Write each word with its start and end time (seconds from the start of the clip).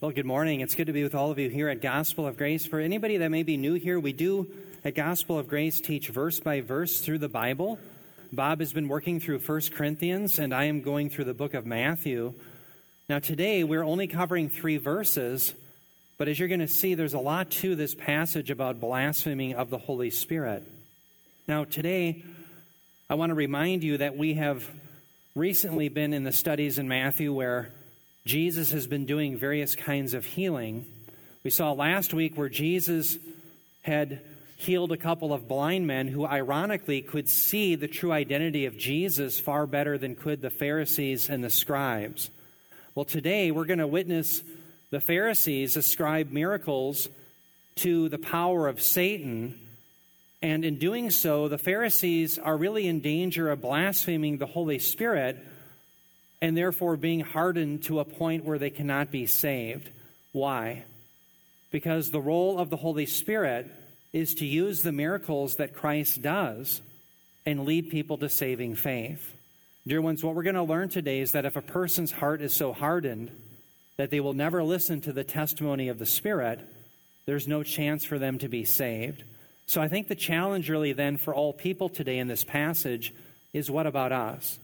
Well, 0.00 0.12
good 0.12 0.26
morning. 0.26 0.60
It's 0.60 0.76
good 0.76 0.86
to 0.86 0.92
be 0.92 1.02
with 1.02 1.16
all 1.16 1.32
of 1.32 1.40
you 1.40 1.50
here 1.50 1.68
at 1.68 1.80
Gospel 1.80 2.28
of 2.28 2.36
Grace. 2.36 2.64
For 2.64 2.78
anybody 2.78 3.16
that 3.16 3.30
may 3.30 3.42
be 3.42 3.56
new 3.56 3.74
here, 3.74 3.98
we 3.98 4.12
do 4.12 4.46
at 4.84 4.94
Gospel 4.94 5.40
of 5.40 5.48
Grace 5.48 5.80
teach 5.80 6.06
verse 6.06 6.38
by 6.38 6.60
verse 6.60 7.00
through 7.00 7.18
the 7.18 7.28
Bible. 7.28 7.80
Bob 8.32 8.60
has 8.60 8.72
been 8.72 8.86
working 8.86 9.18
through 9.18 9.40
1 9.40 9.60
Corinthians, 9.74 10.38
and 10.38 10.54
I 10.54 10.66
am 10.66 10.82
going 10.82 11.10
through 11.10 11.24
the 11.24 11.34
book 11.34 11.52
of 11.52 11.66
Matthew. 11.66 12.32
Now, 13.08 13.18
today 13.18 13.64
we're 13.64 13.82
only 13.82 14.06
covering 14.06 14.48
three 14.48 14.76
verses, 14.76 15.52
but 16.16 16.28
as 16.28 16.38
you're 16.38 16.46
going 16.46 16.60
to 16.60 16.68
see, 16.68 16.94
there's 16.94 17.14
a 17.14 17.18
lot 17.18 17.50
to 17.50 17.74
this 17.74 17.96
passage 17.96 18.52
about 18.52 18.78
blaspheming 18.78 19.56
of 19.56 19.68
the 19.68 19.78
Holy 19.78 20.10
Spirit. 20.10 20.62
Now, 21.48 21.64
today, 21.64 22.22
I 23.10 23.16
want 23.16 23.30
to 23.30 23.34
remind 23.34 23.82
you 23.82 23.96
that 23.96 24.16
we 24.16 24.34
have 24.34 24.64
recently 25.34 25.88
been 25.88 26.12
in 26.12 26.22
the 26.22 26.30
studies 26.30 26.78
in 26.78 26.86
Matthew 26.86 27.32
where 27.32 27.72
Jesus 28.26 28.72
has 28.72 28.86
been 28.86 29.06
doing 29.06 29.38
various 29.38 29.74
kinds 29.74 30.14
of 30.14 30.24
healing. 30.24 30.86
We 31.44 31.50
saw 31.50 31.72
last 31.72 32.12
week 32.12 32.36
where 32.36 32.48
Jesus 32.48 33.18
had 33.82 34.20
healed 34.56 34.92
a 34.92 34.96
couple 34.96 35.32
of 35.32 35.48
blind 35.48 35.86
men 35.86 36.08
who, 36.08 36.26
ironically, 36.26 37.00
could 37.00 37.28
see 37.28 37.74
the 37.74 37.88
true 37.88 38.12
identity 38.12 38.66
of 38.66 38.76
Jesus 38.76 39.38
far 39.38 39.66
better 39.66 39.96
than 39.96 40.16
could 40.16 40.42
the 40.42 40.50
Pharisees 40.50 41.30
and 41.30 41.42
the 41.42 41.50
scribes. 41.50 42.30
Well, 42.94 43.04
today 43.04 43.50
we're 43.50 43.64
going 43.64 43.78
to 43.78 43.86
witness 43.86 44.42
the 44.90 45.00
Pharisees 45.00 45.76
ascribe 45.76 46.32
miracles 46.32 47.08
to 47.76 48.08
the 48.08 48.18
power 48.18 48.66
of 48.66 48.82
Satan. 48.82 49.58
And 50.42 50.64
in 50.64 50.78
doing 50.78 51.10
so, 51.10 51.46
the 51.46 51.58
Pharisees 51.58 52.38
are 52.38 52.56
really 52.56 52.88
in 52.88 53.00
danger 53.00 53.50
of 53.50 53.60
blaspheming 53.60 54.38
the 54.38 54.46
Holy 54.46 54.80
Spirit 54.80 55.38
and 56.40 56.56
therefore 56.56 56.96
being 56.96 57.20
hardened 57.20 57.82
to 57.84 58.00
a 58.00 58.04
point 58.04 58.44
where 58.44 58.58
they 58.58 58.70
cannot 58.70 59.10
be 59.10 59.26
saved. 59.26 59.88
Why? 60.32 60.84
Because 61.70 62.10
the 62.10 62.20
role 62.20 62.58
of 62.58 62.70
the 62.70 62.76
Holy 62.76 63.06
Spirit 63.06 63.70
is 64.12 64.34
to 64.34 64.46
use 64.46 64.82
the 64.82 64.92
miracles 64.92 65.56
that 65.56 65.74
Christ 65.74 66.22
does 66.22 66.80
and 67.44 67.64
lead 67.64 67.90
people 67.90 68.18
to 68.18 68.28
saving 68.28 68.76
faith. 68.76 69.34
Dear 69.86 70.00
ones, 70.00 70.22
what 70.22 70.34
we're 70.34 70.42
going 70.42 70.54
to 70.54 70.62
learn 70.62 70.88
today 70.88 71.20
is 71.20 71.32
that 71.32 71.46
if 71.46 71.56
a 71.56 71.62
person's 71.62 72.12
heart 72.12 72.42
is 72.42 72.54
so 72.54 72.72
hardened 72.72 73.30
that 73.96 74.10
they 74.10 74.20
will 74.20 74.34
never 74.34 74.62
listen 74.62 75.00
to 75.02 75.12
the 75.12 75.24
testimony 75.24 75.88
of 75.88 75.98
the 75.98 76.06
Spirit, 76.06 76.60
there's 77.26 77.48
no 77.48 77.62
chance 77.62 78.04
for 78.04 78.18
them 78.18 78.38
to 78.38 78.48
be 78.48 78.64
saved. 78.64 79.24
So 79.66 79.82
I 79.82 79.88
think 79.88 80.08
the 80.08 80.14
challenge, 80.14 80.70
really, 80.70 80.92
then, 80.92 81.16
for 81.16 81.34
all 81.34 81.52
people 81.52 81.88
today 81.88 82.18
in 82.18 82.28
this 82.28 82.44
passage 82.44 83.12
is 83.52 83.70
what 83.70 83.86
about 83.86 84.12
us? 84.12 84.58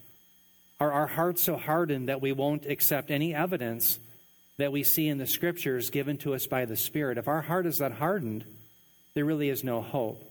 Are 0.81 0.93
our 0.93 1.07
hearts 1.07 1.43
so 1.43 1.57
hardened 1.57 2.09
that 2.09 2.21
we 2.21 2.33
won't 2.33 2.67
accept 2.67 3.11
any 3.11 3.35
evidence 3.35 3.99
that 4.57 4.73
we 4.73 4.83
see 4.83 5.09
in 5.09 5.19
the 5.19 5.27
scriptures 5.27 5.91
given 5.91 6.19
to 6.19 6.35
us 6.35 6.47
by 6.47 6.65
the 6.65 6.77
Spirit? 6.77 7.19
If 7.19 7.29
our 7.29 7.43
heart 7.43 7.67
is 7.67 7.79
that 7.79 7.93
hardened, 7.93 8.45
there 9.15 9.25
really 9.25 9.49
is 9.49 9.63
no 9.63 9.81
hope. 9.81 10.23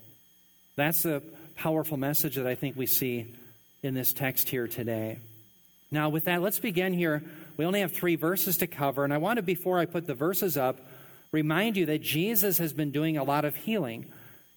That's 0.76 1.04
the 1.04 1.24
powerful 1.56 1.98
message 1.98 2.36
that 2.36 2.48
I 2.48 2.56
think 2.56 2.76
we 2.76 2.88
see 2.88 3.34
in 3.82 3.94
this 3.94 4.12
text 4.14 4.50
here 4.50 4.68
today. 4.68 5.20
Now, 5.92 6.10
with 6.10 6.26
that, 6.26 6.42
let's 6.42 6.60
begin 6.60 6.94
here. 6.94 7.24
We 7.56 7.66
only 7.66 7.82
have 7.82 7.94
three 7.94 8.16
verses 8.16 8.58
to 8.58 8.68
cover, 8.68 9.04
and 9.04 9.14
I 9.14 9.18
want 9.18 9.38
to, 9.38 9.44
before 9.44 9.78
I 9.78 9.86
put 9.86 10.08
the 10.08 10.16
verses 10.16 10.58
up, 10.58 10.80
remind 11.32 11.78
you 11.78 11.86
that 11.86 12.02
Jesus 12.02 12.58
has 12.58 12.74
been 12.74 12.92
doing 12.92 13.16
a 13.18 13.24
lot 13.24 13.46
of 13.46 13.56
healing. 13.56 14.12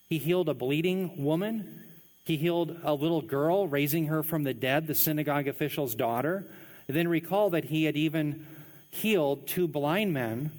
He 0.08 0.18
healed 0.18 0.48
a 0.48 0.54
bleeding 0.54 1.22
woman, 1.22 1.82
he 2.26 2.36
healed 2.36 2.76
a 2.82 2.92
little 2.92 3.22
girl, 3.22 3.68
raising 3.68 4.06
her 4.06 4.24
from 4.24 4.42
the 4.42 4.52
dead, 4.52 4.88
the 4.88 4.96
synagogue 4.96 5.46
official's 5.46 5.94
daughter. 5.94 6.44
And 6.88 6.96
then 6.96 7.06
recall 7.06 7.50
that 7.50 7.66
he 7.66 7.84
had 7.84 7.96
even 7.96 8.44
healed 8.90 9.46
two 9.46 9.68
blind 9.68 10.12
men. 10.12 10.50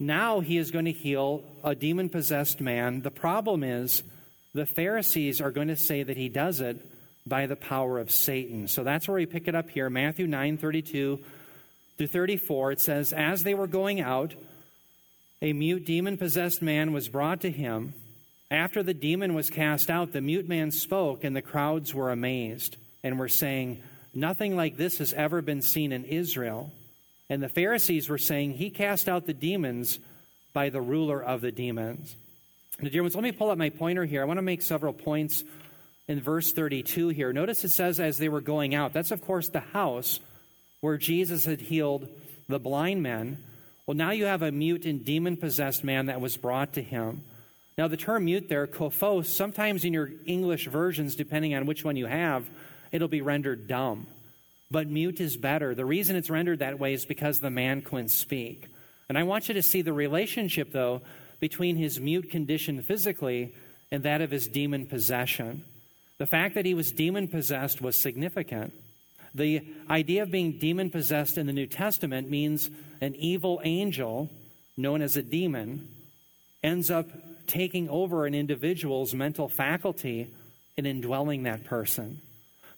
Now 0.00 0.40
he 0.40 0.58
is 0.58 0.72
going 0.72 0.84
to 0.86 0.92
heal 0.92 1.44
a 1.62 1.76
demon 1.76 2.08
possessed 2.08 2.60
man. 2.60 3.02
The 3.02 3.12
problem 3.12 3.62
is 3.62 4.02
the 4.52 4.66
Pharisees 4.66 5.40
are 5.40 5.52
going 5.52 5.68
to 5.68 5.76
say 5.76 6.02
that 6.02 6.16
he 6.16 6.28
does 6.28 6.60
it 6.60 6.84
by 7.24 7.46
the 7.46 7.56
power 7.56 8.00
of 8.00 8.10
Satan. 8.10 8.66
So 8.66 8.82
that's 8.82 9.06
where 9.06 9.16
we 9.16 9.26
pick 9.26 9.46
it 9.46 9.54
up 9.54 9.70
here. 9.70 9.88
Matthew 9.88 10.26
9 10.26 10.58
32 10.58 11.20
through 11.98 12.06
34. 12.08 12.72
It 12.72 12.80
says, 12.80 13.12
As 13.12 13.44
they 13.44 13.54
were 13.54 13.68
going 13.68 14.00
out, 14.00 14.34
a 15.40 15.52
mute 15.52 15.86
demon 15.86 16.16
possessed 16.16 16.62
man 16.62 16.92
was 16.92 17.08
brought 17.08 17.42
to 17.42 17.50
him. 17.50 17.94
After 18.50 18.82
the 18.82 18.94
demon 18.94 19.34
was 19.34 19.50
cast 19.50 19.90
out, 19.90 20.12
the 20.12 20.20
mute 20.20 20.48
man 20.48 20.70
spoke, 20.70 21.24
and 21.24 21.34
the 21.34 21.42
crowds 21.42 21.92
were 21.92 22.12
amazed 22.12 22.76
and 23.02 23.18
were 23.18 23.28
saying, 23.28 23.82
Nothing 24.14 24.56
like 24.56 24.76
this 24.76 24.98
has 24.98 25.12
ever 25.12 25.42
been 25.42 25.60
seen 25.60 25.92
in 25.92 26.04
Israel. 26.04 26.72
And 27.28 27.42
the 27.42 27.48
Pharisees 27.48 28.08
were 28.08 28.18
saying, 28.18 28.54
He 28.54 28.70
cast 28.70 29.08
out 29.08 29.26
the 29.26 29.34
demons 29.34 29.98
by 30.52 30.70
the 30.70 30.80
ruler 30.80 31.22
of 31.22 31.40
the 31.40 31.52
demons. 31.52 32.16
Now, 32.80 32.88
dear 32.88 33.02
ones, 33.02 33.14
let 33.14 33.24
me 33.24 33.32
pull 33.32 33.50
up 33.50 33.58
my 33.58 33.70
pointer 33.70 34.04
here. 34.04 34.22
I 34.22 34.26
want 34.26 34.38
to 34.38 34.42
make 34.42 34.62
several 34.62 34.92
points 34.92 35.44
in 36.08 36.20
verse 36.20 36.52
32 36.52 37.08
here. 37.08 37.32
Notice 37.32 37.64
it 37.64 37.70
says, 37.70 38.00
As 38.00 38.18
they 38.18 38.28
were 38.28 38.40
going 38.40 38.74
out. 38.74 38.92
That's, 38.92 39.10
of 39.10 39.22
course, 39.22 39.48
the 39.48 39.60
house 39.60 40.20
where 40.80 40.96
Jesus 40.96 41.44
had 41.44 41.60
healed 41.60 42.08
the 42.48 42.58
blind 42.58 43.02
men. 43.02 43.42
Well, 43.86 43.96
now 43.96 44.12
you 44.12 44.24
have 44.26 44.42
a 44.42 44.52
mute 44.52 44.84
and 44.84 45.04
demon 45.04 45.36
possessed 45.36 45.84
man 45.84 46.06
that 46.06 46.20
was 46.20 46.36
brought 46.36 46.74
to 46.74 46.82
him. 46.82 47.22
Now, 47.78 47.88
the 47.88 47.96
term 47.98 48.24
mute 48.24 48.48
there, 48.48 48.66
kophos, 48.66 49.26
sometimes 49.26 49.84
in 49.84 49.92
your 49.92 50.10
English 50.24 50.66
versions, 50.66 51.14
depending 51.14 51.54
on 51.54 51.66
which 51.66 51.84
one 51.84 51.96
you 51.96 52.06
have, 52.06 52.48
it'll 52.90 53.06
be 53.06 53.20
rendered 53.20 53.68
dumb. 53.68 54.06
But 54.70 54.88
mute 54.88 55.20
is 55.20 55.36
better. 55.36 55.74
The 55.74 55.84
reason 55.84 56.16
it's 56.16 56.30
rendered 56.30 56.60
that 56.60 56.78
way 56.78 56.94
is 56.94 57.04
because 57.04 57.38
the 57.38 57.50
man 57.50 57.82
couldn't 57.82 58.08
speak. 58.08 58.68
And 59.10 59.18
I 59.18 59.24
want 59.24 59.48
you 59.48 59.54
to 59.54 59.62
see 59.62 59.82
the 59.82 59.92
relationship, 59.92 60.72
though, 60.72 61.02
between 61.38 61.76
his 61.76 62.00
mute 62.00 62.30
condition 62.30 62.80
physically 62.80 63.54
and 63.92 64.02
that 64.04 64.22
of 64.22 64.30
his 64.30 64.48
demon 64.48 64.86
possession. 64.86 65.62
The 66.16 66.26
fact 66.26 66.54
that 66.54 66.64
he 66.64 66.72
was 66.72 66.90
demon 66.90 67.28
possessed 67.28 67.82
was 67.82 67.94
significant. 67.94 68.72
The 69.34 69.62
idea 69.90 70.22
of 70.22 70.30
being 70.30 70.58
demon 70.58 70.88
possessed 70.88 71.36
in 71.36 71.46
the 71.46 71.52
New 71.52 71.66
Testament 71.66 72.30
means 72.30 72.70
an 73.02 73.14
evil 73.16 73.60
angel, 73.64 74.30
known 74.78 75.02
as 75.02 75.18
a 75.18 75.22
demon, 75.22 75.88
ends 76.62 76.90
up 76.90 77.06
taking 77.46 77.88
over 77.88 78.26
an 78.26 78.34
individual's 78.34 79.14
mental 79.14 79.48
faculty 79.48 80.32
and 80.76 80.86
indwelling 80.86 81.44
that 81.44 81.64
person. 81.64 82.20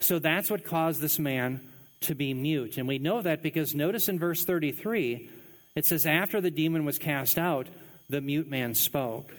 So 0.01 0.19
that's 0.19 0.51
what 0.51 0.65
caused 0.65 1.01
this 1.01 1.19
man 1.19 1.69
to 2.03 2.15
be 2.15 2.33
mute. 2.35 2.79
And 2.79 2.87
we 2.87 2.99
know 2.99 3.23
that 3.23 3.43
because 3.43 3.75
notice 3.75 4.09
in 4.09 4.19
verse 4.19 4.45
33, 4.45 5.31
it 5.75 5.85
says, 5.85 6.07
After 6.07 6.41
the 6.41 6.51
demon 6.51 6.85
was 6.85 6.99
cast 6.99 7.39
out, 7.39 7.67
the 8.09 8.21
mute 8.21 8.49
man 8.49 8.75
spoke. 8.75 9.35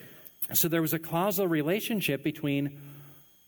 So 0.54 0.68
there 0.68 0.82
was 0.82 0.94
a 0.94 1.00
causal 1.00 1.48
relationship 1.48 2.24
between 2.24 2.80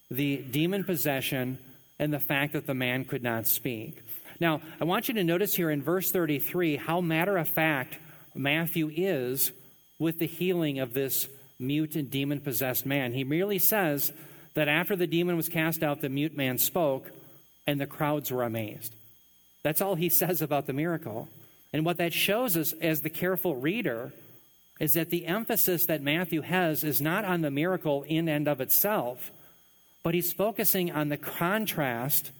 the 0.10 0.38
demon 0.38 0.84
possession 0.84 1.58
and 2.00 2.14
the 2.14 2.20
fact 2.20 2.54
that 2.54 2.68
the 2.68 2.74
man 2.74 3.06
could 3.06 3.24
not 3.24 3.48
speak. 3.48 4.02
Now, 4.40 4.62
I 4.80 4.86
want 4.86 5.08
you 5.08 5.14
to 5.16 5.24
notice 5.24 5.56
here 5.56 5.70
in 5.70 5.84
verse 5.84 6.12
33 6.12 6.78
how 6.78 7.02
matter 7.02 7.38
of 7.38 7.48
fact 7.48 7.98
Matthew 8.34 8.92
is 8.94 9.52
with 10.00 10.20
the 10.20 10.28
healing 10.28 10.80
of 10.80 10.94
this 10.94 11.28
mute 11.62 11.96
and 11.96 12.10
demon 12.10 12.42
possessed 12.42 12.86
man. 12.86 13.14
He 13.14 13.24
merely 13.24 13.60
says 13.60 14.12
that 14.54 14.68
after 14.68 14.96
the 14.96 15.08
demon 15.08 15.38
was 15.38 15.50
cast 15.50 15.84
out, 15.84 16.02
the 16.02 16.10
mute 16.10 16.36
man 16.36 16.58
spoke, 16.58 17.12
and 17.66 17.80
the 17.80 17.88
crowds 17.88 18.32
were 18.32 18.44
amazed. 18.44 18.94
That's 19.64 19.82
all 19.82 19.96
he 19.96 20.10
says 20.22 20.42
about 20.42 20.68
the 20.68 20.74
miracle. 20.74 21.30
And 21.74 21.86
what 21.86 21.98
that 21.98 22.14
shows 22.14 22.58
us 22.58 22.74
as 22.82 23.02
the 23.02 23.10
careful 23.10 23.56
reader 23.56 24.12
is 24.80 24.94
that 24.94 25.10
the 25.10 25.28
emphasis 25.28 25.86
that 25.86 26.02
Matthew 26.02 26.42
has 26.42 26.84
is 26.84 27.02
not 27.02 27.24
on 27.24 27.42
the 27.42 27.52
miracle 27.52 28.04
in 28.04 28.28
and 28.28 28.48
of 28.48 28.60
itself, 28.60 29.32
but 30.04 30.14
he's 30.14 30.34
focusing 30.34 30.92
on 30.92 31.10
the 31.10 31.18
contrast 31.18 32.32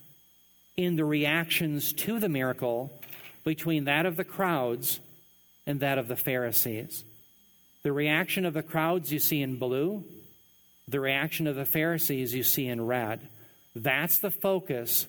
in 0.76 0.96
the 0.96 1.06
reactions 1.06 1.94
to 1.94 2.20
the 2.20 2.30
miracle 2.30 2.92
between 3.44 3.86
that 3.86 4.06
of 4.06 4.18
the 4.18 4.24
crowds 4.24 5.00
and 5.68 5.80
that 5.80 5.98
of 5.98 6.08
the 6.08 6.16
Pharisees. 6.16 7.04
The 7.84 7.92
reaction 7.92 8.46
of 8.46 8.54
the 8.54 8.64
crowds 8.64 9.12
you 9.12 9.20
see 9.20 9.42
in 9.42 9.58
blue, 9.58 10.04
the 10.88 11.00
reaction 11.00 11.48
of 11.48 11.56
the 11.56 11.66
Pharisees 11.66 12.34
you 12.34 12.44
see 12.44 12.68
in 12.68 12.86
red. 12.86 13.28
That's 13.76 14.20
the 14.20 14.32
focus 14.32 15.08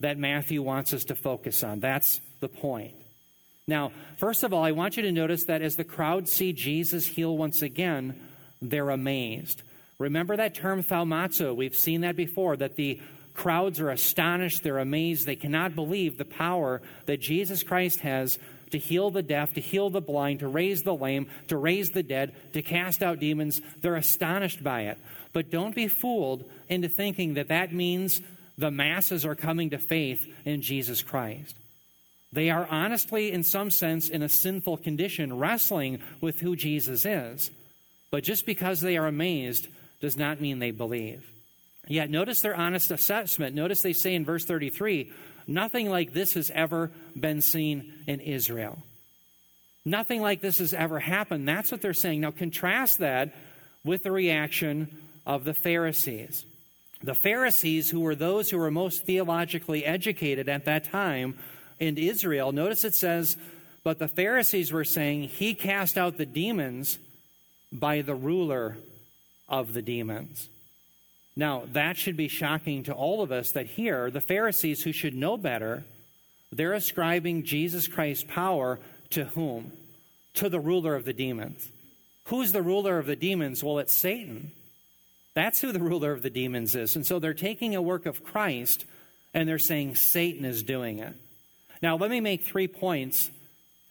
that 0.00 0.18
Matthew 0.18 0.62
wants 0.62 0.92
us 0.94 1.04
to 1.04 1.14
focus 1.14 1.62
on. 1.64 1.80
That's 1.80 2.20
the 2.40 2.48
point. 2.48 2.94
Now, 3.66 3.90
first 4.16 4.44
of 4.44 4.52
all, 4.52 4.62
I 4.62 4.72
want 4.72 4.96
you 4.96 5.02
to 5.02 5.12
notice 5.12 5.44
that 5.44 5.62
as 5.62 5.76
the 5.76 5.84
crowd 5.84 6.28
see 6.28 6.52
Jesus 6.52 7.06
heal 7.06 7.36
once 7.36 7.62
again, 7.62 8.20
they're 8.62 8.90
amazed. 8.90 9.62
Remember 9.98 10.36
that 10.36 10.54
term 10.54 10.82
thaumazo. 10.82 11.54
We've 11.54 11.74
seen 11.74 12.02
that 12.02 12.16
before, 12.16 12.56
that 12.56 12.76
the 12.76 13.00
crowds 13.34 13.80
are 13.80 13.90
astonished, 13.90 14.62
they're 14.62 14.78
amazed, 14.78 15.26
they 15.26 15.36
cannot 15.36 15.74
believe 15.74 16.16
the 16.16 16.24
power 16.24 16.80
that 17.06 17.20
Jesus 17.20 17.62
Christ 17.62 18.00
has 18.00 18.38
to 18.70 18.78
heal 18.78 19.10
the 19.10 19.22
deaf, 19.22 19.54
to 19.54 19.60
heal 19.60 19.90
the 19.90 20.00
blind, 20.00 20.40
to 20.40 20.48
raise 20.48 20.82
the 20.82 20.94
lame, 20.94 21.28
to 21.48 21.56
raise 21.56 21.90
the 21.90 22.02
dead, 22.02 22.34
to 22.52 22.62
cast 22.62 23.02
out 23.02 23.20
demons. 23.20 23.60
They're 23.80 23.96
astonished 23.96 24.62
by 24.62 24.82
it. 24.82 24.98
But 25.32 25.50
don't 25.50 25.74
be 25.74 25.88
fooled 25.88 26.44
into 26.68 26.88
thinking 26.88 27.34
that 27.34 27.48
that 27.48 27.72
means 27.72 28.20
the 28.58 28.70
masses 28.70 29.24
are 29.24 29.34
coming 29.34 29.70
to 29.70 29.78
faith 29.78 30.26
in 30.44 30.62
Jesus 30.62 31.02
Christ. 31.02 31.54
They 32.32 32.50
are 32.50 32.66
honestly, 32.70 33.32
in 33.32 33.44
some 33.44 33.70
sense, 33.70 34.08
in 34.08 34.22
a 34.22 34.28
sinful 34.28 34.78
condition, 34.78 35.38
wrestling 35.38 36.00
with 36.20 36.40
who 36.40 36.56
Jesus 36.56 37.04
is. 37.04 37.50
But 38.10 38.24
just 38.24 38.46
because 38.46 38.80
they 38.80 38.96
are 38.96 39.06
amazed 39.06 39.68
does 40.00 40.16
not 40.16 40.40
mean 40.40 40.58
they 40.58 40.70
believe. 40.70 41.30
Yet, 41.88 42.10
notice 42.10 42.40
their 42.40 42.56
honest 42.56 42.90
assessment. 42.90 43.54
Notice 43.54 43.82
they 43.82 43.92
say 43.92 44.14
in 44.14 44.24
verse 44.24 44.44
33 44.44 45.12
nothing 45.46 45.90
like 45.90 46.12
this 46.12 46.34
has 46.34 46.50
ever 46.50 46.90
been 47.18 47.40
seen 47.40 47.92
in 48.06 48.20
Israel. 48.20 48.82
Nothing 49.84 50.20
like 50.20 50.40
this 50.40 50.58
has 50.58 50.74
ever 50.74 50.98
happened. 50.98 51.48
That's 51.48 51.70
what 51.70 51.80
they're 51.80 51.94
saying. 51.94 52.22
Now, 52.22 52.32
contrast 52.32 52.98
that 52.98 53.34
with 53.84 54.02
the 54.02 54.10
reaction 54.10 54.88
of 55.24 55.44
the 55.44 55.54
Pharisees. 55.54 56.44
The 57.02 57.14
Pharisees, 57.14 57.90
who 57.90 58.00
were 58.00 58.14
those 58.14 58.50
who 58.50 58.58
were 58.58 58.70
most 58.70 59.04
theologically 59.04 59.84
educated 59.84 60.48
at 60.48 60.64
that 60.64 60.84
time 60.84 61.38
in 61.78 61.96
Israel, 61.98 62.52
notice 62.52 62.84
it 62.84 62.94
says, 62.94 63.36
But 63.84 63.98
the 63.98 64.08
Pharisees 64.08 64.72
were 64.72 64.84
saying, 64.84 65.24
He 65.24 65.54
cast 65.54 65.96
out 65.96 66.16
the 66.16 66.26
demons 66.26 66.98
by 67.70 68.02
the 68.02 68.14
ruler 68.14 68.78
of 69.48 69.72
the 69.72 69.82
demons. 69.82 70.48
Now, 71.36 71.64
that 71.72 71.98
should 71.98 72.16
be 72.16 72.28
shocking 72.28 72.84
to 72.84 72.94
all 72.94 73.22
of 73.22 73.30
us 73.30 73.52
that 73.52 73.66
here, 73.66 74.10
the 74.10 74.22
Pharisees 74.22 74.82
who 74.82 74.92
should 74.92 75.14
know 75.14 75.36
better, 75.36 75.84
they're 76.50 76.72
ascribing 76.72 77.44
Jesus 77.44 77.86
Christ's 77.86 78.24
power 78.24 78.78
to 79.10 79.26
whom? 79.26 79.72
To 80.34 80.48
the 80.48 80.60
ruler 80.60 80.94
of 80.94 81.04
the 81.04 81.12
demons. 81.12 81.68
Who's 82.24 82.52
the 82.52 82.62
ruler 82.62 82.98
of 82.98 83.06
the 83.06 83.16
demons? 83.16 83.62
Well, 83.62 83.78
it's 83.78 83.94
Satan. 83.94 84.52
That's 85.34 85.60
who 85.60 85.72
the 85.72 85.80
ruler 85.80 86.12
of 86.12 86.22
the 86.22 86.30
demons 86.30 86.74
is. 86.74 86.96
And 86.96 87.06
so 87.06 87.18
they're 87.18 87.34
taking 87.34 87.74
a 87.74 87.82
work 87.82 88.06
of 88.06 88.24
Christ 88.24 88.86
and 89.34 89.46
they're 89.46 89.58
saying 89.58 89.96
Satan 89.96 90.46
is 90.46 90.62
doing 90.62 90.98
it. 90.98 91.14
Now, 91.82 91.96
let 91.96 92.10
me 92.10 92.20
make 92.20 92.44
three 92.44 92.68
points 92.68 93.30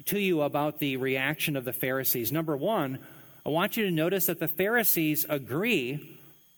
to 0.06 0.19
you 0.19 0.41
about 0.41 0.80
the 0.80 0.98
reaction 0.98 1.56
of 1.56 1.65
the 1.65 1.74
Pharisees. 1.74 2.31
Number 2.31 2.57
one, 2.57 2.98
I 3.45 3.50
want 3.50 3.77
you 3.77 3.86
to 3.86 3.91
notice 3.91 4.25
that 4.25 4.39
the 4.39 4.48
Pharisees 4.48 5.25
agree 5.30 6.14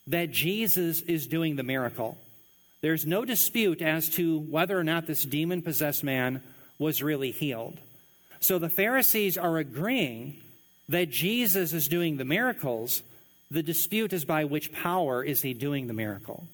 that 0.07 0.31
Jesus 0.31 1.01
is 1.01 1.27
doing 1.27 1.55
the 1.55 1.63
miracle. 1.63 2.17
There's 2.81 3.05
no 3.05 3.25
dispute 3.25 3.81
as 3.81 4.09
to 4.11 4.39
whether 4.39 4.77
or 4.77 4.83
not 4.83 5.07
this 5.07 5.23
demon 5.23 5.61
possessed 5.61 6.03
man 6.03 6.41
was 6.79 7.03
really 7.03 7.31
healed. 7.31 7.77
So 8.39 8.59
the 8.59 8.69
Pharisees 8.69 9.37
are 9.37 9.57
agreeing 9.57 10.37
that 10.89 11.09
Jesus 11.09 11.73
is 11.73 11.87
doing 11.87 12.17
the 12.17 12.25
miracles. 12.25 13.03
The 13.51 13.63
dispute 13.63 14.13
is 14.13 14.25
by 14.25 14.45
which 14.45 14.71
power 14.71 15.23
is 15.23 15.41
he 15.41 15.53
doing 15.53 15.87
the 15.87 15.93
miracle. 15.93 16.45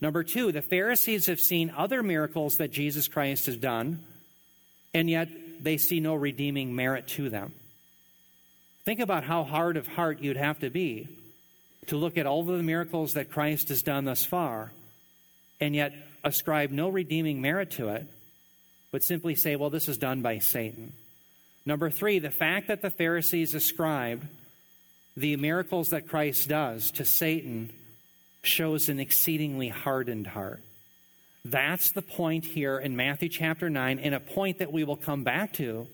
Number 0.00 0.22
two, 0.22 0.52
the 0.52 0.62
Pharisees 0.62 1.26
have 1.26 1.40
seen 1.40 1.72
other 1.76 2.02
miracles 2.02 2.56
that 2.56 2.72
Jesus 2.72 3.08
Christ 3.08 3.46
has 3.46 3.56
done, 3.56 4.00
and 4.94 5.10
yet 5.10 5.28
they 5.60 5.76
see 5.76 6.00
no 6.00 6.14
redeeming 6.14 6.74
merit 6.74 7.06
to 7.08 7.28
them. 7.28 7.52
Think 8.84 9.00
about 9.00 9.24
how 9.24 9.44
hard 9.44 9.76
of 9.76 9.86
heart 9.86 10.20
you'd 10.20 10.36
have 10.36 10.58
to 10.60 10.70
be 10.70 11.08
to 11.86 11.96
look 11.96 12.16
at 12.16 12.26
all 12.26 12.40
of 12.40 12.46
the 12.46 12.62
miracles 12.62 13.14
that 13.14 13.30
Christ 13.30 13.68
has 13.68 13.82
done 13.82 14.04
thus 14.04 14.24
far 14.24 14.72
and 15.60 15.74
yet 15.74 15.92
ascribe 16.24 16.70
no 16.70 16.88
redeeming 16.88 17.40
merit 17.40 17.72
to 17.72 17.88
it, 17.88 18.06
but 18.90 19.02
simply 19.02 19.34
say, 19.34 19.56
well, 19.56 19.70
this 19.70 19.88
is 19.88 19.98
done 19.98 20.22
by 20.22 20.38
Satan. 20.38 20.92
Number 21.64 21.90
three, 21.90 22.18
the 22.18 22.30
fact 22.30 22.68
that 22.68 22.82
the 22.82 22.90
Pharisees 22.90 23.54
ascribed 23.54 24.26
the 25.16 25.36
miracles 25.36 25.90
that 25.90 26.08
Christ 26.08 26.48
does 26.48 26.90
to 26.92 27.04
Satan 27.04 27.70
shows 28.42 28.88
an 28.88 28.98
exceedingly 28.98 29.68
hardened 29.68 30.26
heart. 30.26 30.60
That's 31.44 31.90
the 31.92 32.02
point 32.02 32.44
here 32.44 32.78
in 32.78 32.96
Matthew 32.96 33.28
chapter 33.28 33.68
9, 33.68 33.98
and 33.98 34.14
a 34.14 34.20
point 34.20 34.58
that 34.58 34.72
we 34.72 34.84
will 34.84 34.96
come 34.96 35.24
back 35.24 35.52
to 35.54 35.86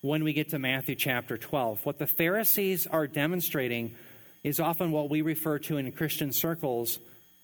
when 0.00 0.24
we 0.24 0.32
get 0.32 0.50
to 0.50 0.58
Matthew 0.58 0.94
chapter 0.94 1.36
12. 1.36 1.84
What 1.84 1.98
the 1.98 2.06
Pharisees 2.06 2.86
are 2.86 3.06
demonstrating 3.06 3.94
is 4.42 4.60
often 4.60 4.92
what 4.92 5.10
we 5.10 5.22
refer 5.22 5.58
to 5.58 5.76
in 5.76 5.90
Christian 5.92 6.32
circles 6.32 6.98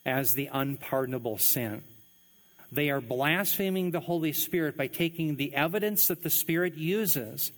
as 0.05 0.35
the 0.35 0.49
unpardonable 0.53 1.39
sin. 1.39 1.83
They 2.73 2.91
are 2.91 3.01
blaspheming 3.01 3.91
the 3.91 4.01
Holy 4.01 4.33
Spirit 4.33 4.77
by 4.77 4.87
taking 4.87 5.37
the 5.37 5.55
evidence 5.55 6.09
that 6.09 6.23
the 6.23 6.31
Spirit 6.31 6.77
uses 6.77 7.53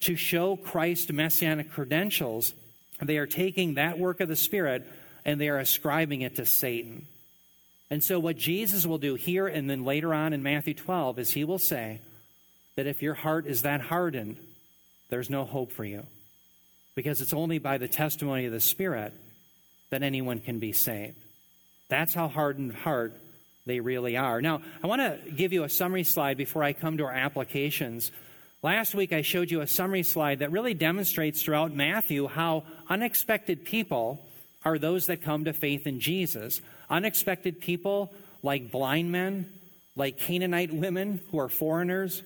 to 0.00 0.16
show 0.16 0.56
Christ's 0.56 1.10
messianic 1.10 1.70
credentials. 1.70 2.52
They 3.00 3.18
are 3.18 3.26
taking 3.26 3.74
that 3.74 3.98
work 3.98 4.20
of 4.20 4.28
the 4.28 4.36
Spirit 4.36 4.86
and 5.24 5.40
they 5.40 5.48
are 5.48 5.58
ascribing 5.58 6.22
it 6.22 6.36
to 6.36 6.46
Satan. 6.46 7.06
And 7.90 8.02
so, 8.02 8.18
what 8.18 8.36
Jesus 8.36 8.86
will 8.86 8.98
do 8.98 9.14
here 9.14 9.46
and 9.46 9.68
then 9.68 9.84
later 9.84 10.14
on 10.14 10.32
in 10.32 10.42
Matthew 10.42 10.74
12 10.74 11.18
is 11.18 11.32
he 11.32 11.44
will 11.44 11.58
say, 11.58 12.00
that 12.76 12.86
if 12.86 13.02
your 13.02 13.14
heart 13.14 13.46
is 13.46 13.62
that 13.62 13.80
hardened, 13.80 14.36
there's 15.08 15.30
no 15.30 15.44
hope 15.44 15.72
for 15.72 15.84
you. 15.84 16.04
Because 16.94 17.20
it's 17.20 17.32
only 17.32 17.58
by 17.58 17.78
the 17.78 17.88
testimony 17.88 18.46
of 18.46 18.52
the 18.52 18.60
Spirit 18.60 19.12
that 19.90 20.02
anyone 20.02 20.40
can 20.40 20.58
be 20.58 20.72
saved. 20.72 21.16
That's 21.88 22.14
how 22.14 22.28
hardened 22.28 22.74
heart 22.74 23.14
they 23.66 23.80
really 23.80 24.16
are. 24.16 24.40
Now, 24.40 24.60
I 24.82 24.86
want 24.86 25.02
to 25.02 25.30
give 25.30 25.52
you 25.52 25.64
a 25.64 25.68
summary 25.68 26.04
slide 26.04 26.36
before 26.36 26.62
I 26.62 26.72
come 26.72 26.96
to 26.98 27.04
our 27.04 27.12
applications. 27.12 28.10
Last 28.62 28.94
week, 28.94 29.12
I 29.12 29.22
showed 29.22 29.50
you 29.50 29.60
a 29.60 29.66
summary 29.66 30.02
slide 30.02 30.40
that 30.40 30.52
really 30.52 30.74
demonstrates 30.74 31.42
throughout 31.42 31.74
Matthew 31.74 32.26
how 32.26 32.64
unexpected 32.88 33.64
people 33.64 34.24
are 34.64 34.78
those 34.78 35.06
that 35.06 35.22
come 35.22 35.44
to 35.44 35.52
faith 35.52 35.86
in 35.86 36.00
Jesus. 36.00 36.60
Unexpected 36.88 37.60
people 37.60 38.12
like 38.42 38.70
blind 38.70 39.12
men, 39.12 39.52
like 39.96 40.18
Canaanite 40.18 40.72
women 40.72 41.20
who 41.30 41.38
are 41.38 41.48
foreigners, 41.48 42.22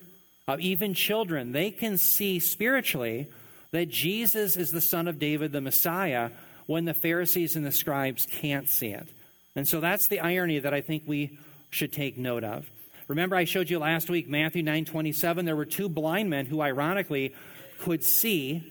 uh, 0.47 0.57
even 0.59 0.93
children, 0.93 1.51
they 1.51 1.71
can 1.71 1.97
see 1.97 2.39
spiritually 2.39 3.27
that 3.71 3.89
Jesus 3.89 4.55
is 4.55 4.71
the 4.71 4.81
son 4.81 5.07
of 5.07 5.19
David, 5.19 5.51
the 5.51 5.61
Messiah, 5.61 6.31
when 6.65 6.85
the 6.85 6.93
Pharisees 6.93 7.55
and 7.55 7.65
the 7.65 7.71
scribes 7.71 8.25
can't 8.25 8.69
see 8.69 8.89
it. 8.89 9.07
And 9.55 9.67
so 9.67 9.79
that's 9.79 10.07
the 10.07 10.19
irony 10.19 10.59
that 10.59 10.73
I 10.73 10.81
think 10.81 11.03
we 11.05 11.37
should 11.69 11.91
take 11.91 12.17
note 12.17 12.43
of. 12.43 12.69
Remember, 13.07 13.35
I 13.35 13.45
showed 13.45 13.69
you 13.69 13.79
last 13.79 14.09
week, 14.09 14.27
Matthew 14.27 14.63
9 14.63 14.85
27, 14.85 15.45
there 15.45 15.55
were 15.55 15.65
two 15.65 15.89
blind 15.89 16.29
men 16.29 16.45
who, 16.45 16.61
ironically, 16.61 17.33
could 17.79 18.03
see 18.03 18.63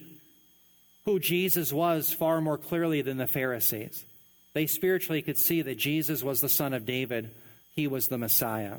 who 1.04 1.19
Jesus 1.19 1.72
was 1.72 2.12
far 2.12 2.40
more 2.40 2.58
clearly 2.58 3.00
than 3.00 3.16
the 3.16 3.26
Pharisees. 3.26 4.04
They 4.52 4.66
spiritually 4.66 5.22
could 5.22 5.38
see 5.38 5.62
that 5.62 5.78
Jesus 5.78 6.22
was 6.22 6.40
the 6.40 6.49
son 6.49 6.75
of 6.75 6.84
David, 6.84 7.31
he 7.75 7.87
was 7.87 8.08
the 8.08 8.19
Messiah. 8.19 8.78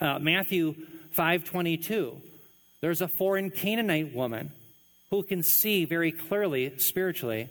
Uh, 0.00 0.18
Matthew 0.18 0.74
5:22. 1.16 2.20
There's 2.80 3.00
a 3.00 3.08
foreign 3.08 3.50
Canaanite 3.50 4.14
woman 4.14 4.52
who 5.12 5.22
can 5.22 5.42
see 5.42 5.84
very 5.84 6.10
clearly 6.10 6.72
spiritually 6.78 7.50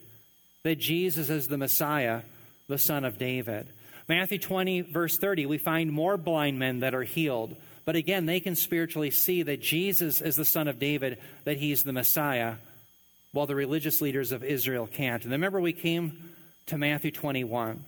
that 0.63 0.79
Jesus 0.79 1.29
is 1.29 1.47
the 1.47 1.59
Messiah, 1.59 2.23
the 2.67 2.79
son 2.79 3.05
of 3.05 3.19
David. 3.19 3.67
Matthew 4.09 4.39
20 4.39 4.81
verse 4.81 5.19
30, 5.19 5.45
we 5.45 5.59
find 5.59 5.91
more 5.91 6.17
blind 6.17 6.57
men 6.57 6.79
that 6.79 6.95
are 6.95 7.03
healed. 7.03 7.55
But 7.85 7.95
again, 7.95 8.25
they 8.25 8.39
can 8.39 8.55
spiritually 8.55 9.11
see 9.11 9.43
that 9.43 9.61
Jesus 9.61 10.21
is 10.21 10.35
the 10.35 10.43
son 10.43 10.67
of 10.67 10.79
David, 10.79 11.19
that 11.43 11.57
he's 11.57 11.83
the 11.83 11.93
Messiah, 11.93 12.55
while 13.31 13.45
the 13.45 13.55
religious 13.55 14.01
leaders 14.01 14.31
of 14.31 14.43
Israel 14.43 14.87
can't. 14.87 15.21
And 15.23 15.31
remember 15.31 15.61
we 15.61 15.71
came 15.71 16.31
to 16.65 16.79
Matthew 16.79 17.11
21. 17.11 17.85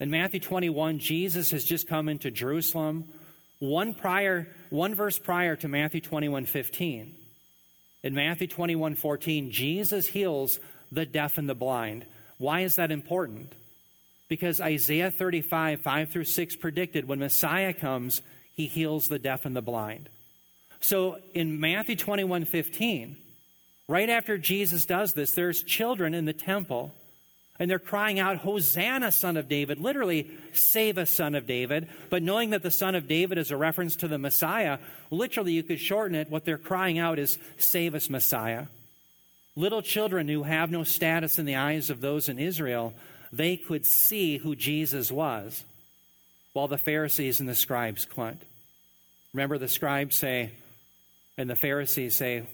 In 0.00 0.10
Matthew 0.10 0.40
21, 0.40 1.00
Jesus 1.00 1.50
has 1.50 1.66
just 1.66 1.86
come 1.86 2.08
into 2.08 2.30
Jerusalem 2.30 3.04
one 3.58 3.92
prior 3.92 4.48
one 4.70 4.94
verse 4.94 5.18
prior 5.18 5.54
to 5.56 5.68
Matthew 5.68 6.00
21:15. 6.00 7.25
In 8.06 8.14
Matthew 8.14 8.46
21:14, 8.46 9.50
Jesus 9.50 10.06
heals 10.06 10.60
the 10.92 11.04
deaf 11.04 11.38
and 11.38 11.48
the 11.48 11.56
blind. 11.56 12.06
Why 12.38 12.60
is 12.60 12.76
that 12.76 12.92
important? 12.92 13.52
Because 14.28 14.60
Isaiah 14.60 15.10
35, 15.10 15.80
5 15.80 16.10
through 16.10 16.26
6 16.26 16.54
predicted 16.54 17.08
when 17.08 17.18
Messiah 17.18 17.72
comes, 17.72 18.22
he 18.54 18.68
heals 18.68 19.08
the 19.08 19.18
deaf 19.18 19.44
and 19.44 19.56
the 19.56 19.60
blind. 19.60 20.08
So 20.78 21.18
in 21.34 21.58
Matthew 21.58 21.96
21, 21.96 22.44
15, 22.44 23.16
right 23.88 24.08
after 24.08 24.38
Jesus 24.38 24.84
does 24.84 25.14
this, 25.14 25.32
there's 25.32 25.64
children 25.64 26.14
in 26.14 26.26
the 26.26 26.32
temple 26.32 26.94
and 27.58 27.70
they're 27.70 27.78
crying 27.78 28.18
out, 28.18 28.38
Hosanna, 28.38 29.10
son 29.12 29.36
of 29.36 29.48
David. 29.48 29.78
Literally, 29.78 30.30
save 30.52 30.98
us, 30.98 31.10
son 31.10 31.34
of 31.34 31.46
David. 31.46 31.88
But 32.10 32.22
knowing 32.22 32.50
that 32.50 32.62
the 32.62 32.70
son 32.70 32.94
of 32.94 33.08
David 33.08 33.38
is 33.38 33.50
a 33.50 33.56
reference 33.56 33.96
to 33.96 34.08
the 34.08 34.18
Messiah, 34.18 34.78
literally, 35.10 35.52
you 35.52 35.62
could 35.62 35.80
shorten 35.80 36.14
it. 36.14 36.30
What 36.30 36.44
they're 36.44 36.58
crying 36.58 36.98
out 36.98 37.18
is, 37.18 37.38
Save 37.58 37.94
us, 37.94 38.10
Messiah. 38.10 38.66
Little 39.54 39.80
children 39.80 40.28
who 40.28 40.42
have 40.42 40.70
no 40.70 40.84
status 40.84 41.38
in 41.38 41.46
the 41.46 41.56
eyes 41.56 41.88
of 41.88 42.02
those 42.02 42.28
in 42.28 42.38
Israel, 42.38 42.92
they 43.32 43.56
could 43.56 43.86
see 43.86 44.36
who 44.36 44.54
Jesus 44.54 45.10
was, 45.10 45.64
while 46.52 46.68
the 46.68 46.76
Pharisees 46.76 47.40
and 47.40 47.48
the 47.48 47.54
scribes 47.54 48.04
couldn't. 48.04 48.42
Remember, 49.32 49.56
the 49.56 49.68
scribes 49.68 50.16
say, 50.16 50.50
and 51.38 51.48
the 51.48 51.56
Pharisees 51.56 52.14
say, 52.14 52.44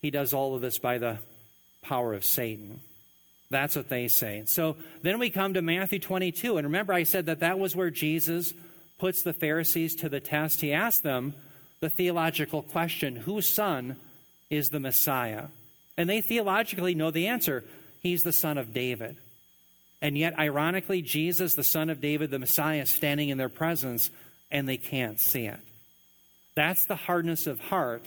He 0.00 0.10
does 0.10 0.32
all 0.32 0.56
of 0.56 0.60
this 0.60 0.78
by 0.78 0.98
the 0.98 1.18
power 1.82 2.12
of 2.12 2.24
Satan. 2.24 2.80
That's 3.52 3.76
what 3.76 3.88
they 3.88 4.08
say. 4.08 4.42
So 4.46 4.76
then 5.02 5.18
we 5.18 5.30
come 5.30 5.54
to 5.54 5.62
Matthew 5.62 6.00
22. 6.00 6.56
And 6.56 6.66
remember, 6.66 6.92
I 6.92 7.04
said 7.04 7.26
that 7.26 7.40
that 7.40 7.58
was 7.58 7.76
where 7.76 7.90
Jesus 7.90 8.52
puts 8.98 9.22
the 9.22 9.32
Pharisees 9.32 9.94
to 9.96 10.08
the 10.08 10.20
test. 10.20 10.60
He 10.60 10.72
asked 10.72 11.02
them, 11.02 11.34
the 11.82 11.90
theological 11.90 12.62
question 12.62 13.16
whose 13.16 13.46
son 13.46 13.96
is 14.48 14.70
the 14.70 14.80
Messiah? 14.80 15.46
And 15.98 16.08
they 16.08 16.20
theologically 16.20 16.94
know 16.94 17.10
the 17.10 17.26
answer 17.26 17.64
he's 18.00 18.22
the 18.22 18.32
son 18.32 18.56
of 18.56 18.72
David. 18.72 19.16
And 20.00 20.16
yet, 20.16 20.38
ironically, 20.38 21.02
Jesus, 21.02 21.54
the 21.54 21.62
son 21.62 21.90
of 21.90 22.00
David, 22.00 22.30
the 22.30 22.38
Messiah, 22.38 22.82
is 22.82 22.90
standing 22.90 23.28
in 23.28 23.38
their 23.38 23.48
presence 23.48 24.10
and 24.50 24.68
they 24.68 24.76
can't 24.76 25.20
see 25.20 25.46
it. 25.46 25.60
That's 26.54 26.86
the 26.86 26.96
hardness 26.96 27.46
of 27.46 27.60
heart 27.60 28.04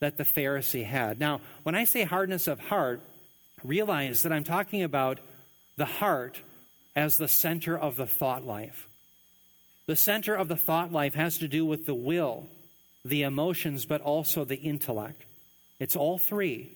that 0.00 0.16
the 0.16 0.24
Pharisee 0.24 0.84
had. 0.84 1.18
Now, 1.20 1.40
when 1.62 1.74
I 1.74 1.84
say 1.84 2.04
hardness 2.04 2.46
of 2.48 2.58
heart, 2.58 3.00
realize 3.64 4.22
that 4.22 4.32
I'm 4.32 4.44
talking 4.44 4.82
about 4.82 5.18
the 5.76 5.86
heart 5.86 6.38
as 6.94 7.16
the 7.16 7.28
center 7.28 7.76
of 7.76 7.96
the 7.96 8.06
thought 8.06 8.44
life. 8.44 8.86
The 9.86 9.96
center 9.96 10.34
of 10.34 10.48
the 10.48 10.56
thought 10.56 10.92
life 10.92 11.14
has 11.14 11.38
to 11.38 11.48
do 11.48 11.66
with 11.66 11.86
the 11.86 11.94
will, 11.94 12.46
the 13.04 13.22
emotions, 13.22 13.84
but 13.84 14.00
also 14.00 14.44
the 14.44 14.56
intellect. 14.56 15.24
It's 15.80 15.96
all 15.96 16.18
three. 16.18 16.70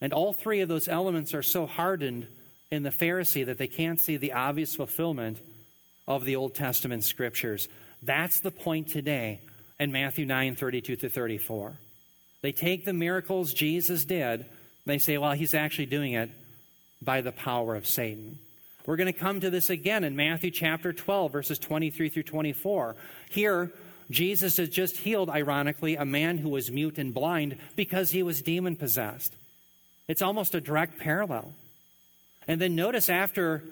And 0.00 0.12
all 0.12 0.32
three 0.32 0.60
of 0.60 0.68
those 0.68 0.88
elements 0.88 1.34
are 1.34 1.42
so 1.42 1.66
hardened 1.66 2.26
in 2.70 2.82
the 2.82 2.90
Pharisee 2.90 3.46
that 3.46 3.58
they 3.58 3.68
can't 3.68 4.00
see 4.00 4.16
the 4.16 4.32
obvious 4.32 4.74
fulfillment 4.74 5.38
of 6.08 6.24
the 6.24 6.36
Old 6.36 6.54
Testament 6.54 7.04
scriptures. 7.04 7.68
That's 8.02 8.40
the 8.40 8.50
point 8.50 8.88
today 8.88 9.40
in 9.78 9.92
Matthew 9.92 10.26
9 10.26 10.56
32 10.56 10.96
to 10.96 11.08
34. 11.08 11.74
They 12.40 12.52
take 12.52 12.84
the 12.84 12.92
miracles 12.92 13.54
Jesus 13.54 14.04
did, 14.04 14.46
they 14.86 14.98
say, 14.98 15.18
well, 15.18 15.32
he's 15.32 15.54
actually 15.54 15.86
doing 15.86 16.12
it 16.14 16.30
by 17.00 17.20
the 17.20 17.32
power 17.32 17.74
of 17.74 17.86
Satan. 17.86 18.38
We're 18.84 18.96
going 18.96 19.12
to 19.12 19.18
come 19.18 19.40
to 19.40 19.50
this 19.50 19.70
again 19.70 20.02
in 20.02 20.16
Matthew 20.16 20.50
chapter 20.50 20.92
12, 20.92 21.30
verses 21.30 21.58
23 21.58 22.08
through 22.08 22.24
24. 22.24 22.96
Here, 23.30 23.70
Jesus 24.10 24.56
has 24.56 24.68
just 24.68 24.98
healed, 24.98 25.30
ironically, 25.30 25.94
a 25.94 26.04
man 26.04 26.38
who 26.38 26.48
was 26.48 26.70
mute 26.70 26.98
and 26.98 27.14
blind 27.14 27.58
because 27.76 28.10
he 28.10 28.22
was 28.22 28.42
demon 28.42 28.76
possessed. 28.76 29.34
It's 30.08 30.22
almost 30.22 30.54
a 30.54 30.60
direct 30.60 30.98
parallel. 30.98 31.52
And 32.48 32.60
then 32.60 32.74
notice 32.74 33.08
after 33.08 33.62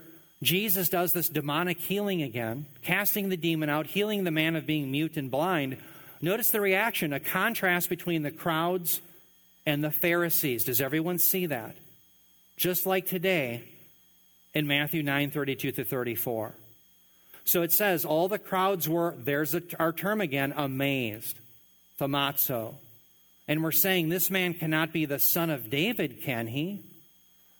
Jesus 0.43 0.89
does 0.89 1.13
this 1.13 1.29
demonic 1.29 1.79
healing 1.79 2.23
again, 2.23 2.67
casting 2.83 3.29
the 3.29 3.37
demon 3.37 3.69
out, 3.69 3.87
healing 3.87 4.23
the 4.23 4.31
man 4.31 4.55
of 4.55 4.65
being 4.65 4.91
mute 4.91 5.17
and 5.17 5.31
blind, 5.31 5.77
notice 6.23 6.51
the 6.51 6.61
reaction, 6.61 7.13
a 7.13 7.21
contrast 7.21 7.89
between 7.89 8.23
the 8.23 8.31
crowds 8.31 9.01
and 9.71 9.85
the 9.85 9.91
Pharisees. 9.93 10.65
Does 10.65 10.81
everyone 10.81 11.19
see 11.19 11.47
that? 11.47 11.77
Just 12.57 12.87
like 12.87 13.07
today 13.07 13.63
in 14.53 14.67
Matthew 14.67 15.03
9 15.05 15.31
32 15.31 15.71
to 15.73 15.85
34. 15.85 16.53
So 17.45 17.63
it 17.63 17.73
says, 17.73 18.05
all 18.05 18.29
the 18.29 18.39
crowds 18.39 18.89
were, 18.89 19.15
there's 19.17 19.55
our 19.79 19.93
term 19.93 20.21
again, 20.21 20.53
amazed. 20.57 21.39
Thaumazo. 22.01 22.75
And 23.47 23.63
we're 23.63 23.71
saying, 23.71 24.09
this 24.09 24.29
man 24.29 24.55
cannot 24.55 24.93
be 24.93 25.05
the 25.05 25.19
son 25.21 25.51
of 25.51 25.71
David, 25.71 26.23
can 26.23 26.49
he? 26.49 26.81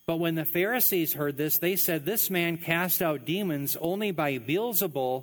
But 0.07 0.17
when 0.17 0.35
the 0.35 0.45
Pharisees 0.45 1.15
heard 1.15 1.37
this, 1.37 1.59
they 1.59 1.77
said, 1.77 2.05
This 2.05 2.29
man 2.29 2.59
cast 2.59 3.01
out 3.01 3.25
demons 3.25 3.77
only 3.81 4.11
by 4.11 4.39
Beelzebul, 4.39 5.23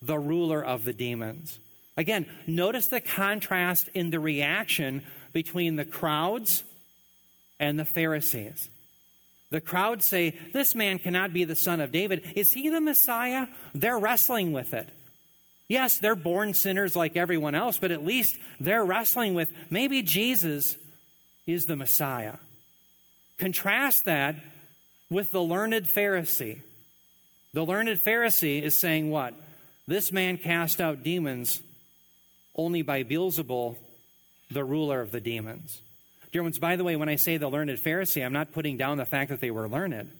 the 0.00 0.18
ruler 0.18 0.64
of 0.64 0.84
the 0.84 0.92
demons. 0.92 1.58
Again, 1.96 2.26
notice 2.46 2.86
the 2.86 3.00
contrast 3.00 3.88
in 3.94 4.10
the 4.10 4.20
reaction 4.20 5.02
between 5.34 5.76
the 5.76 5.84
crowds 5.84 6.64
and 7.60 7.78
the 7.78 7.84
Pharisees. 7.84 8.70
The 9.50 9.60
crowds 9.60 10.06
say, 10.06 10.38
This 10.54 10.74
man 10.74 10.98
cannot 10.98 11.34
be 11.34 11.44
the 11.44 11.54
son 11.54 11.80
of 11.80 11.92
David. 11.92 12.32
Is 12.34 12.52
he 12.52 12.70
the 12.70 12.80
Messiah? 12.80 13.48
They're 13.74 13.98
wrestling 13.98 14.52
with 14.52 14.72
it. 14.72 14.88
Yes, 15.68 15.98
they're 15.98 16.16
born 16.16 16.54
sinners 16.54 16.96
like 16.96 17.16
everyone 17.16 17.54
else, 17.54 17.78
but 17.78 17.90
at 17.90 18.04
least 18.04 18.38
they're 18.60 18.84
wrestling 18.84 19.34
with 19.34 19.50
maybe 19.70 20.02
Jesus 20.02 20.76
is 21.46 21.66
the 21.66 21.76
Messiah. 21.76 22.36
Contrast 23.38 24.04
that 24.04 24.36
with 25.10 25.32
the 25.32 25.42
learned 25.42 25.84
Pharisee. 25.84 26.60
The 27.52 27.64
learned 27.64 28.00
Pharisee 28.00 28.62
is 28.62 28.78
saying 28.78 29.10
what? 29.10 29.34
This 29.86 30.12
man 30.12 30.38
cast 30.38 30.80
out 30.80 31.02
demons 31.02 31.60
only 32.56 32.82
by 32.82 33.02
Beelzebul, 33.02 33.76
the 34.54 34.64
ruler 34.64 35.00
of 35.00 35.10
the 35.10 35.20
demons. 35.20 35.80
Dear 36.32 36.42
ones, 36.42 36.58
by 36.58 36.76
the 36.76 36.84
way, 36.84 36.96
when 36.96 37.08
I 37.08 37.16
say 37.16 37.36
the 37.36 37.48
learned 37.48 37.70
Pharisee, 37.78 38.24
I'm 38.24 38.32
not 38.32 38.52
putting 38.52 38.76
down 38.76 38.96
the 38.96 39.04
fact 39.04 39.30
that 39.30 39.40
they 39.40 39.50
were 39.50 39.68
learned. 39.68 40.10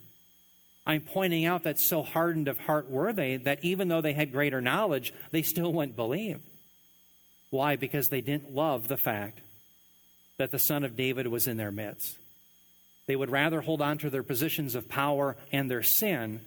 I'm 0.87 1.01
pointing 1.01 1.47
out 1.47 1.65
that 1.65 1.81
so 1.81 2.03
hardened 2.03 2.47
of 2.47 2.59
heart 2.59 2.91
were 2.91 3.13
they 3.13 3.39
that 3.39 3.65
even 3.65 3.89
though 3.89 4.01
they 4.01 4.13
had 4.13 4.31
greater 4.31 4.61
knowledge, 4.61 5.15
they 5.31 5.43
still 5.43 5.73
wouldn't 5.73 5.97
believe. 5.97 6.41
Why? 7.51 7.77
Because 7.77 8.11
they 8.11 8.21
didn't 8.21 8.55
love 8.55 8.87
the 8.87 8.97
fact 8.97 9.39
that 10.37 10.51
the 10.51 10.59
Son 10.59 10.85
of 10.85 10.97
David 10.97 11.27
was 11.27 11.47
in 11.47 11.57
their 11.57 11.71
midst. 11.71 12.19
They 13.07 13.17
would 13.17 13.31
rather 13.31 13.61
hold 13.61 13.81
on 13.81 13.99
to 13.99 14.11
their 14.11 14.23
positions 14.23 14.75
of 14.75 14.89
power 14.89 15.37
and 15.53 15.71
their 15.71 15.83
sin 15.83 16.41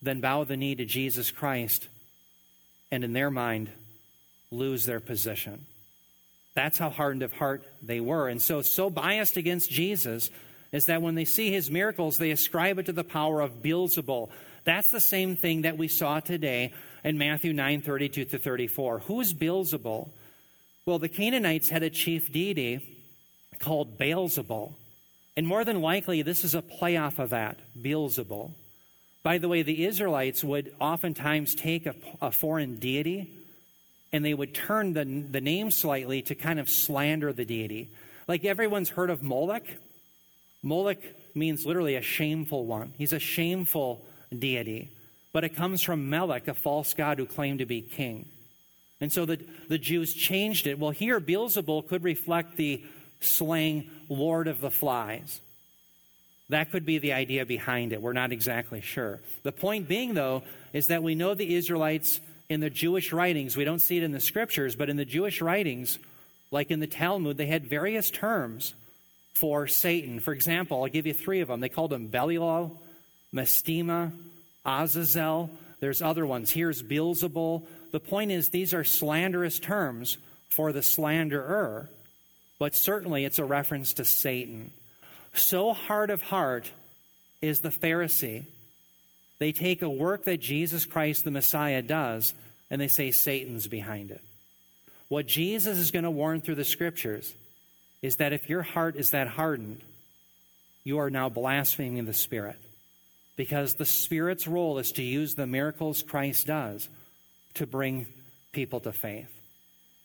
than 0.00 0.20
bow 0.20 0.44
the 0.44 0.56
knee 0.56 0.74
to 0.74 0.84
Jesus 0.84 1.30
Christ 1.30 1.88
and, 2.90 3.04
in 3.04 3.12
their 3.12 3.30
mind, 3.30 3.70
lose 4.50 4.84
their 4.84 5.00
position. 5.00 5.66
That's 6.54 6.78
how 6.78 6.90
hardened 6.90 7.22
of 7.22 7.32
heart 7.32 7.64
they 7.82 8.00
were. 8.00 8.28
And 8.28 8.40
so, 8.40 8.62
so 8.62 8.90
biased 8.90 9.36
against 9.36 9.70
Jesus 9.70 10.30
is 10.70 10.86
that 10.86 11.02
when 11.02 11.14
they 11.14 11.24
see 11.24 11.50
his 11.50 11.70
miracles, 11.70 12.18
they 12.18 12.30
ascribe 12.30 12.78
it 12.78 12.86
to 12.86 12.92
the 12.92 13.04
power 13.04 13.40
of 13.40 13.62
Beelzebul. 13.62 14.30
That's 14.64 14.90
the 14.90 15.00
same 15.00 15.36
thing 15.36 15.62
that 15.62 15.78
we 15.78 15.88
saw 15.88 16.20
today 16.20 16.72
in 17.04 17.18
Matthew 17.18 17.52
9 17.52 17.82
32 17.82 18.24
to 18.26 18.38
34. 18.38 19.00
Who's 19.00 19.32
Beelzebul? 19.32 20.08
Well, 20.84 20.98
the 20.98 21.08
Canaanites 21.08 21.68
had 21.68 21.82
a 21.82 21.90
chief 21.90 22.32
deity 22.32 22.80
called 23.58 23.98
Beelzebul. 23.98 24.74
And 25.36 25.46
more 25.46 25.64
than 25.64 25.80
likely, 25.80 26.22
this 26.22 26.44
is 26.44 26.54
a 26.54 26.62
playoff 26.62 27.18
of 27.18 27.30
that, 27.30 27.58
Beelzebul. 27.80 28.52
By 29.22 29.38
the 29.38 29.48
way, 29.48 29.62
the 29.62 29.84
Israelites 29.84 30.44
would 30.44 30.74
oftentimes 30.80 31.54
take 31.54 31.86
a, 31.86 31.94
a 32.20 32.30
foreign 32.30 32.76
deity 32.76 33.30
and 34.12 34.24
they 34.24 34.34
would 34.34 34.54
turn 34.54 34.92
the, 34.92 35.04
the 35.04 35.40
name 35.40 35.70
slightly 35.70 36.22
to 36.22 36.34
kind 36.34 36.60
of 36.60 36.68
slander 36.68 37.32
the 37.32 37.44
deity. 37.44 37.90
Like 38.28 38.44
everyone's 38.44 38.90
heard 38.90 39.10
of 39.10 39.22
Moloch. 39.22 39.66
Moloch 40.62 41.02
means 41.34 41.66
literally 41.66 41.96
a 41.96 42.02
shameful 42.02 42.66
one. 42.66 42.92
He's 42.98 43.12
a 43.12 43.18
shameful 43.18 44.04
deity. 44.36 44.90
But 45.32 45.44
it 45.44 45.56
comes 45.56 45.82
from 45.82 46.10
Melech, 46.10 46.46
a 46.46 46.54
false 46.54 46.92
god 46.92 47.18
who 47.18 47.26
claimed 47.26 47.60
to 47.60 47.66
be 47.66 47.80
king. 47.80 48.28
And 49.00 49.10
so 49.10 49.24
the, 49.24 49.40
the 49.68 49.78
Jews 49.78 50.14
changed 50.14 50.66
it. 50.66 50.78
Well, 50.78 50.90
here, 50.90 51.20
Beelzebul 51.20 51.88
could 51.88 52.04
reflect 52.04 52.56
the 52.56 52.84
slang 53.20 53.90
Lord 54.08 54.46
of 54.46 54.60
the 54.60 54.70
Flies. 54.70 55.40
That 56.50 56.70
could 56.70 56.84
be 56.84 56.98
the 56.98 57.14
idea 57.14 57.46
behind 57.46 57.92
it. 57.92 58.02
We're 58.02 58.12
not 58.12 58.30
exactly 58.30 58.82
sure. 58.82 59.20
The 59.42 59.52
point 59.52 59.88
being, 59.88 60.14
though, 60.14 60.42
is 60.72 60.88
that 60.88 61.02
we 61.02 61.14
know 61.14 61.34
the 61.34 61.54
Israelites 61.54 62.20
in 62.52 62.60
the 62.60 62.70
Jewish 62.70 63.12
writings, 63.12 63.56
we 63.56 63.64
don't 63.64 63.80
see 63.80 63.96
it 63.96 64.02
in 64.02 64.12
the 64.12 64.20
scriptures, 64.20 64.76
but 64.76 64.88
in 64.88 64.96
the 64.96 65.04
Jewish 65.04 65.40
writings, 65.40 65.98
like 66.50 66.70
in 66.70 66.80
the 66.80 66.86
Talmud, 66.86 67.36
they 67.36 67.46
had 67.46 67.66
various 67.66 68.10
terms 68.10 68.74
for 69.34 69.66
Satan. 69.66 70.20
For 70.20 70.32
example, 70.32 70.82
I'll 70.82 70.90
give 70.90 71.06
you 71.06 71.14
three 71.14 71.40
of 71.40 71.48
them. 71.48 71.60
They 71.60 71.68
called 71.68 71.92
him 71.92 72.06
Belial, 72.08 72.80
Mastema, 73.34 74.12
Azazel. 74.64 75.50
There's 75.80 76.02
other 76.02 76.26
ones. 76.26 76.52
Here's 76.52 76.82
Beelzebul. 76.82 77.66
The 77.90 78.00
point 78.00 78.30
is, 78.30 78.50
these 78.50 78.72
are 78.74 78.84
slanderous 78.84 79.58
terms 79.58 80.18
for 80.48 80.72
the 80.72 80.82
slanderer 80.82 81.88
but 82.62 82.76
certainly 82.76 83.24
it's 83.24 83.40
a 83.40 83.44
reference 83.44 83.94
to 83.94 84.04
Satan. 84.04 84.70
So 85.34 85.72
hard 85.72 86.10
of 86.10 86.22
heart 86.22 86.70
is 87.40 87.60
the 87.60 87.70
Pharisee. 87.70 88.44
They 89.42 89.50
take 89.50 89.82
a 89.82 89.90
work 89.90 90.26
that 90.26 90.38
Jesus 90.38 90.86
Christ, 90.86 91.24
the 91.24 91.32
Messiah, 91.32 91.82
does, 91.82 92.32
and 92.70 92.80
they 92.80 92.86
say 92.86 93.10
Satan's 93.10 93.66
behind 93.66 94.12
it. 94.12 94.20
What 95.08 95.26
Jesus 95.26 95.78
is 95.78 95.90
going 95.90 96.04
to 96.04 96.12
warn 96.12 96.40
through 96.40 96.54
the 96.54 96.64
scriptures 96.64 97.34
is 98.02 98.18
that 98.18 98.32
if 98.32 98.48
your 98.48 98.62
heart 98.62 98.94
is 98.94 99.10
that 99.10 99.26
hardened, 99.26 99.80
you 100.84 100.98
are 100.98 101.10
now 101.10 101.28
blaspheming 101.28 102.04
the 102.04 102.14
Spirit. 102.14 102.54
Because 103.34 103.74
the 103.74 103.84
Spirit's 103.84 104.46
role 104.46 104.78
is 104.78 104.92
to 104.92 105.02
use 105.02 105.34
the 105.34 105.48
miracles 105.48 106.04
Christ 106.04 106.46
does 106.46 106.88
to 107.54 107.66
bring 107.66 108.06
people 108.52 108.78
to 108.78 108.92
faith. 108.92 109.36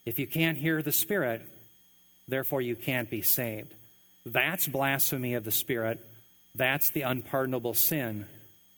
If 0.03 0.17
you 0.17 0.25
can't 0.25 0.58
hear 0.58 0.82
the 0.82 0.91
Spirit, 0.91 1.44
therefore 2.27 2.62
you 2.62 2.75
can't 2.75 3.12
be 3.12 3.22
saved. 3.22 3.72
That's 4.25 4.67
blasphemy 4.67 5.36
of 5.36 5.44
the 5.44 5.51
Spirit. 5.51 6.03
That's 6.56 6.89
the 6.89 7.03
unpardonable 7.03 7.75
sin 7.75 8.25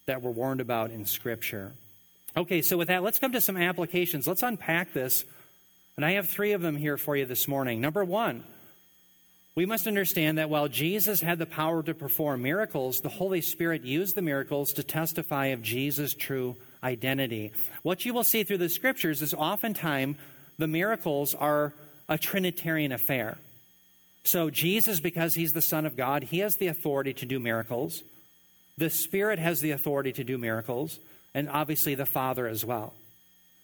that 0.10 0.24
we're 0.24 0.32
warned 0.32 0.60
about 0.60 0.90
in 0.90 1.06
Scripture. 1.06 1.72
Okay, 2.36 2.64
so 2.64 2.78
with 2.78 2.88
that, 2.88 3.04
let's 3.04 3.20
come 3.20 3.32
to 3.32 3.42
some 3.42 3.58
applications. 3.58 4.28
Let's 4.28 4.42
unpack 4.42 4.92
this. 4.92 5.24
And 5.96 6.04
I 6.04 6.14
have 6.14 6.28
three 6.28 6.54
of 6.54 6.64
them 6.64 6.76
here 6.76 6.98
for 6.98 7.16
you 7.16 7.26
this 7.26 7.48
morning. 7.48 7.80
Number 7.80 8.04
one, 8.04 8.44
we 9.54 9.68
must 9.68 9.86
understand 9.86 10.40
that 10.40 10.50
while 10.50 10.68
Jesus 10.68 11.22
had 11.22 11.38
the 11.38 11.46
power 11.46 11.84
to 11.84 11.94
perform 11.94 12.42
miracles, 12.42 13.02
the 13.02 13.10
Holy 13.10 13.42
Spirit 13.42 13.84
used 13.84 14.16
the 14.16 14.24
miracles 14.24 14.74
to 14.74 14.84
testify 14.84 15.48
of 15.48 15.62
Jesus' 15.62 16.16
true 16.16 16.56
identity. 16.84 17.52
What 17.84 18.04
you 18.04 18.12
will 18.12 18.24
see 18.24 18.44
through 18.44 18.58
the 18.58 18.70
scriptures 18.70 19.22
is 19.22 19.36
oftentimes 19.36 20.18
the 20.58 20.68
miracles 20.68 21.36
are 21.36 21.74
a 22.08 22.18
Trinitarian 22.18 22.92
affair. 22.92 23.38
So, 24.24 24.50
Jesus, 24.50 25.00
because 25.00 25.36
he's 25.36 25.54
the 25.54 25.62
Son 25.62 25.86
of 25.86 25.96
God, 25.96 26.24
he 26.24 26.40
has 26.40 26.56
the 26.56 26.68
authority 26.68 27.14
to 27.14 27.28
do 27.28 27.40
miracles. 27.40 28.02
The 28.80 28.90
Spirit 28.90 29.40
has 29.40 29.60
the 29.60 29.72
authority 29.72 30.14
to 30.14 30.24
do 30.24 30.38
miracles, 30.38 31.00
and 31.34 31.50
obviously 31.50 31.96
the 31.96 32.06
Father 32.06 32.48
as 32.48 32.64
well. 32.64 32.94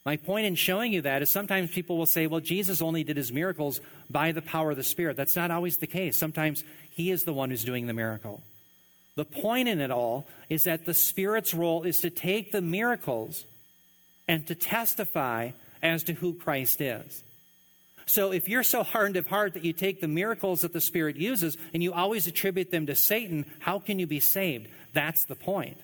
My 0.05 0.17
point 0.17 0.45
in 0.45 0.55
showing 0.55 0.91
you 0.91 1.03
that 1.03 1.21
is 1.21 1.31
sometimes 1.31 1.71
people 1.71 1.97
will 1.97 2.05
say, 2.05 2.27
well, 2.27 2.41
Jesus 2.41 2.81
only 2.81 3.05
did 3.05 3.15
his 3.15 3.31
miracles 3.31 3.79
by 4.09 4.33
the 4.33 4.41
power 4.41 4.71
of 4.71 4.77
the 4.77 4.83
Spirit. 4.83 5.15
That's 5.15 5.37
not 5.37 5.51
always 5.51 5.77
the 5.77 5.87
case. 5.87 6.17
Sometimes 6.17 6.65
he 6.91 7.11
is 7.11 7.23
the 7.23 7.31
one 7.31 7.49
who's 7.49 7.63
doing 7.63 7.87
the 7.87 7.93
miracle. 7.93 8.43
The 9.15 9.23
point 9.23 9.69
in 9.69 9.79
it 9.79 9.89
all 9.89 10.27
is 10.49 10.65
that 10.65 10.85
the 10.85 10.93
Spirit's 10.93 11.53
role 11.53 11.83
is 11.83 12.01
to 12.01 12.09
take 12.09 12.51
the 12.51 12.61
miracles 12.61 13.45
and 14.27 14.45
to 14.47 14.53
testify 14.53 15.51
as 15.81 16.03
to 16.03 16.13
who 16.13 16.33
Christ 16.33 16.81
is. 16.81 17.23
So 18.05 18.31
if 18.31 18.49
you're 18.49 18.63
so 18.63 18.83
hardened 18.83 19.15
of 19.15 19.27
heart 19.27 19.53
that 19.53 19.65
you 19.65 19.73
take 19.73 20.01
the 20.01 20.07
miracles 20.07 20.61
that 20.61 20.73
the 20.73 20.81
Spirit 20.81 21.15
uses 21.15 21.57
and 21.73 21.81
you 21.81 21.93
always 21.93 22.27
attribute 22.27 22.69
them 22.69 22.85
to 22.85 22.95
Satan, 22.95 23.45
how 23.59 23.79
can 23.79 23.97
you 23.97 24.05
be 24.05 24.19
saved? 24.19 24.67
That's 24.95 25.25
the 25.25 25.35
point. 25.35 25.77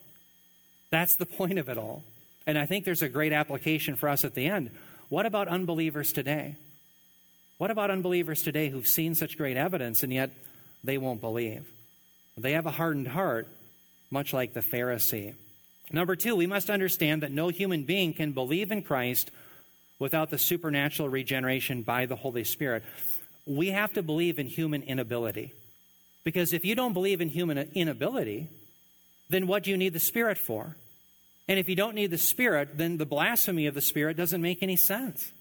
That's 0.89 1.17
the 1.17 1.25
point 1.37 1.59
of 1.59 1.69
it 1.69 1.77
all. 1.77 2.03
And 2.47 2.57
I 2.57 2.65
think 2.65 2.85
there's 2.85 3.03
a 3.03 3.09
great 3.09 3.33
application 3.33 3.95
for 3.95 4.09
us 4.09 4.25
at 4.25 4.33
the 4.33 4.47
end. 4.47 4.71
What 5.09 5.27
about 5.27 5.47
unbelievers 5.47 6.11
today? 6.11 6.55
What 7.59 7.69
about 7.69 7.91
unbelievers 7.91 8.41
today 8.41 8.69
who've 8.69 8.87
seen 8.87 9.13
such 9.13 9.37
great 9.37 9.57
evidence 9.57 10.01
and 10.01 10.11
yet 10.11 10.31
they 10.83 10.97
won't 10.97 11.21
believe? 11.21 11.69
They 12.35 12.53
have 12.53 12.65
a 12.65 12.71
hardened 12.71 13.09
heart, 13.09 13.47
much 14.09 14.33
like 14.33 14.53
the 14.53 14.61
Pharisee. 14.61 15.35
Number 15.91 16.15
two, 16.15 16.35
we 16.35 16.47
must 16.47 16.69
understand 16.69 17.21
that 17.21 17.31
no 17.31 17.49
human 17.49 17.83
being 17.83 18.13
can 18.13 18.31
believe 18.31 18.71
in 18.71 18.81
Christ 18.81 19.29
without 19.99 20.31
the 20.31 20.37
supernatural 20.37 21.09
regeneration 21.09 21.83
by 21.83 22.07
the 22.07 22.15
Holy 22.15 22.45
Spirit. 22.45 22.83
We 23.45 23.67
have 23.67 23.93
to 23.93 24.01
believe 24.01 24.39
in 24.39 24.47
human 24.47 24.81
inability. 24.81 25.53
Because 26.23 26.53
if 26.53 26.65
you 26.65 26.73
don't 26.73 26.93
believe 26.93 27.21
in 27.21 27.29
human 27.29 27.57
inability, 27.75 28.47
then 29.31 29.47
what 29.47 29.63
do 29.63 29.71
you 29.71 29.77
need 29.77 29.93
the 29.93 29.99
Spirit 29.99 30.37
for? 30.37 30.75
And 31.47 31.59
if 31.59 31.67
you 31.67 31.75
don't 31.75 31.95
need 31.95 32.11
the 32.11 32.17
Spirit, 32.17 32.77
then 32.77 32.97
the 32.97 33.05
blasphemy 33.05 33.65
of 33.65 33.73
the 33.73 33.81
Spirit 33.81 34.17
doesn't 34.17 34.41
make 34.41 34.61
any 34.61 34.75
sense. 34.75 35.31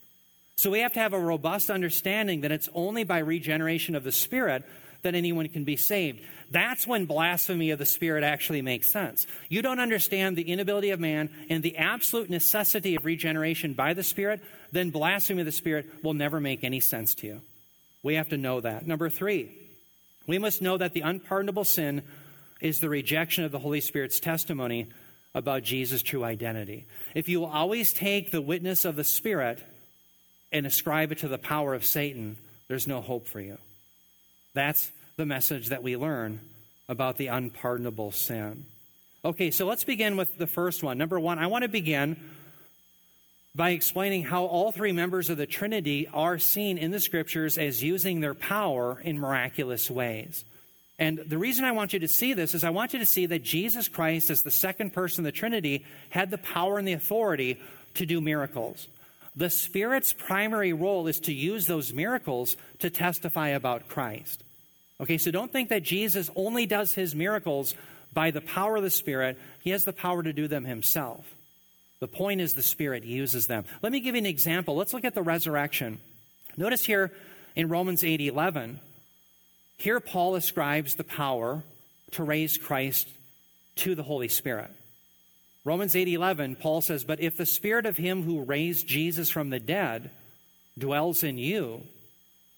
So 0.57 0.71
we 0.71 0.81
have 0.81 0.93
to 0.95 1.01
have 1.01 1.13
a 1.13 1.19
robust 1.19 1.71
understanding 1.71 2.43
that 2.43 2.53
it's 2.53 2.69
only 2.75 3.05
by 3.05 3.19
regeneration 3.19 3.95
of 3.95 4.05
the 4.05 4.13
Spirit 4.13 4.65
that 5.03 5.15
anyone 5.15 5.49
can 5.49 5.65
be 5.65 5.77
saved. 5.77 6.21
That's 6.51 6.87
when 6.87 7.07
blasphemy 7.07 7.71
of 7.71 7.79
the 7.79 7.87
Spirit 7.87 8.25
actually 8.25 8.61
makes 8.61 8.91
sense. 8.91 9.27
You 9.49 9.63
don't 9.63 9.81
understand 9.81 10.37
the 10.37 10.51
inability 10.51 10.91
of 10.91 11.01
man 11.01 11.31
and 11.49 11.63
the 11.63 11.77
absolute 11.77 12.29
necessity 12.29 12.97
of 12.97 13.05
regeneration 13.05 13.73
by 13.73 13.95
the 13.95 14.03
Spirit, 14.03 14.41
then 14.73 14.91
blasphemy 14.91 15.41
of 15.41 15.47
the 15.47 15.53
Spirit 15.53 15.87
will 16.03 16.15
never 16.15 16.41
make 16.41 16.65
any 16.65 16.81
sense 16.81 17.15
to 17.17 17.27
you. 17.27 17.41
We 18.03 18.15
have 18.15 18.29
to 18.31 18.37
know 18.37 18.61
that. 18.61 18.87
Number 18.87 19.09
three, 19.09 19.51
we 20.27 20.39
must 20.39 20.61
know 20.61 20.77
that 20.77 20.93
the 20.93 21.03
unpardonable 21.03 21.65
sin 21.65 22.03
is 22.61 22.81
the 22.81 22.89
rejection 22.89 23.45
of 23.45 23.53
the 23.53 23.59
Holy 23.59 23.81
Spirit's 23.81 24.21
testimony 24.21 24.87
about 25.35 25.63
Jesus' 25.63 26.03
true 26.03 26.25
identity. 26.25 26.87
If 27.15 27.29
you 27.29 27.45
always 27.45 27.93
take 27.93 28.31
the 28.31 28.41
witness 28.41 28.85
of 28.85 28.97
the 28.97 29.05
Spirit 29.05 29.59
and 30.53 30.67
ascribe 30.67 31.13
it 31.13 31.19
to 31.19 31.29
the 31.29 31.39
power 31.39 31.75
of 31.75 31.87
Satan, 31.87 32.37
there's 32.69 32.87
no 32.87 33.01
hope 33.01 33.27
for 33.27 33.41
you. 33.41 33.59
That's 34.55 34.91
the 35.17 35.27
message 35.27 35.69
that 35.69 35.83
we 35.83 35.97
learn 35.97 36.41
about 36.89 37.17
the 37.17 37.29
unpardonable 37.29 38.11
sin. 38.11 38.65
Okay, 39.25 39.51
so 39.51 39.67
let's 39.67 39.85
begin 39.85 40.17
with 40.17 40.39
the 40.39 40.47
first 40.47 40.83
one. 40.83 40.99
Number 40.99 41.21
one, 41.21 41.39
I 41.39 41.47
want 41.47 41.63
to 41.63 41.69
begin 41.69 42.17
by 43.55 43.71
explaining 43.71 44.23
how 44.23 44.45
all 44.45 44.73
three 44.73 44.93
members 44.93 45.31
of 45.31 45.37
the 45.37 45.47
Trinity 45.47 46.09
are 46.13 46.39
seen 46.39 46.79
in 46.79 46.91
the 46.91 47.01
scriptures 47.01 47.59
as 47.59 47.83
using 47.83 48.21
their 48.21 48.35
power 48.35 49.01
in 49.01 49.19
miraculous 49.19 49.91
ways. 49.91 50.45
And 51.01 51.19
the 51.19 51.39
reason 51.39 51.65
I 51.65 51.73
want 51.73 51.95
you 51.95 51.99
to 52.01 52.09
see 52.09 52.35
this 52.35 52.55
is 52.55 52.63
I 52.63 52.71
want 52.71 52.93
you 52.93 52.99
to 52.99 53.07
see 53.07 53.25
that 53.27 53.43
Jesus 53.43 53.89
Christ, 53.89 54.29
as 54.29 54.43
the 54.43 54.51
second 54.51 54.93
person 54.93 55.23
of 55.23 55.33
the 55.33 55.37
Trinity, 55.37 55.87
had 56.11 56.31
the 56.31 56.39
power 56.39 56.79
and 56.79 56.87
the 56.87 56.93
authority 56.93 57.59
to 57.95 58.05
do 58.05 58.21
miracles. 58.21 58.87
The 59.35 59.49
Spirit's 59.49 60.13
primary 60.13 60.75
role 60.75 61.07
is 61.07 61.19
to 61.21 61.33
use 61.33 61.67
those 61.67 61.95
miracles 61.95 62.59
to 62.81 62.91
testify 62.91 63.49
about 63.49 63.89
Christ. 63.89 64.45
Okay, 65.01 65.17
so 65.17 65.31
don't 65.31 65.51
think 65.51 65.71
that 65.71 65.83
Jesus 65.83 66.31
only 66.37 66.67
does 66.67 66.93
his 66.93 67.15
miracles 67.15 67.75
by 68.13 68.31
the 68.31 68.43
power 68.43 68.77
of 68.77 68.83
the 68.83 68.91
Spirit, 68.91 69.39
he 69.61 69.71
has 69.71 69.85
the 69.85 69.93
power 69.93 70.23
to 70.23 70.33
do 70.33 70.49
them 70.49 70.65
himself. 70.67 71.25
The 72.01 72.09
point 72.09 72.41
is 72.41 72.55
the 72.55 72.63
Spirit 72.63 73.05
uses 73.05 73.47
them. 73.47 73.65
Let 73.83 73.93
me 73.93 74.01
give 74.01 74.17
you 74.17 74.19
an 74.19 74.27
example. 74.27 74.75
Let's 74.75 74.93
look 74.93 75.05
at 75.05 75.15
the 75.15 75.23
resurrection. 75.23 76.01
Notice 76.57 76.85
here 76.85 77.13
in 77.55 77.69
Romans 77.69 78.05
8 78.05 78.21
11, 78.21 78.81
here 79.81 80.01
Paul 80.01 80.35
ascribes 80.35 80.95
the 80.95 81.05
power 81.05 81.63
to 82.13 82.23
raise 82.23 82.59
Christ 82.59 83.09
to 83.77 83.95
the 83.95 84.03
Holy 84.03 84.29
Spirit. 84.29 84.71
Romans 85.65 85.95
8:11 85.95 86.57
Paul 86.57 86.81
says, 86.81 87.05
"But 87.05 87.21
if 87.21 87.37
the 87.37 87.47
spirit 87.47 87.87
of 87.87 87.97
him 87.97 88.25
who 88.25 88.43
raised 88.43 88.87
Jesus 88.87 89.31
from 89.31 89.51
the 89.51 89.61
dead 89.61 90.11
dwells 90.79 91.23
in 91.23 91.39
you, 91.39 91.87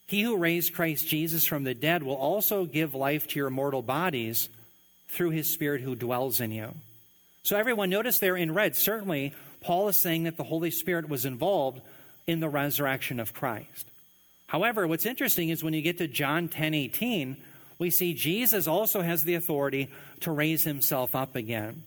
he 0.07 0.23
who 0.23 0.37
raised 0.37 0.75
Christ 0.75 1.07
Jesus 1.07 1.45
from 1.45 1.65
the 1.65 1.75
dead 1.75 2.03
will 2.03 2.17
also 2.17 2.65
give 2.65 2.95
life 2.95 3.27
to 3.29 3.39
your 3.39 3.51
mortal 3.51 3.83
bodies 3.83 4.49
through 5.09 5.31
his 5.31 5.49
spirit 5.49 5.81
who 5.81 5.95
dwells 5.95 6.41
in 6.41 6.51
you." 6.51 6.75
So 7.45 7.57
everyone 7.57 7.91
notice 7.91 8.19
there 8.19 8.37
in 8.37 8.53
red, 8.53 8.77
certainly 8.77 9.33
Paul 9.61 9.89
is 9.89 9.99
saying 9.99 10.25
that 10.25 10.37
the 10.37 10.45
Holy 10.45 10.71
Spirit 10.71 11.09
was 11.09 11.25
involved 11.25 11.83
in 12.27 12.41
the 12.41 12.49
resurrection 12.49 13.21
of 13.21 13.33
Christ. 13.33 13.92
However, 14.53 14.87
what's 14.87 15.07
interesting 15.07 15.49
is 15.49 15.65
when 15.65 15.73
you 15.73 15.81
get 15.81 15.97
to 15.97 16.07
John 16.07 16.47
10:18, 16.47 17.39
we 17.79 17.89
see 17.89 18.13
Jesus 18.13 18.67
also 18.67 19.01
has 19.01 19.25
the 19.25 19.35
authority 19.35 19.89
to 20.21 20.31
raise 20.31 20.63
himself 20.65 21.15
up 21.15 21.35
again. 21.35 21.85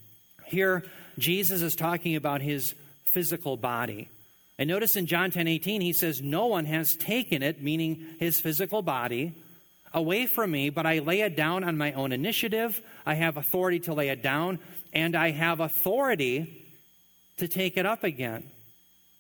Here 0.48 0.84
Jesus 1.20 1.62
is 1.62 1.76
talking 1.76 2.16
about 2.16 2.42
his 2.42 2.74
physical 3.04 3.56
body. 3.56 4.10
And 4.58 4.68
notice 4.68 4.96
in 4.96 5.06
John 5.06 5.30
10 5.30 5.48
18, 5.48 5.80
he 5.80 5.94
says, 5.94 6.24
No 6.24 6.48
one 6.48 6.66
has 6.66 6.96
taken 6.96 7.44
it, 7.44 7.62
meaning 7.62 8.04
his 8.18 8.42
physical 8.42 8.82
body, 8.82 9.34
away 9.94 10.26
from 10.26 10.50
me, 10.50 10.72
but 10.72 10.88
I 10.88 11.00
lay 11.00 11.22
it 11.22 11.36
down 11.36 11.64
on 11.64 11.78
my 11.78 11.94
own 11.94 12.12
initiative. 12.12 12.82
I 13.06 13.14
have 13.14 13.38
authority 13.38 13.80
to 13.82 13.94
lay 13.94 14.10
it 14.10 14.24
down, 14.24 14.58
and 14.92 15.16
I 15.16 15.30
have 15.30 15.60
authority 15.60 16.66
to 17.38 17.48
take 17.48 17.78
it 17.78 17.86
up 17.86 18.04
again. 18.04 18.50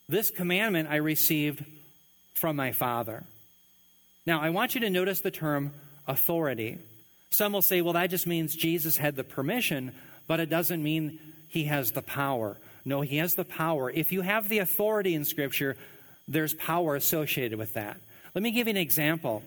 This 0.10 0.31
commandment 0.31 0.89
I 0.89 0.95
received 0.95 1.63
from 2.34 2.55
my 2.55 2.71
Father. 2.71 3.23
Now, 4.26 4.42
I 4.42 4.50
want 4.50 4.76
you 4.76 4.82
to 4.82 4.90
notice 4.90 5.22
the 5.22 5.32
term 5.32 5.72
authority. 6.08 6.80
Some 7.30 7.54
will 7.54 7.62
say, 7.62 7.82
well, 7.82 7.94
that 7.94 8.10
just 8.10 8.26
means 8.26 8.56
Jesus 8.56 8.98
had 8.98 9.16
the 9.16 9.24
permission, 9.24 9.94
but 10.28 10.40
it 10.40 10.50
doesn't 10.50 10.82
mean 10.82 11.20
he 11.48 11.66
has 11.66 11.92
the 11.92 12.02
power. 12.02 12.58
No, 12.86 13.02
he 13.02 13.18
has 13.18 13.36
the 13.36 13.46
power. 13.46 13.90
If 13.90 14.12
you 14.12 14.22
have 14.22 14.50
the 14.50 14.60
authority 14.60 15.16
in 15.16 15.26
Scripture, 15.26 15.76
there's 16.28 16.54
power 16.54 16.96
associated 16.96 17.60
with 17.60 17.74
that. 17.74 17.98
Let 18.34 18.44
me 18.44 18.52
give 18.52 18.68
you 18.68 18.72
an 18.72 18.78
example. 18.78 19.44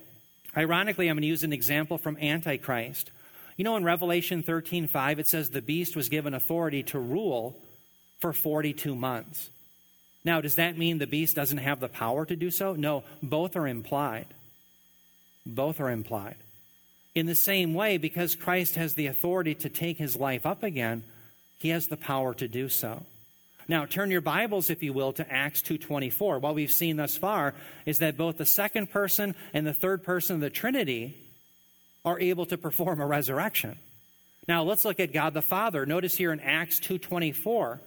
Ironically, 0.56 1.08
I'm 1.08 1.16
going 1.16 1.22
to 1.22 1.28
use 1.28 1.44
an 1.44 1.52
example 1.52 1.98
from 1.98 2.16
Antichrist. 2.18 3.10
You 3.56 3.64
know, 3.64 3.76
in 3.76 3.84
Revelation 3.84 4.42
13 4.42 4.86
5, 4.86 5.18
it 5.18 5.26
says 5.26 5.50
the 5.50 5.60
beast 5.60 5.96
was 5.96 6.08
given 6.08 6.34
authority 6.34 6.82
to 6.84 6.98
rule 6.98 7.56
for 8.20 8.32
42 8.32 8.94
months. 8.94 9.50
Now, 10.24 10.40
does 10.40 10.56
that 10.56 10.78
mean 10.78 10.98
the 10.98 11.06
beast 11.06 11.36
doesn't 11.36 11.58
have 11.58 11.80
the 11.80 11.88
power 11.88 12.24
to 12.26 12.36
do 12.36 12.50
so? 12.50 12.74
No, 12.74 13.04
both 13.22 13.56
are 13.56 13.66
implied. 13.66 14.26
Both 15.48 15.80
are 15.80 15.90
implied. 15.90 16.36
In 17.14 17.26
the 17.26 17.34
same 17.34 17.74
way, 17.74 17.96
because 17.96 18.36
Christ 18.36 18.76
has 18.76 18.94
the 18.94 19.06
authority 19.06 19.54
to 19.56 19.68
take 19.68 19.96
his 19.96 20.14
life 20.14 20.44
up 20.44 20.62
again, 20.62 21.02
he 21.58 21.70
has 21.70 21.88
the 21.88 21.96
power 21.96 22.34
to 22.34 22.46
do 22.46 22.68
so. 22.68 23.04
Now, 23.66 23.86
turn 23.86 24.10
your 24.10 24.20
Bibles, 24.20 24.70
if 24.70 24.82
you 24.82 24.92
will, 24.92 25.12
to 25.14 25.30
Acts 25.30 25.62
2.24. 25.62 26.40
What 26.40 26.54
we've 26.54 26.70
seen 26.70 26.96
thus 26.96 27.16
far 27.16 27.54
is 27.86 27.98
that 27.98 28.16
both 28.16 28.38
the 28.38 28.46
second 28.46 28.90
person 28.90 29.34
and 29.52 29.66
the 29.66 29.74
third 29.74 30.04
person 30.04 30.36
of 30.36 30.40
the 30.40 30.50
Trinity 30.50 31.16
are 32.04 32.20
able 32.20 32.46
to 32.46 32.56
perform 32.56 33.00
a 33.00 33.06
resurrection. 33.06 33.78
Now, 34.46 34.62
let's 34.62 34.84
look 34.84 35.00
at 35.00 35.12
God 35.12 35.34
the 35.34 35.42
Father. 35.42 35.84
Notice 35.84 36.14
here 36.14 36.32
in 36.32 36.40
Acts 36.40 36.78
2.24, 36.80 37.78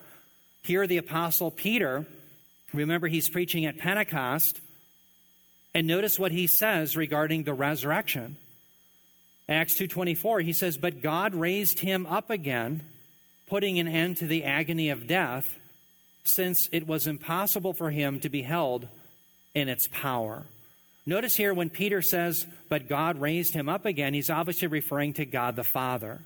here 0.63 0.85
the 0.85 0.97
Apostle 0.97 1.49
Peter, 1.51 2.05
remember 2.73 3.07
he's 3.07 3.29
preaching 3.29 3.65
at 3.65 3.77
Pentecost, 3.77 4.59
and 5.73 5.87
notice 5.87 6.19
what 6.19 6.31
he 6.31 6.47
says 6.47 6.97
regarding 6.97 7.43
the 7.43 7.53
resurrection. 7.53 8.37
Acts 9.47 9.75
2.24, 9.75 10.43
he 10.43 10.53
says, 10.53 10.77
But 10.77 11.01
God 11.01 11.35
raised 11.35 11.79
him 11.79 12.05
up 12.05 12.29
again 12.29 12.81
putting 13.51 13.79
an 13.79 13.87
end 13.87 14.15
to 14.15 14.25
the 14.25 14.45
agony 14.45 14.89
of 14.89 15.07
death, 15.07 15.59
since 16.23 16.69
it 16.71 16.87
was 16.87 17.05
impossible 17.05 17.73
for 17.73 17.91
him 17.91 18.17
to 18.21 18.29
be 18.29 18.43
held 18.43 18.87
in 19.53 19.67
its 19.67 19.89
power. 19.91 20.43
Notice 21.05 21.35
here 21.35 21.53
when 21.53 21.69
Peter 21.69 22.01
says, 22.01 22.45
But 22.69 22.87
God 22.87 23.19
raised 23.19 23.53
him 23.53 23.67
up 23.67 23.85
again, 23.85 24.13
he's 24.13 24.29
obviously 24.29 24.69
referring 24.69 25.13
to 25.13 25.25
God 25.25 25.57
the 25.57 25.65
Father. 25.65 26.21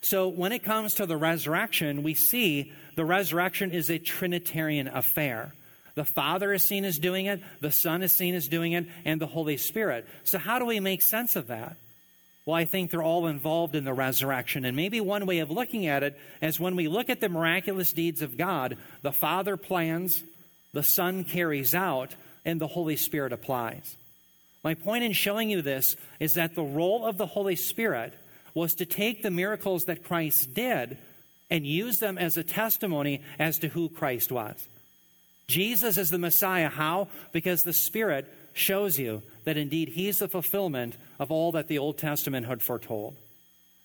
So 0.00 0.28
when 0.28 0.52
it 0.52 0.62
comes 0.62 0.94
to 0.94 1.06
the 1.06 1.16
resurrection, 1.16 2.04
we 2.04 2.14
see 2.14 2.72
the 2.94 3.04
resurrection 3.04 3.72
is 3.72 3.90
a 3.90 3.98
Trinitarian 3.98 4.86
affair. 4.86 5.52
The 6.00 6.04
Father 6.06 6.54
is 6.54 6.64
seen 6.64 6.86
as 6.86 6.98
doing 6.98 7.26
it, 7.26 7.42
the 7.60 7.70
Son 7.70 8.02
is 8.02 8.14
seen 8.14 8.34
as 8.34 8.48
doing 8.48 8.72
it, 8.72 8.86
and 9.04 9.20
the 9.20 9.26
Holy 9.26 9.58
Spirit. 9.58 10.08
So, 10.24 10.38
how 10.38 10.58
do 10.58 10.64
we 10.64 10.80
make 10.80 11.02
sense 11.02 11.36
of 11.36 11.48
that? 11.48 11.76
Well, 12.46 12.56
I 12.56 12.64
think 12.64 12.90
they're 12.90 13.02
all 13.02 13.26
involved 13.26 13.76
in 13.76 13.84
the 13.84 13.92
resurrection. 13.92 14.64
And 14.64 14.74
maybe 14.74 15.02
one 15.02 15.26
way 15.26 15.40
of 15.40 15.50
looking 15.50 15.88
at 15.88 16.02
it 16.02 16.18
is 16.40 16.58
when 16.58 16.74
we 16.74 16.88
look 16.88 17.10
at 17.10 17.20
the 17.20 17.28
miraculous 17.28 17.92
deeds 17.92 18.22
of 18.22 18.38
God, 18.38 18.78
the 19.02 19.12
Father 19.12 19.58
plans, 19.58 20.24
the 20.72 20.82
Son 20.82 21.22
carries 21.22 21.74
out, 21.74 22.14
and 22.46 22.58
the 22.58 22.66
Holy 22.66 22.96
Spirit 22.96 23.34
applies. 23.34 23.94
My 24.64 24.72
point 24.72 25.04
in 25.04 25.12
showing 25.12 25.50
you 25.50 25.60
this 25.60 25.96
is 26.18 26.32
that 26.32 26.54
the 26.54 26.62
role 26.62 27.04
of 27.04 27.18
the 27.18 27.26
Holy 27.26 27.56
Spirit 27.56 28.14
was 28.54 28.74
to 28.76 28.86
take 28.86 29.22
the 29.22 29.30
miracles 29.30 29.84
that 29.84 30.02
Christ 30.02 30.54
did 30.54 30.96
and 31.50 31.66
use 31.66 31.98
them 31.98 32.16
as 32.16 32.38
a 32.38 32.42
testimony 32.42 33.20
as 33.38 33.58
to 33.58 33.68
who 33.68 33.90
Christ 33.90 34.32
was. 34.32 34.66
Jesus 35.50 35.98
is 35.98 36.10
the 36.10 36.18
Messiah. 36.18 36.68
How? 36.68 37.08
Because 37.32 37.64
the 37.64 37.72
Spirit 37.72 38.32
shows 38.52 39.00
you 39.00 39.22
that 39.44 39.56
indeed 39.56 39.88
He's 39.88 40.20
the 40.20 40.28
fulfillment 40.28 40.94
of 41.18 41.32
all 41.32 41.52
that 41.52 41.66
the 41.66 41.78
Old 41.78 41.98
Testament 41.98 42.46
had 42.46 42.62
foretold. 42.62 43.16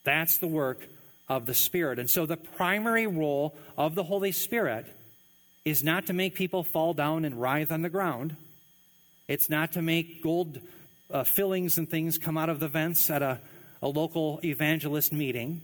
That's 0.03 0.37
the 0.37 0.47
work 0.47 0.87
of 1.27 1.47
the 1.47 1.55
Spirit. 1.55 1.97
And 1.97 2.07
so 2.07 2.27
the 2.27 2.37
primary 2.37 3.07
role 3.07 3.55
of 3.77 3.95
the 3.95 4.03
Holy 4.03 4.31
Spirit 4.31 4.85
is 5.65 5.83
not 5.83 6.05
to 6.05 6.13
make 6.13 6.35
people 6.35 6.63
fall 6.63 6.93
down 6.93 7.25
and 7.25 7.41
writhe 7.41 7.71
on 7.71 7.81
the 7.81 7.89
ground. 7.89 8.35
It's 9.27 9.49
not 9.49 9.71
to 9.71 9.81
make 9.81 10.21
gold 10.21 10.59
uh, 11.09 11.23
fillings 11.23 11.79
and 11.79 11.89
things 11.89 12.19
come 12.19 12.37
out 12.37 12.49
of 12.49 12.59
the 12.59 12.67
vents 12.67 13.09
at 13.09 13.23
a, 13.23 13.39
a 13.81 13.87
local 13.87 14.39
evangelist 14.43 15.11
meeting. 15.11 15.63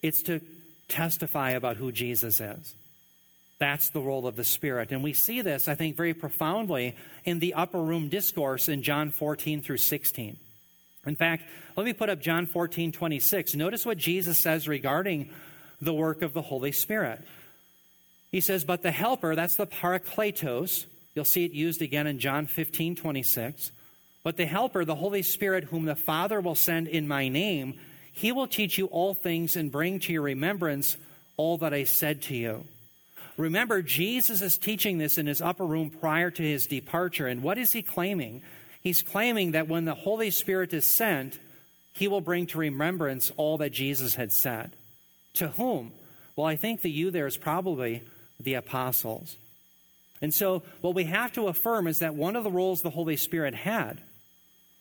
It's 0.00 0.22
to 0.22 0.40
testify 0.86 1.50
about 1.50 1.76
who 1.76 1.90
Jesus 1.90 2.40
is. 2.40 2.74
That's 3.62 3.90
the 3.90 4.00
role 4.00 4.26
of 4.26 4.34
the 4.34 4.42
Spirit. 4.42 4.90
And 4.90 5.04
we 5.04 5.12
see 5.12 5.40
this, 5.40 5.68
I 5.68 5.76
think, 5.76 5.96
very 5.96 6.14
profoundly 6.14 6.96
in 7.24 7.38
the 7.38 7.54
upper 7.54 7.80
room 7.80 8.08
discourse 8.08 8.68
in 8.68 8.82
John 8.82 9.12
14 9.12 9.62
through 9.62 9.76
16. 9.76 10.36
In 11.06 11.14
fact, 11.14 11.44
let 11.76 11.86
me 11.86 11.92
put 11.92 12.10
up 12.10 12.20
John 12.20 12.46
14, 12.46 12.90
26. 12.90 13.54
Notice 13.54 13.86
what 13.86 13.98
Jesus 13.98 14.36
says 14.36 14.66
regarding 14.66 15.30
the 15.80 15.94
work 15.94 16.22
of 16.22 16.32
the 16.32 16.42
Holy 16.42 16.72
Spirit. 16.72 17.20
He 18.32 18.40
says, 18.40 18.64
But 18.64 18.82
the 18.82 18.90
Helper, 18.90 19.36
that's 19.36 19.54
the 19.54 19.68
Parakletos, 19.68 20.86
you'll 21.14 21.24
see 21.24 21.44
it 21.44 21.52
used 21.52 21.82
again 21.82 22.08
in 22.08 22.18
John 22.18 22.48
15, 22.48 22.96
26. 22.96 23.70
But 24.24 24.36
the 24.36 24.46
Helper, 24.46 24.84
the 24.84 24.96
Holy 24.96 25.22
Spirit, 25.22 25.62
whom 25.66 25.84
the 25.84 25.94
Father 25.94 26.40
will 26.40 26.56
send 26.56 26.88
in 26.88 27.06
my 27.06 27.28
name, 27.28 27.78
he 28.10 28.32
will 28.32 28.48
teach 28.48 28.76
you 28.76 28.86
all 28.86 29.14
things 29.14 29.54
and 29.54 29.70
bring 29.70 30.00
to 30.00 30.12
your 30.12 30.22
remembrance 30.22 30.96
all 31.36 31.58
that 31.58 31.72
I 31.72 31.84
said 31.84 32.22
to 32.22 32.34
you. 32.34 32.64
Remember, 33.36 33.82
Jesus 33.82 34.42
is 34.42 34.58
teaching 34.58 34.98
this 34.98 35.18
in 35.18 35.26
his 35.26 35.40
upper 35.40 35.64
room 35.64 35.90
prior 35.90 36.30
to 36.30 36.42
his 36.42 36.66
departure. 36.66 37.26
And 37.26 37.42
what 37.42 37.58
is 37.58 37.72
he 37.72 37.82
claiming? 37.82 38.42
He's 38.82 39.02
claiming 39.02 39.52
that 39.52 39.68
when 39.68 39.84
the 39.84 39.94
Holy 39.94 40.30
Spirit 40.30 40.74
is 40.74 40.86
sent, 40.86 41.38
he 41.92 42.08
will 42.08 42.20
bring 42.20 42.46
to 42.48 42.58
remembrance 42.58 43.32
all 43.36 43.58
that 43.58 43.72
Jesus 43.72 44.14
had 44.14 44.32
said. 44.32 44.72
To 45.34 45.48
whom? 45.48 45.92
Well, 46.36 46.46
I 46.46 46.56
think 46.56 46.82
the 46.82 46.90
you 46.90 47.10
there 47.10 47.26
is 47.26 47.36
probably 47.36 48.02
the 48.40 48.54
apostles. 48.54 49.36
And 50.20 50.32
so, 50.32 50.62
what 50.80 50.94
we 50.94 51.04
have 51.04 51.32
to 51.32 51.48
affirm 51.48 51.86
is 51.86 51.98
that 51.98 52.14
one 52.14 52.36
of 52.36 52.44
the 52.44 52.50
roles 52.50 52.82
the 52.82 52.90
Holy 52.90 53.16
Spirit 53.16 53.54
had 53.54 54.00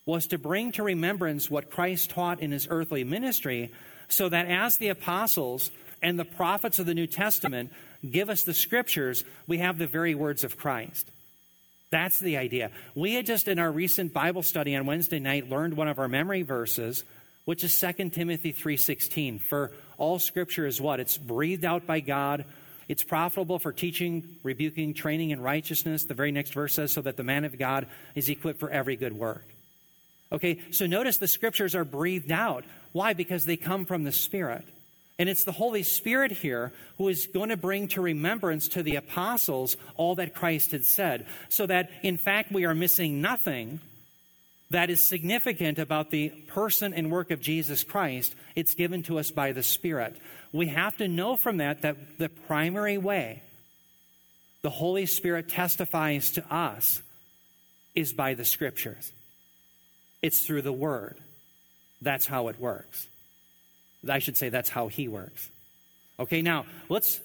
was 0.05 0.27
to 0.27 0.37
bring 0.37 0.71
to 0.73 0.83
remembrance 0.83 1.49
what 1.49 1.69
Christ 1.69 2.09
taught 2.09 2.39
in 2.39 2.51
his 2.51 2.67
earthly 2.69 3.03
ministry, 3.03 3.71
so 4.07 4.29
that 4.29 4.47
as 4.47 4.77
the 4.77 4.89
apostles 4.89 5.71
and 6.01 6.17
the 6.17 6.25
prophets 6.25 6.79
of 6.79 6.85
the 6.85 6.93
New 6.93 7.07
Testament 7.07 7.71
give 8.09 8.29
us 8.29 8.43
the 8.43 8.53
scriptures, 8.53 9.23
we 9.47 9.59
have 9.59 9.77
the 9.77 9.87
very 9.87 10.15
words 10.15 10.43
of 10.43 10.57
Christ. 10.57 11.09
That's 11.91 12.19
the 12.19 12.37
idea. 12.37 12.71
We 12.95 13.13
had 13.13 13.25
just 13.25 13.47
in 13.47 13.59
our 13.59 13.71
recent 13.71 14.13
Bible 14.13 14.43
study 14.43 14.75
on 14.75 14.85
Wednesday 14.85 15.19
night 15.19 15.49
learned 15.49 15.75
one 15.75 15.89
of 15.89 15.99
our 15.99 16.07
memory 16.07 16.41
verses, 16.41 17.03
which 17.45 17.63
is 17.63 17.73
2 17.73 18.13
Timothy 18.13 18.53
3:16. 18.53 19.39
For 19.39 19.71
all 19.97 20.17
scripture 20.17 20.65
is 20.65 20.79
what? 20.79 20.99
It's 21.01 21.17
breathed 21.17 21.65
out 21.65 21.85
by 21.85 21.99
God. 21.99 22.45
It's 22.87 23.03
profitable 23.03 23.59
for 23.59 23.71
teaching, 23.71 24.37
rebuking, 24.41 24.93
training 24.93 25.31
in 25.31 25.41
righteousness. 25.41 26.05
The 26.05 26.13
very 26.13 26.31
next 26.31 26.53
verse 26.53 26.73
says 26.73 26.91
so 26.91 27.01
that 27.01 27.17
the 27.17 27.23
man 27.23 27.43
of 27.43 27.57
God 27.57 27.87
is 28.15 28.29
equipped 28.29 28.59
for 28.59 28.69
every 28.69 28.95
good 28.95 29.13
work. 29.13 29.45
Okay, 30.31 30.59
so 30.71 30.85
notice 30.85 31.17
the 31.17 31.27
scriptures 31.27 31.75
are 31.75 31.83
breathed 31.83 32.31
out. 32.31 32.63
Why? 32.93 33.13
Because 33.13 33.45
they 33.45 33.57
come 33.57 33.85
from 33.85 34.03
the 34.03 34.11
Spirit. 34.11 34.65
And 35.19 35.29
it's 35.29 35.43
the 35.43 35.51
Holy 35.51 35.83
Spirit 35.83 36.31
here 36.31 36.73
who 36.97 37.07
is 37.07 37.27
going 37.27 37.49
to 37.49 37.57
bring 37.57 37.87
to 37.89 38.01
remembrance 38.01 38.67
to 38.69 38.83
the 38.83 38.95
apostles 38.95 39.77
all 39.95 40.15
that 40.15 40.33
Christ 40.33 40.71
had 40.71 40.83
said, 40.83 41.27
so 41.49 41.67
that 41.67 41.91
in 42.01 42.17
fact 42.17 42.51
we 42.51 42.65
are 42.65 42.73
missing 42.73 43.21
nothing 43.21 43.79
that 44.71 44.89
is 44.89 45.05
significant 45.05 45.77
about 45.77 46.11
the 46.11 46.29
person 46.47 46.93
and 46.93 47.11
work 47.11 47.29
of 47.29 47.41
Jesus 47.41 47.83
Christ. 47.83 48.33
It's 48.55 48.73
given 48.73 49.03
to 49.03 49.19
us 49.19 49.29
by 49.29 49.51
the 49.51 49.63
Spirit. 49.63 50.15
We 50.53 50.67
have 50.67 50.97
to 50.97 51.07
know 51.07 51.35
from 51.35 51.57
that 51.57 51.81
that 51.81 52.17
the 52.17 52.29
primary 52.29 52.97
way 52.97 53.43
the 54.61 54.69
Holy 54.69 55.05
Spirit 55.05 55.49
testifies 55.49 56.31
to 56.31 56.53
us 56.53 57.01
is 57.95 58.13
by 58.13 58.33
the 58.33 58.45
Scriptures. 58.45 59.11
It's 60.21 60.45
through 60.45 60.61
the 60.61 60.71
Word. 60.71 61.17
That's 62.01 62.25
how 62.25 62.47
it 62.47 62.59
works. 62.59 63.07
I 64.07 64.19
should 64.19 64.37
say 64.37 64.49
that's 64.49 64.69
how 64.69 64.87
He 64.87 65.07
works. 65.07 65.49
Okay, 66.19 66.41
now 66.41 66.65
let's 66.89 67.19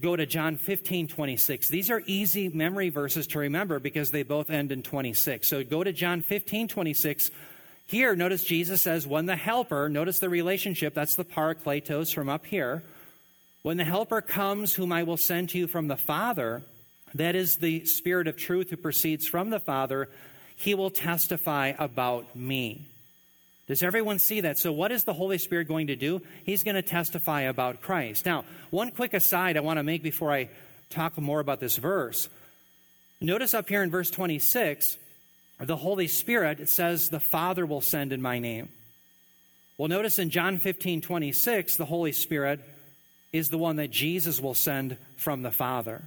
go 0.00 0.16
to 0.16 0.26
John 0.26 0.56
15, 0.56 1.08
26. 1.08 1.68
These 1.68 1.90
are 1.90 2.02
easy 2.06 2.48
memory 2.48 2.88
verses 2.88 3.26
to 3.28 3.38
remember 3.38 3.78
because 3.78 4.10
they 4.10 4.22
both 4.22 4.50
end 4.50 4.72
in 4.72 4.82
26. 4.82 5.46
So 5.46 5.62
go 5.62 5.84
to 5.84 5.92
John 5.92 6.22
15, 6.22 6.68
26. 6.68 7.30
Here, 7.86 8.16
notice 8.16 8.42
Jesus 8.42 8.82
says, 8.82 9.06
when 9.06 9.26
the 9.26 9.36
helper, 9.36 9.88
notice 9.88 10.18
the 10.18 10.28
relationship, 10.28 10.92
that's 10.92 11.14
the 11.14 11.24
parakletos 11.24 12.12
from 12.12 12.28
up 12.28 12.46
here. 12.46 12.82
When 13.62 13.76
the 13.76 13.84
helper 13.84 14.20
comes, 14.20 14.74
whom 14.74 14.92
I 14.92 15.04
will 15.04 15.16
send 15.16 15.50
to 15.50 15.58
you 15.58 15.68
from 15.68 15.86
the 15.86 15.96
Father, 15.96 16.62
that 17.14 17.36
is 17.36 17.58
the 17.58 17.84
Spirit 17.84 18.26
of 18.26 18.36
truth 18.36 18.70
who 18.70 18.76
proceeds 18.76 19.28
from 19.28 19.50
the 19.50 19.60
Father, 19.60 20.08
he 20.56 20.74
will 20.74 20.90
testify 20.90 21.74
about 21.78 22.34
me. 22.34 22.86
Does 23.66 23.82
everyone 23.82 24.18
see 24.18 24.42
that? 24.42 24.58
So, 24.58 24.72
what 24.72 24.92
is 24.92 25.04
the 25.04 25.12
Holy 25.12 25.38
Spirit 25.38 25.66
going 25.66 25.88
to 25.88 25.96
do? 25.96 26.22
He's 26.44 26.62
going 26.62 26.76
to 26.76 26.82
testify 26.82 27.42
about 27.42 27.80
Christ. 27.80 28.24
Now, 28.24 28.44
one 28.70 28.90
quick 28.90 29.12
aside 29.12 29.56
I 29.56 29.60
want 29.60 29.78
to 29.78 29.82
make 29.82 30.02
before 30.02 30.32
I 30.32 30.48
talk 30.90 31.18
more 31.18 31.40
about 31.40 31.58
this 31.58 31.76
verse. 31.76 32.28
Notice 33.20 33.54
up 33.54 33.68
here 33.68 33.82
in 33.82 33.90
verse 33.90 34.10
26, 34.10 34.98
the 35.58 35.76
Holy 35.76 36.06
Spirit, 36.06 36.60
it 36.60 36.68
says, 36.68 37.08
the 37.08 37.18
Father 37.18 37.64
will 37.64 37.80
send 37.80 38.12
in 38.12 38.20
my 38.20 38.38
name. 38.38 38.68
Well, 39.78 39.88
notice 39.88 40.18
in 40.18 40.30
John 40.30 40.58
15, 40.58 41.00
26, 41.00 41.76
the 41.76 41.84
Holy 41.84 42.12
Spirit 42.12 42.60
is 43.32 43.48
the 43.48 43.58
one 43.58 43.76
that 43.76 43.90
Jesus 43.90 44.40
will 44.40 44.54
send 44.54 44.96
from 45.16 45.42
the 45.42 45.50
Father. 45.50 46.02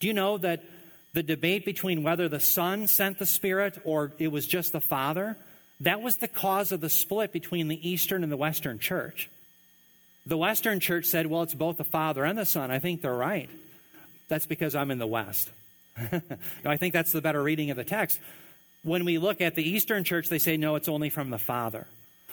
Do 0.00 0.06
you 0.06 0.14
know 0.14 0.38
that 0.38 0.62
the 1.12 1.22
debate 1.22 1.64
between 1.64 2.02
whether 2.02 2.28
the 2.28 2.40
Son 2.40 2.86
sent 2.86 3.18
the 3.18 3.26
Spirit 3.26 3.78
or 3.84 4.12
it 4.18 4.28
was 4.28 4.46
just 4.46 4.72
the 4.72 4.80
Father, 4.80 5.36
that 5.84 6.02
was 6.02 6.16
the 6.18 6.28
cause 6.28 6.72
of 6.72 6.80
the 6.80 6.90
split 6.90 7.32
between 7.32 7.68
the 7.68 7.88
Eastern 7.88 8.22
and 8.22 8.30
the 8.30 8.36
Western 8.36 8.78
church. 8.78 9.30
The 10.26 10.36
Western 10.36 10.80
church 10.80 11.06
said, 11.06 11.26
well, 11.26 11.42
it's 11.42 11.54
both 11.54 11.76
the 11.76 11.84
Father 11.84 12.24
and 12.24 12.38
the 12.38 12.46
Son. 12.46 12.70
I 12.70 12.78
think 12.78 13.02
they're 13.02 13.14
right. 13.14 13.50
That's 14.28 14.46
because 14.46 14.74
I'm 14.74 14.90
in 14.90 14.98
the 14.98 15.06
West. 15.06 15.50
no, 16.12 16.20
I 16.64 16.76
think 16.76 16.94
that's 16.94 17.12
the 17.12 17.20
better 17.20 17.42
reading 17.42 17.70
of 17.70 17.76
the 17.76 17.84
text. 17.84 18.18
When 18.82 19.04
we 19.04 19.18
look 19.18 19.40
at 19.40 19.54
the 19.54 19.68
Eastern 19.68 20.04
church, 20.04 20.28
they 20.28 20.38
say, 20.38 20.56
no, 20.56 20.76
it's 20.76 20.88
only 20.88 21.10
from 21.10 21.30
the 21.30 21.38
Father. 21.38 21.86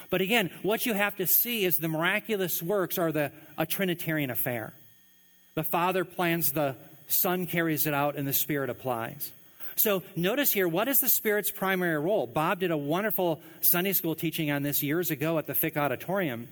But 0.09 0.21
again, 0.21 0.51
what 0.61 0.85
you 0.85 0.93
have 0.93 1.15
to 1.17 1.27
see 1.27 1.65
is 1.65 1.77
the 1.77 1.87
miraculous 1.87 2.61
works 2.61 2.97
are 2.97 3.11
the, 3.11 3.31
a 3.57 3.65
Trinitarian 3.65 4.29
affair. 4.29 4.73
The 5.55 5.63
Father 5.63 6.05
plans 6.05 6.53
the 6.53 6.75
Son 7.07 7.45
carries 7.45 7.87
it 7.87 7.93
out, 7.93 8.15
and 8.15 8.27
the 8.27 8.33
Spirit 8.33 8.69
applies. 8.69 9.31
So 9.81 10.03
notice 10.15 10.53
here, 10.53 10.67
what 10.67 10.87
is 10.87 10.99
the 10.99 11.09
Spirit's 11.09 11.49
primary 11.49 11.97
role? 11.97 12.27
Bob 12.27 12.59
did 12.59 12.69
a 12.69 12.77
wonderful 12.77 13.41
Sunday 13.61 13.93
school 13.93 14.13
teaching 14.13 14.51
on 14.51 14.61
this 14.61 14.83
years 14.83 15.09
ago 15.09 15.39
at 15.39 15.47
the 15.47 15.55
Fick 15.55 15.75
Auditorium, 15.75 16.49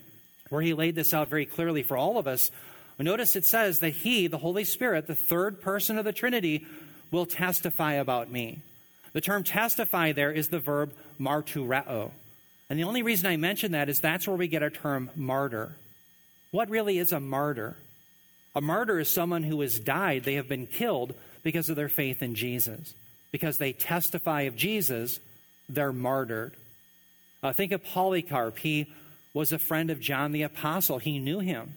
where 0.49 0.63
he 0.63 0.73
laid 0.73 0.95
this 0.95 1.13
out 1.13 1.29
very 1.29 1.45
clearly 1.45 1.83
for 1.83 1.95
all 1.95 2.17
of 2.17 2.25
us. 2.25 2.49
Notice 2.97 3.35
it 3.35 3.45
says 3.45 3.79
that 3.79 3.91
He, 3.91 4.25
the 4.25 4.39
Holy 4.39 4.63
Spirit, 4.63 5.05
the 5.05 5.13
third 5.13 5.61
person 5.61 5.99
of 5.99 6.05
the 6.05 6.11
Trinity, 6.11 6.65
will 7.11 7.27
testify 7.27 7.93
about 7.93 8.31
me. 8.31 8.63
The 9.13 9.21
term 9.21 9.43
testify 9.43 10.11
there 10.11 10.31
is 10.31 10.49
the 10.49 10.59
verb 10.59 10.93
martureo. 11.19 12.11
And 12.67 12.79
the 12.79 12.83
only 12.83 13.03
reason 13.03 13.27
I 13.27 13.37
mention 13.37 13.73
that 13.73 13.89
is 13.89 13.99
that's 13.99 14.27
where 14.27 14.35
we 14.35 14.47
get 14.47 14.63
our 14.63 14.69
term 14.71 15.11
martyr. 15.15 15.75
What 16.49 16.69
really 16.69 16.97
is 16.97 17.11
a 17.11 17.19
martyr? 17.19 17.77
A 18.55 18.61
martyr 18.61 18.99
is 18.99 19.07
someone 19.07 19.43
who 19.43 19.61
has 19.61 19.79
died, 19.79 20.23
they 20.23 20.33
have 20.33 20.49
been 20.49 20.65
killed 20.65 21.13
because 21.43 21.69
of 21.69 21.75
their 21.75 21.89
faith 21.89 22.23
in 22.23 22.33
Jesus. 22.33 22.95
Because 23.31 23.57
they 23.57 23.73
testify 23.73 24.41
of 24.41 24.55
Jesus, 24.55 25.19
they're 25.67 25.93
martyred. 25.93 26.53
Uh, 27.43 27.53
think 27.53 27.71
of 27.71 27.83
Polycarp. 27.83 28.57
He 28.57 28.91
was 29.33 29.51
a 29.51 29.59
friend 29.59 29.89
of 29.89 29.99
John 29.99 30.31
the 30.31 30.43
Apostle, 30.43 30.99
he 30.99 31.19
knew 31.19 31.39
him. 31.39 31.75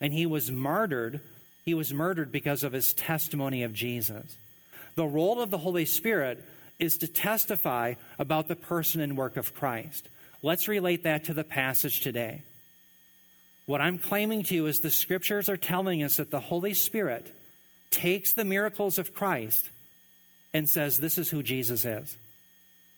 And 0.00 0.12
he 0.12 0.26
was 0.26 0.50
martyred. 0.50 1.20
He 1.64 1.72
was 1.72 1.94
murdered 1.94 2.30
because 2.30 2.62
of 2.62 2.72
his 2.72 2.92
testimony 2.92 3.62
of 3.62 3.72
Jesus. 3.72 4.36
The 4.96 5.06
role 5.06 5.40
of 5.40 5.50
the 5.50 5.58
Holy 5.58 5.86
Spirit 5.86 6.44
is 6.78 6.98
to 6.98 7.08
testify 7.08 7.94
about 8.18 8.48
the 8.48 8.56
person 8.56 9.00
and 9.00 9.16
work 9.16 9.36
of 9.36 9.54
Christ. 9.54 10.08
Let's 10.42 10.68
relate 10.68 11.04
that 11.04 11.24
to 11.24 11.34
the 11.34 11.44
passage 11.44 12.00
today. 12.00 12.42
What 13.66 13.80
I'm 13.80 13.98
claiming 13.98 14.42
to 14.44 14.54
you 14.54 14.66
is 14.66 14.80
the 14.80 14.90
scriptures 14.90 15.48
are 15.48 15.56
telling 15.56 16.02
us 16.02 16.18
that 16.18 16.30
the 16.30 16.40
Holy 16.40 16.74
Spirit 16.74 17.26
takes 17.90 18.34
the 18.34 18.44
miracles 18.44 18.98
of 18.98 19.14
Christ 19.14 19.70
and 20.54 20.68
says, 20.68 20.98
This 20.98 21.18
is 21.18 21.28
who 21.28 21.42
Jesus 21.42 21.84
is. 21.84 22.16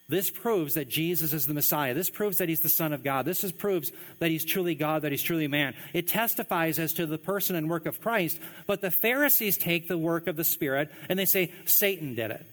This 0.09 0.31
proves 0.31 0.75
that 0.75 0.89
Jesus 0.89 1.33
is 1.33 1.49
the 1.49 1.55
Messiah. 1.55 1.93
This 1.93 2.11
proves 2.11 2.39
that 2.39 2.49
he's 2.49 2.61
the 2.61 2.69
Son 2.69 2.93
of 2.93 3.03
God. 3.03 3.25
This 3.25 3.43
is, 3.43 3.51
proves 3.51 3.91
that 4.21 4.31
he's 4.31 4.45
truly 4.45 4.77
God, 4.77 5.03
that 5.03 5.11
he's 5.11 5.23
truly 5.23 5.49
man. 5.49 5.75
It 5.93 6.07
testifies 6.07 6.79
as 6.79 6.93
to 6.93 7.07
the 7.07 7.19
person 7.19 7.57
and 7.57 7.69
work 7.69 7.87
of 7.87 8.01
Christ, 8.01 8.39
but 8.69 8.81
the 8.81 8.93
Pharisees 8.93 9.59
take 9.59 9.89
the 9.89 9.99
work 9.99 10.29
of 10.29 10.37
the 10.37 10.45
Spirit 10.45 10.93
and 11.09 11.19
they 11.19 11.25
say, 11.25 11.53
Satan 11.65 12.15
did 12.15 12.31
it. 12.31 12.47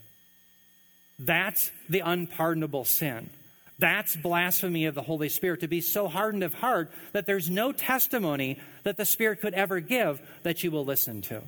That's 1.19 1.71
the 1.87 1.99
unpardonable 1.99 2.85
sin. 2.85 3.29
That's 3.77 4.15
blasphemy 4.15 4.85
of 4.85 4.95
the 4.95 5.01
Holy 5.03 5.29
Spirit, 5.29 5.59
to 5.59 5.67
be 5.67 5.81
so 5.81 6.07
hardened 6.07 6.43
of 6.43 6.55
heart 6.55 6.91
that 7.11 7.25
there's 7.27 7.49
no 7.49 7.71
testimony 7.71 8.59
that 8.83 8.97
the 8.97 9.05
Spirit 9.05 9.41
could 9.41 9.53
ever 9.53 9.79
give 9.79 10.21
that 10.43 10.63
you 10.63 10.71
will 10.71 10.85
listen 10.85 11.21
to. 11.23 11.43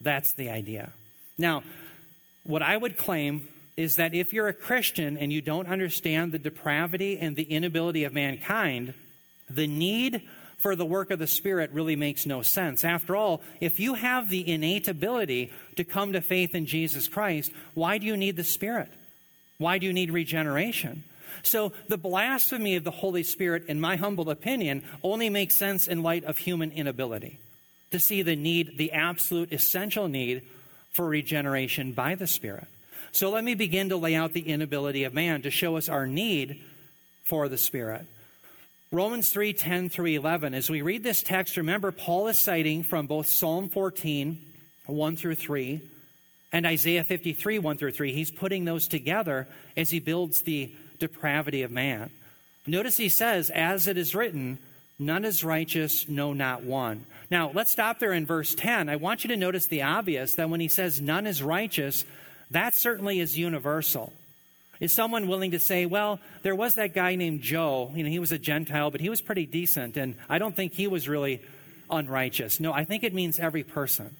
That's 0.00 0.32
the 0.34 0.50
idea. 0.50 0.92
Now, 1.38 1.64
what 2.44 2.62
I 2.62 2.76
would 2.76 2.96
claim 2.96 3.48
is 3.76 3.96
that 3.96 4.14
if 4.14 4.32
you're 4.32 4.48
a 4.48 4.54
Christian 4.54 5.16
and 5.16 5.32
you 5.32 5.40
don't 5.40 5.66
understand 5.66 6.32
the 6.32 6.38
depravity 6.38 7.18
and 7.18 7.36
the 7.36 7.44
inability 7.44 8.04
of 8.04 8.12
mankind, 8.12 8.94
the 9.48 9.66
need 9.66 10.22
for 10.58 10.76
the 10.76 10.84
work 10.84 11.10
of 11.10 11.18
the 11.18 11.26
Spirit 11.26 11.72
really 11.72 11.96
makes 11.96 12.26
no 12.26 12.42
sense. 12.42 12.84
After 12.84 13.16
all, 13.16 13.42
if 13.60 13.80
you 13.80 13.94
have 13.94 14.28
the 14.28 14.48
innate 14.48 14.86
ability 14.88 15.50
to 15.76 15.84
come 15.84 16.12
to 16.12 16.20
faith 16.20 16.54
in 16.54 16.66
Jesus 16.66 17.08
Christ, 17.08 17.50
why 17.74 17.98
do 17.98 18.06
you 18.06 18.16
need 18.16 18.36
the 18.36 18.44
Spirit? 18.44 18.90
Why 19.58 19.78
do 19.78 19.86
you 19.86 19.92
need 19.92 20.10
regeneration? 20.10 21.04
So, 21.42 21.72
the 21.88 21.98
blasphemy 21.98 22.76
of 22.76 22.84
the 22.84 22.90
Holy 22.90 23.22
Spirit, 23.22 23.64
in 23.66 23.80
my 23.80 23.96
humble 23.96 24.30
opinion, 24.30 24.84
only 25.02 25.30
makes 25.30 25.56
sense 25.56 25.88
in 25.88 26.02
light 26.02 26.24
of 26.24 26.38
human 26.38 26.70
inability 26.70 27.40
to 27.90 27.98
see 27.98 28.22
the 28.22 28.36
need, 28.36 28.76
the 28.78 28.92
absolute 28.92 29.52
essential 29.52 30.08
need 30.08 30.42
for 30.92 31.06
regeneration 31.08 31.92
by 31.92 32.14
the 32.14 32.26
Spirit. 32.26 32.68
So 33.12 33.30
let 33.30 33.44
me 33.44 33.54
begin 33.54 33.88
to 33.90 33.96
lay 33.96 34.14
out 34.14 34.32
the 34.32 34.48
inability 34.48 35.04
of 35.04 35.12
man 35.12 35.42
to 35.42 35.50
show 35.50 35.76
us 35.76 35.88
our 35.88 36.06
need 36.06 36.60
for 37.24 37.48
the 37.48 37.58
Spirit. 37.58 38.06
Romans 38.90 39.30
3 39.30 39.54
10 39.54 39.88
through 39.88 40.06
11. 40.06 40.54
As 40.54 40.70
we 40.70 40.82
read 40.82 41.02
this 41.02 41.22
text, 41.22 41.56
remember 41.56 41.90
Paul 41.90 42.28
is 42.28 42.38
citing 42.38 42.82
from 42.82 43.06
both 43.06 43.26
Psalm 43.26 43.68
14, 43.68 44.38
1 44.86 45.16
through 45.16 45.34
3, 45.34 45.80
and 46.52 46.66
Isaiah 46.66 47.04
53, 47.04 47.58
1 47.58 47.78
through 47.78 47.92
3. 47.92 48.12
He's 48.12 48.30
putting 48.30 48.64
those 48.64 48.86
together 48.86 49.48
as 49.76 49.90
he 49.90 49.98
builds 49.98 50.42
the 50.42 50.74
depravity 50.98 51.62
of 51.62 51.70
man. 51.70 52.10
Notice 52.66 52.98
he 52.98 53.08
says, 53.08 53.50
As 53.50 53.88
it 53.88 53.96
is 53.96 54.14
written, 54.14 54.58
none 55.02 55.24
is 55.24 55.44
righteous, 55.44 56.08
no, 56.08 56.32
not 56.32 56.64
one. 56.64 57.04
Now, 57.30 57.50
let's 57.54 57.70
stop 57.70 57.98
there 57.98 58.12
in 58.12 58.26
verse 58.26 58.54
10. 58.54 58.88
I 58.88 58.96
want 58.96 59.24
you 59.24 59.28
to 59.28 59.36
notice 59.36 59.66
the 59.66 59.82
obvious 59.82 60.34
that 60.36 60.50
when 60.50 60.60
he 60.60 60.68
says 60.68 61.00
none 61.00 61.26
is 61.26 61.42
righteous, 61.42 62.04
that 62.50 62.74
certainly 62.74 63.20
is 63.20 63.38
universal. 63.38 64.12
Is 64.80 64.92
someone 64.92 65.28
willing 65.28 65.52
to 65.52 65.58
say, 65.58 65.86
well, 65.86 66.18
there 66.42 66.54
was 66.54 66.74
that 66.74 66.94
guy 66.94 67.14
named 67.14 67.40
Joe, 67.40 67.92
you 67.94 68.02
know, 68.02 68.10
he 68.10 68.18
was 68.18 68.32
a 68.32 68.38
Gentile, 68.38 68.90
but 68.90 69.00
he 69.00 69.08
was 69.08 69.20
pretty 69.20 69.46
decent, 69.46 69.96
and 69.96 70.16
I 70.28 70.38
don't 70.38 70.56
think 70.56 70.72
he 70.72 70.88
was 70.88 71.08
really 71.08 71.40
unrighteous. 71.90 72.58
No, 72.58 72.72
I 72.72 72.84
think 72.84 73.04
it 73.04 73.14
means 73.14 73.38
every 73.38 73.62
person. 73.62 74.16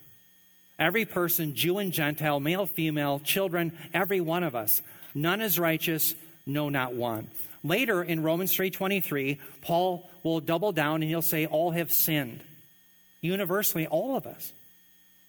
Every 0.79 1.05
person, 1.05 1.55
Jew 1.55 1.79
and 1.79 1.93
Gentile, 1.93 2.41
male, 2.41 2.67
female, 2.67 3.21
children, 3.21 3.73
every 3.93 4.21
one 4.21 4.43
of 4.43 4.55
us. 4.55 4.83
None 5.15 5.41
is 5.41 5.59
righteous, 5.59 6.15
no, 6.47 6.69
not 6.69 6.95
one. 6.95 7.29
Later 7.65 8.03
in 8.03 8.23
Romans 8.23 8.53
3:23, 8.53 9.39
Paul 9.61 10.09
will 10.23 10.41
double 10.41 10.73
down 10.73 11.03
and 11.03 11.11
he'll 11.11 11.23
say 11.23 11.47
all 11.47 11.73
have 11.73 11.93
sinned. 11.93 12.43
Universally 13.21 13.87
all 13.87 14.17
of 14.17 14.27
us. 14.27 14.53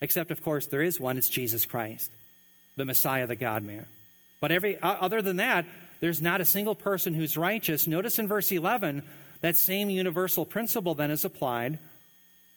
Except 0.02 0.32
of 0.32 0.43
course 0.43 0.67
there 0.67 0.82
is 0.82 1.00
one, 1.00 1.17
it's 1.17 1.30
Jesus 1.30 1.65
Christ 1.65 2.12
the 2.76 2.86
Messiah, 2.86 3.28
the 3.28 3.36
God 3.36 3.63
man. 3.63 3.86
But 4.39 4.52
every, 4.52 4.78
other 4.82 5.22
than 5.22 5.38
that, 5.38 5.65
there's 6.00 6.22
not 6.22 6.41
a 6.41 6.46
single 6.46 6.76
person 6.76 7.13
who's 7.13 7.38
righteous. 7.38 7.88
Notice 7.88 8.19
in 8.19 8.28
verse 8.28 8.52
11, 8.52 9.04
that 9.41 9.56
same 9.56 9.89
universal 9.89 10.46
principle 10.46 10.96
then 10.96 11.12
is 11.12 11.24
applied. 11.24 11.80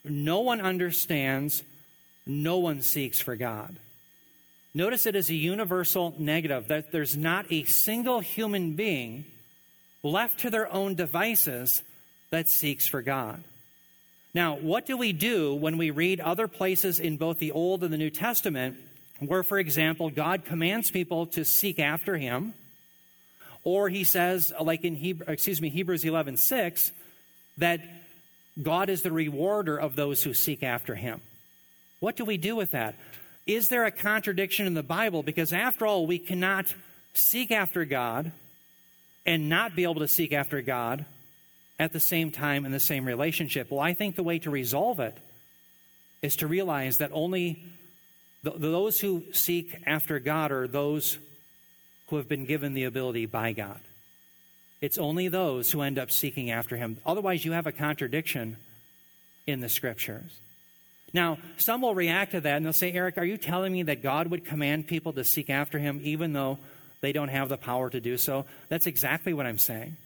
No 0.05 0.41
one 0.41 0.61
understands, 0.61 1.62
no 2.27 2.59
one 2.59 2.83
seeks 2.83 3.21
for 3.21 3.37
God. 3.37 3.77
Notice 4.75 5.07
it 5.07 5.17
is 5.17 5.31
a 5.31 5.35
universal 5.35 6.15
negative, 6.19 6.69
that 6.69 6.93
there's 6.93 7.17
not 7.17 7.47
a 7.51 7.65
single 7.65 8.21
human 8.21 8.75
being 8.75 9.25
left 10.07 10.40
to 10.40 10.51
their 10.51 10.73
own 10.73 10.95
devices 10.95 11.83
that 12.31 12.49
seeks 12.49 12.87
for 12.87 13.03
God. 13.03 13.42
Now, 14.35 14.57
what 14.57 14.87
do 14.87 14.97
we 14.97 15.12
do 15.12 15.55
when 15.55 15.79
we 15.79 15.90
read 15.90 16.21
other 16.21 16.49
places 16.49 17.01
in 17.01 17.16
both 17.16 17.38
the 17.38 17.53
Old 17.53 17.83
and 17.83 17.92
the 17.92 17.99
New 17.99 18.11
Testament 18.11 18.77
where, 19.21 19.42
for 19.42 19.59
example, 19.59 20.11
God 20.11 20.45
commands 20.45 20.90
people 20.90 21.27
to 21.29 21.45
seek 21.45 21.79
after 21.79 22.16
him, 22.16 22.55
or 23.64 23.88
he 23.88 24.05
says, 24.05 24.53
like 24.61 24.85
in 24.85 24.95
Hebrew, 24.95 25.27
excuse 25.29 25.61
me, 25.61 25.71
Hebrews 25.71 26.05
11 26.05 26.37
6, 26.37 26.92
that 27.59 27.81
God 28.62 28.90
is 28.90 29.03
the 29.03 29.12
rewarder 29.12 29.77
of 29.77 29.97
those 29.97 30.23
who 30.23 30.35
seek 30.35 30.62
after 30.62 30.95
him. 30.95 31.21
What 32.01 32.16
do 32.16 32.25
we 32.25 32.37
do 32.37 32.55
with 32.55 32.73
that? 32.73 32.95
Is 33.47 33.69
there 33.69 33.85
a 33.85 33.90
contradiction 33.90 34.66
in 34.66 34.75
the 34.75 34.83
Bible? 34.83 35.23
Because 35.23 35.53
after 35.53 35.87
all, 35.87 36.07
we 36.07 36.19
cannot 36.19 36.75
seek 37.14 37.51
after 37.51 37.85
God 37.85 38.33
and 39.27 39.49
not 39.49 39.75
be 39.75 39.83
able 39.83 39.97
to 39.97 40.09
seek 40.09 40.33
after 40.33 40.62
God 40.62 41.05
at 41.79 41.93
the 41.93 42.01
same 42.01 42.31
time 42.31 42.65
in 42.65 42.73
the 42.73 42.81
same 42.81 43.05
relationship. 43.05 43.71
Well, 43.71 43.81
I 43.81 43.93
think 43.93 44.17
the 44.17 44.23
way 44.23 44.39
to 44.39 44.51
resolve 44.51 45.01
it 45.01 45.19
is 46.23 46.37
to 46.37 46.47
realize 46.47 46.99
that 46.99 47.11
only 47.12 47.62
those 48.43 49.01
who 49.01 49.25
seek 49.33 49.77
after 49.85 50.19
God 50.21 50.53
are 50.53 50.69
those 50.69 51.19
who 52.09 52.17
have 52.17 52.29
been 52.29 52.47
given 52.47 52.75
the 52.75 52.85
ability 52.85 53.27
by 53.27 53.53
God. 53.53 53.81
It's 54.81 54.99
only 54.99 55.29
those 55.29 55.71
who 55.73 55.83
end 55.83 55.99
up 55.99 56.11
seeking 56.11 56.51
after 56.51 56.77
Him. 56.77 56.99
Otherwise, 57.05 57.45
you 57.45 57.53
have 57.53 57.67
a 57.67 57.73
contradiction 57.73 58.57
in 59.47 59.61
the 59.61 59.69
scriptures. 59.69 60.39
Now, 61.12 61.39
some 61.57 61.83
will 61.83 61.95
react 61.95 62.33
to 62.33 62.41
that 62.41 62.57
and 62.57 62.67
they'll 62.67 62.73
say, 62.73 62.93
Eric, 62.93 63.17
are 63.17 63.25
you 63.25 63.39
telling 63.39 63.73
me 63.73 63.85
that 63.85 64.03
God 64.03 64.29
would 64.29 64.45
command 64.45 64.87
people 64.87 65.12
to 65.15 65.25
seek 65.25 65.51
after 65.51 65.79
Him 65.79 66.01
even 66.03 66.33
though 66.33 66.59
they 67.00 67.12
don't 67.12 67.28
have 67.28 67.48
the 67.48 67.56
power 67.56 67.90
to 67.90 68.00
do 68.00 68.16
so? 68.16 68.46
That's 68.68 68.87
exactly 68.87 69.32
what 69.32 69.46
I'm 69.46 69.59
saying. 69.59 69.96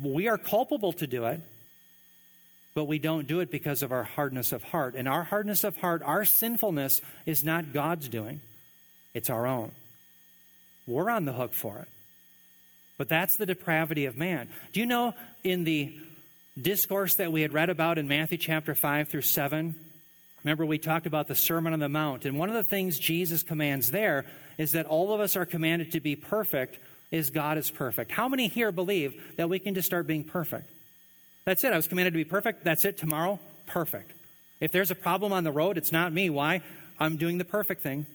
We 0.00 0.28
are 0.28 0.38
culpable 0.38 0.92
to 0.94 1.06
do 1.06 1.26
it, 1.26 1.40
but 2.74 2.84
we 2.84 2.98
don't 2.98 3.26
do 3.26 3.40
it 3.40 3.50
because 3.50 3.82
of 3.82 3.92
our 3.92 4.04
hardness 4.04 4.52
of 4.52 4.62
heart. 4.62 4.94
And 4.94 5.06
our 5.06 5.22
hardness 5.22 5.64
of 5.64 5.76
heart, 5.76 6.02
our 6.02 6.24
sinfulness, 6.24 7.02
is 7.26 7.44
not 7.44 7.72
God's 7.72 8.08
doing, 8.08 8.40
it's 9.14 9.30
our 9.30 9.46
own. 9.46 9.72
We're 10.86 11.10
on 11.10 11.26
the 11.26 11.32
hook 11.32 11.52
for 11.52 11.78
it. 11.78 11.88
But 12.98 13.08
that's 13.08 13.36
the 13.36 13.46
depravity 13.46 14.06
of 14.06 14.16
man. 14.16 14.48
Do 14.72 14.80
you 14.80 14.86
know 14.86 15.14
in 15.44 15.64
the 15.64 15.92
discourse 16.60 17.16
that 17.16 17.32
we 17.32 17.42
had 17.42 17.52
read 17.52 17.70
about 17.70 17.98
in 17.98 18.08
Matthew 18.08 18.38
chapter 18.38 18.74
5 18.74 19.08
through 19.08 19.22
7? 19.22 19.74
Remember, 20.44 20.66
we 20.66 20.78
talked 20.78 21.06
about 21.06 21.28
the 21.28 21.34
Sermon 21.34 21.72
on 21.72 21.78
the 21.78 21.88
Mount. 21.88 22.24
And 22.24 22.38
one 22.38 22.48
of 22.48 22.54
the 22.54 22.64
things 22.64 22.98
Jesus 22.98 23.42
commands 23.42 23.90
there 23.90 24.24
is 24.58 24.72
that 24.72 24.86
all 24.86 25.14
of 25.14 25.20
us 25.20 25.36
are 25.36 25.46
commanded 25.46 25.92
to 25.92 26.00
be 26.00 26.16
perfect 26.16 26.78
as 27.12 27.30
God 27.30 27.58
is 27.58 27.70
perfect. 27.70 28.10
How 28.10 28.28
many 28.28 28.48
here 28.48 28.72
believe 28.72 29.34
that 29.36 29.48
we 29.48 29.58
can 29.58 29.74
just 29.74 29.86
start 29.86 30.06
being 30.06 30.24
perfect? 30.24 30.68
That's 31.44 31.62
it. 31.64 31.72
I 31.72 31.76
was 31.76 31.88
commanded 31.88 32.12
to 32.12 32.18
be 32.18 32.24
perfect. 32.24 32.64
That's 32.64 32.84
it. 32.84 32.96
Tomorrow, 32.96 33.38
perfect. 33.66 34.12
If 34.60 34.72
there's 34.72 34.90
a 34.90 34.96
problem 34.96 35.32
on 35.32 35.44
the 35.44 35.52
road, 35.52 35.76
it's 35.76 35.92
not 35.92 36.12
me. 36.12 36.30
Why? 36.30 36.62
I'm 36.98 37.16
doing 37.16 37.38
the 37.38 37.44
perfect 37.44 37.82
thing. 37.82 38.06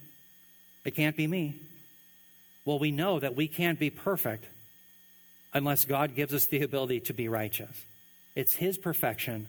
It 0.85 0.95
can't 0.95 1.15
be 1.15 1.27
me. 1.27 1.55
Well, 2.65 2.79
we 2.79 2.91
know 2.91 3.19
that 3.19 3.35
we 3.35 3.47
can't 3.47 3.79
be 3.79 3.89
perfect 3.89 4.45
unless 5.53 5.85
God 5.85 6.15
gives 6.15 6.33
us 6.33 6.45
the 6.45 6.61
ability 6.61 7.01
to 7.01 7.13
be 7.13 7.27
righteous. 7.27 7.85
It's 8.35 8.55
His 8.55 8.77
perfection, 8.77 9.47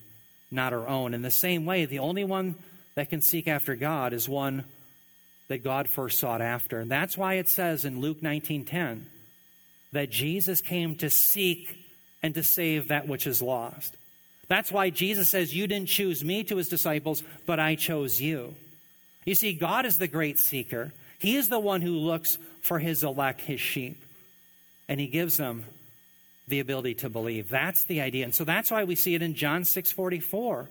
not 0.50 0.72
our 0.72 0.88
own. 0.88 1.14
In 1.14 1.22
the 1.22 1.30
same 1.30 1.64
way, 1.64 1.84
the 1.84 1.98
only 1.98 2.24
one 2.24 2.56
that 2.98 3.11
can 3.11 3.20
seek 3.20 3.46
after 3.46 3.76
God 3.76 4.12
is 4.12 4.28
one 4.28 4.64
that 5.46 5.62
God 5.62 5.88
first 5.88 6.18
sought 6.18 6.40
after. 6.40 6.80
And 6.80 6.90
that's 6.90 7.16
why 7.16 7.34
it 7.34 7.48
says 7.48 7.84
in 7.84 8.00
Luke 8.00 8.22
19:10 8.22 9.06
that 9.92 10.11
Jesus 10.11 10.61
came 10.61 10.96
to 10.96 11.08
seek 11.08 11.76
and 12.24 12.34
to 12.34 12.42
save 12.42 12.88
that 12.88 13.06
which 13.06 13.24
is 13.24 13.40
lost. 13.40 13.96
That's 14.48 14.72
why 14.72 14.90
Jesus 14.90 15.30
says, 15.30 15.54
You 15.54 15.68
didn't 15.68 15.90
choose 15.90 16.24
me 16.24 16.42
to 16.42 16.56
his 16.56 16.68
disciples, 16.68 17.22
but 17.46 17.61
I 17.61 17.76
chose 17.76 18.20
you. 18.20 18.56
You 19.24 19.37
see, 19.37 19.52
God 19.52 19.87
is 19.87 19.98
the 19.98 20.08
great 20.08 20.40
seeker. 20.40 20.92
He 21.20 21.37
is 21.37 21.48
the 21.48 21.61
one 21.61 21.82
who 21.82 21.92
looks 21.92 22.37
for 22.62 22.80
his 22.80 23.04
elect, 23.04 23.42
his 23.42 23.61
sheep, 23.61 24.02
and 24.88 24.98
he 24.98 25.06
gives 25.06 25.37
them 25.37 25.66
the 26.48 26.58
ability 26.58 26.94
to 26.94 27.08
believe. 27.08 27.48
That's 27.48 27.84
the 27.84 28.00
idea. 28.00 28.24
And 28.24 28.34
so 28.34 28.42
that's 28.42 28.72
why 28.72 28.82
we 28.82 28.96
see 28.96 29.14
it 29.14 29.22
in 29.22 29.34
John 29.34 29.64
6 29.64 29.92
44. 29.92 30.68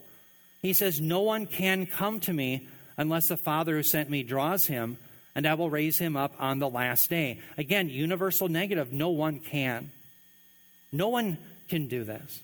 He 0.68 0.74
says, 0.74 1.00
No 1.00 1.22
one 1.22 1.46
can 1.46 1.86
come 1.86 2.20
to 2.20 2.34
me 2.34 2.68
unless 2.98 3.30
the 3.30 3.38
Father 3.38 3.78
who 3.78 3.84
sent 3.84 4.10
me 4.10 4.22
draws 4.22 4.66
him, 4.66 4.98
and 5.34 5.48
I 5.48 5.54
will 5.54 5.70
raise 5.70 5.98
him 5.98 6.18
up 6.18 6.34
on 6.40 6.60
the 6.60 6.68
last 6.68 7.10
day. 7.10 7.40
Again, 7.58 7.88
universal 7.88 8.50
negative. 8.50 8.92
No 8.92 9.08
one 9.08 9.40
can. 9.40 9.92
No 10.92 11.08
one 11.08 11.38
can 11.70 11.88
do 11.88 12.04
this. 12.04 12.42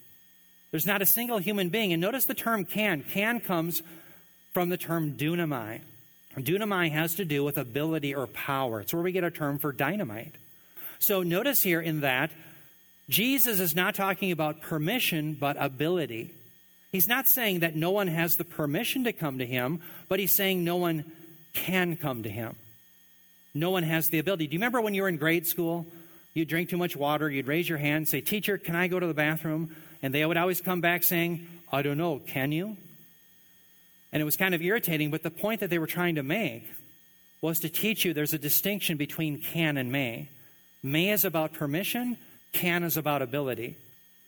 There's 0.72 0.88
not 0.88 1.02
a 1.02 1.06
single 1.06 1.38
human 1.38 1.68
being. 1.68 1.92
And 1.92 2.02
notice 2.02 2.24
the 2.24 2.34
term 2.34 2.64
can. 2.64 3.04
Can 3.04 3.42
comes 3.42 3.82
from 4.54 4.70
the 4.70 4.78
term 4.78 5.18
dunamai. 5.18 5.82
Dunamai 6.38 6.92
has 6.92 7.16
to 7.16 7.26
do 7.26 7.44
with 7.44 7.58
ability 7.58 8.16
or 8.16 8.28
power. 8.28 8.80
It's 8.80 8.94
where 8.94 9.04
we 9.04 9.12
get 9.12 9.26
our 9.26 9.32
term 9.32 9.60
for 9.60 9.74
dynamite. 9.74 10.36
So 11.00 11.24
notice 11.24 11.62
here 11.62 11.82
in 11.82 12.00
that, 12.00 12.32
Jesus 13.10 13.60
is 13.60 13.76
not 13.76 13.96
talking 13.96 14.32
about 14.32 14.62
permission, 14.62 15.36
but 15.38 15.58
ability. 15.60 16.34
He's 16.94 17.08
not 17.08 17.28
saying 17.28 17.62
that 17.62 17.76
no 17.76 17.90
one 17.90 18.08
has 18.08 18.38
the 18.38 18.44
permission 18.44 19.04
to 19.06 19.14
come 19.14 19.40
to 19.40 19.46
him, 19.48 19.82
but 20.08 20.20
he's 20.20 20.32
saying 20.32 20.64
no 20.64 20.76
one 20.76 21.12
can 21.54 21.98
come 21.98 22.22
to 22.22 22.30
him. 22.30 22.56
No 23.56 23.72
one 23.72 23.82
has 23.82 24.10
the 24.10 24.20
ability. 24.20 24.46
Do 24.46 24.54
you 24.54 24.60
remember 24.60 24.80
when 24.80 24.94
you 24.94 25.02
were 25.02 25.10
in 25.10 25.18
grade 25.18 25.48
school? 25.48 25.88
You'd 26.36 26.48
drink 26.48 26.70
too 26.70 26.78
much 26.78 26.96
water, 26.96 27.30
you'd 27.30 27.48
raise 27.48 27.68
your 27.68 27.80
hand, 27.80 28.08
say, 28.08 28.22
Teacher, 28.22 28.60
can 28.60 28.76
I 28.76 28.88
go 28.88 29.00
to 29.00 29.08
the 29.08 29.14
bathroom? 29.14 29.76
And 30.04 30.14
they 30.14 30.24
would 30.24 30.38
always 30.38 30.62
come 30.62 30.82
back 30.82 31.02
saying, 31.04 31.48
I 31.72 31.82
don't 31.82 31.98
know, 31.98 32.20
can 32.28 32.52
you? 32.52 32.78
And 34.12 34.22
it 34.22 34.26
was 34.26 34.38
kind 34.38 34.54
of 34.54 34.62
irritating, 34.62 35.10
but 35.10 35.24
the 35.24 35.32
point 35.32 35.62
that 35.62 35.72
they 35.72 35.80
were 35.80 35.88
trying 35.88 36.16
to 36.16 36.24
make 36.24 36.68
was 37.42 37.60
to 37.62 37.70
teach 37.70 38.06
you 38.06 38.14
there's 38.14 38.34
a 38.34 38.40
distinction 38.40 38.98
between 38.98 39.42
can 39.42 39.78
and 39.78 39.92
may. 39.92 40.30
May 40.84 41.10
is 41.10 41.26
about 41.26 41.54
permission, 41.54 42.18
can 42.52 42.84
is 42.84 42.98
about 42.98 43.24
ability. 43.24 43.78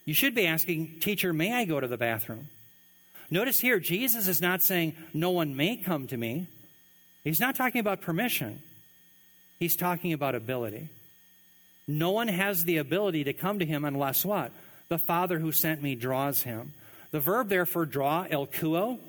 You 0.06 0.15
should 0.15 0.34
be 0.34 0.47
asking, 0.47 0.99
Teacher, 0.99 1.32
may 1.32 1.54
I 1.54 1.65
go 1.65 1.80
to 1.80 1.88
the 1.88 1.97
bathroom? 1.97 2.47
Notice 3.29 3.59
here, 3.59 3.79
Jesus 3.79 4.27
is 4.27 4.41
not 4.41 4.61
saying, 4.61 4.95
No 5.13 5.31
one 5.31 5.55
may 5.55 5.77
come 5.77 6.07
to 6.07 6.17
me. 6.17 6.47
He's 7.23 7.39
not 7.39 7.55
talking 7.55 7.79
about 7.79 8.01
permission, 8.01 8.61
he's 9.59 9.75
talking 9.75 10.13
about 10.13 10.35
ability. 10.35 10.89
No 11.88 12.11
one 12.11 12.27
has 12.27 12.63
the 12.63 12.77
ability 12.77 13.25
to 13.25 13.33
come 13.33 13.59
to 13.59 13.65
him 13.65 13.85
unless 13.85 14.25
what? 14.25 14.51
The 14.89 14.97
Father 14.97 15.38
who 15.38 15.51
sent 15.51 15.83
me 15.83 15.93
draws 15.93 16.41
him. 16.41 16.73
The 17.11 17.19
verb, 17.19 17.49
therefore, 17.49 17.85
draw, 17.85 18.25
elkuo, 18.25 18.99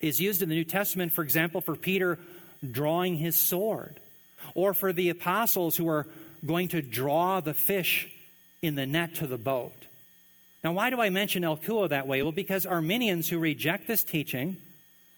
is 0.00 0.20
used 0.20 0.42
in 0.42 0.48
the 0.48 0.54
New 0.54 0.64
Testament, 0.64 1.12
for 1.12 1.22
example, 1.22 1.60
for 1.60 1.76
Peter 1.76 2.18
drawing 2.70 3.16
his 3.16 3.36
sword, 3.36 4.00
or 4.54 4.74
for 4.74 4.92
the 4.92 5.10
apostles 5.10 5.76
who 5.76 5.88
are 5.88 6.06
going 6.44 6.68
to 6.68 6.82
draw 6.82 7.40
the 7.40 7.54
fish 7.54 8.08
in 8.62 8.74
the 8.74 8.86
net 8.86 9.14
to 9.16 9.26
the 9.26 9.38
boat. 9.38 9.85
Now, 10.66 10.72
why 10.72 10.90
do 10.90 11.00
I 11.00 11.10
mention 11.10 11.44
elkuo 11.44 11.88
that 11.90 12.08
way? 12.08 12.22
Well, 12.22 12.32
because 12.32 12.66
Arminians 12.66 13.28
who 13.28 13.38
reject 13.38 13.86
this 13.86 14.02
teaching, 14.02 14.56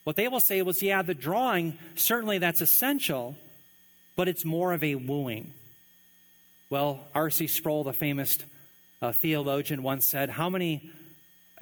what 0.05 0.15
they 0.15 0.29
will 0.29 0.41
say 0.41 0.61
was, 0.61 0.83
yeah, 0.83 1.01
the 1.01 1.15
drawing, 1.15 1.79
certainly 1.95 2.37
that's 2.37 2.61
essential, 2.61 3.35
but 4.15 4.29
it's 4.29 4.45
more 4.45 4.75
of 4.75 4.85
a 4.85 4.97
wooing. 4.97 5.55
Well, 6.69 7.01
R.C. 7.15 7.47
Sproul, 7.47 7.83
the 7.83 7.95
famous 7.95 8.37
uh, 9.01 9.13
theologian, 9.13 9.83
once 9.83 10.07
said, 10.07 10.29
How 10.29 10.51
many 10.51 10.91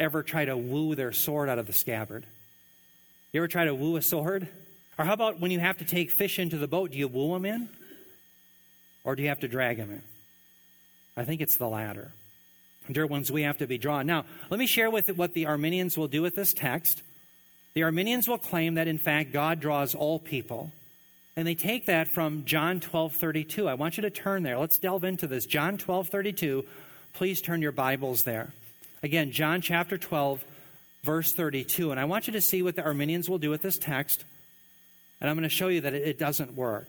ever 0.01 0.25
try 0.25 0.46
to 0.46 0.57
woo 0.57 0.96
their 0.96 1.12
sword 1.12 1.49
out 1.49 1.61
of 1.61 1.68
the 1.68 1.72
scabbard? 1.72 2.27
You 3.33 3.38
ever 3.38 3.46
try 3.46 3.66
to 3.66 3.75
woo 3.77 3.94
a 3.94 4.03
sword? 4.03 4.49
Or 4.99 5.05
how 5.05 5.12
about 5.12 5.38
when 5.38 5.53
you 5.53 5.61
have 5.61 5.79
to 5.79 5.85
take 5.85 6.11
fish 6.11 6.40
into 6.40 6.59
the 6.59 6.66
boat, 6.66 6.90
do 6.90 6.99
you 6.99 7.07
woo 7.07 7.35
them 7.35 7.44
in? 7.44 7.68
Or 9.05 9.14
do 9.14 9.22
you 9.22 9.29
have 9.29 9.38
to 9.42 9.49
drag 9.49 9.77
them 9.77 9.92
in? 9.92 10.03
I 11.16 11.22
think 11.22 11.40
it's 11.40 11.57
the 11.57 11.68
latter. 11.68 12.11
Dear 12.90 13.07
ones, 13.07 13.33
we 13.33 13.42
have 13.42 13.59
to 13.59 13.66
be 13.66 13.79
drawn. 13.79 14.07
Now, 14.07 14.25
let 14.51 14.59
me 14.59 14.66
share 14.66 14.90
with 14.90 15.09
you 15.09 15.14
what 15.14 15.35
the 15.35 15.46
Arminians 15.46 15.96
will 15.96 16.09
do 16.09 16.22
with 16.22 16.35
this 16.35 16.53
text. 16.53 17.03
The 17.75 17.83
Arminians 17.83 18.29
will 18.29 18.38
claim 18.38 18.75
that, 18.75 18.88
in 18.88 18.99
fact, 18.99 19.33
God 19.33 19.61
draws 19.61 19.94
all 19.94 20.18
people. 20.18 20.72
And 21.37 21.46
they 21.46 21.55
take 21.55 21.87
that 21.87 22.09
from 22.09 22.44
John 22.44 22.81
12 22.81 23.14
32. 23.14 23.68
I 23.68 23.75
want 23.75 23.99
you 23.99 24.03
to 24.03 24.11
turn 24.11 24.42
there. 24.42 24.59
Let's 24.59 24.79
delve 24.79 25.05
into 25.05 25.27
this. 25.27 25.44
John 25.44 25.77
12 25.77 26.09
32. 26.09 26.64
Please 27.12 27.42
turn 27.42 27.61
your 27.61 27.72
Bibles 27.72 28.25
there. 28.25 28.53
Again, 29.03 29.31
John 29.31 29.61
chapter 29.61 29.99
12, 29.99 30.42
verse 31.03 31.33
32. 31.33 31.90
And 31.90 32.01
I 32.01 32.05
want 32.05 32.27
you 32.27 32.33
to 32.35 32.40
see 32.40 32.62
what 32.62 32.77
the 32.77 32.83
Arminians 32.83 33.29
will 33.29 33.38
do 33.38 33.51
with 33.51 33.62
this 33.62 33.79
text. 33.79 34.25
And 35.20 35.29
I'm 35.29 35.37
going 35.37 35.49
to 35.49 35.55
show 35.55 35.68
you 35.68 35.83
that 35.83 35.94
it 35.94 36.18
doesn't 36.18 36.55
work. 36.55 36.88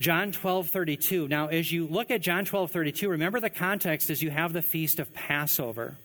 John 0.00 0.32
12, 0.32 0.70
32. 0.70 1.28
Now, 1.28 1.46
as 1.48 1.70
you 1.70 1.86
look 1.86 2.10
at 2.10 2.20
John 2.20 2.44
12, 2.44 2.70
32, 2.70 3.08
remember 3.08 3.38
the 3.40 3.50
context 3.50 4.10
is 4.10 4.22
you 4.22 4.30
have 4.30 4.52
the 4.52 4.62
feast 4.62 4.98
of 4.98 5.14
Passover. 5.14 5.96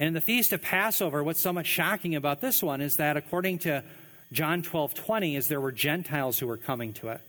And 0.00 0.08
in 0.08 0.14
the 0.14 0.20
feast 0.20 0.52
of 0.52 0.62
Passover, 0.62 1.22
what's 1.22 1.40
so 1.40 1.52
much 1.52 1.66
shocking 1.66 2.14
about 2.14 2.40
this 2.40 2.62
one 2.62 2.80
is 2.80 2.96
that 2.96 3.16
according 3.16 3.60
to 3.60 3.84
John 4.32 4.62
12, 4.62 4.94
20, 4.94 5.36
is 5.36 5.48
there 5.48 5.60
were 5.60 5.72
Gentiles 5.72 6.38
who 6.38 6.46
were 6.46 6.56
coming 6.56 6.94
to 6.94 7.08
it. 7.08 7.20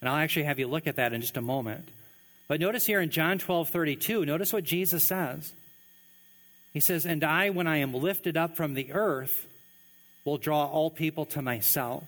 And 0.00 0.08
I'll 0.08 0.16
actually 0.16 0.44
have 0.44 0.58
you 0.58 0.66
look 0.66 0.86
at 0.86 0.96
that 0.96 1.12
in 1.12 1.20
just 1.20 1.36
a 1.36 1.42
moment. 1.42 1.88
But 2.48 2.60
notice 2.60 2.86
here 2.86 3.00
in 3.00 3.10
John 3.10 3.38
12, 3.38 3.68
32, 3.68 4.26
notice 4.26 4.52
what 4.52 4.64
Jesus 4.64 5.04
says. 5.04 5.52
He 6.72 6.80
says, 6.80 7.06
And 7.06 7.24
I, 7.24 7.50
when 7.50 7.66
I 7.66 7.78
am 7.78 7.94
lifted 7.94 8.36
up 8.36 8.56
from 8.56 8.74
the 8.74 8.92
earth, 8.92 9.46
will 10.24 10.38
draw 10.38 10.66
all 10.66 10.90
people 10.90 11.24
to 11.26 11.42
myself. 11.42 12.04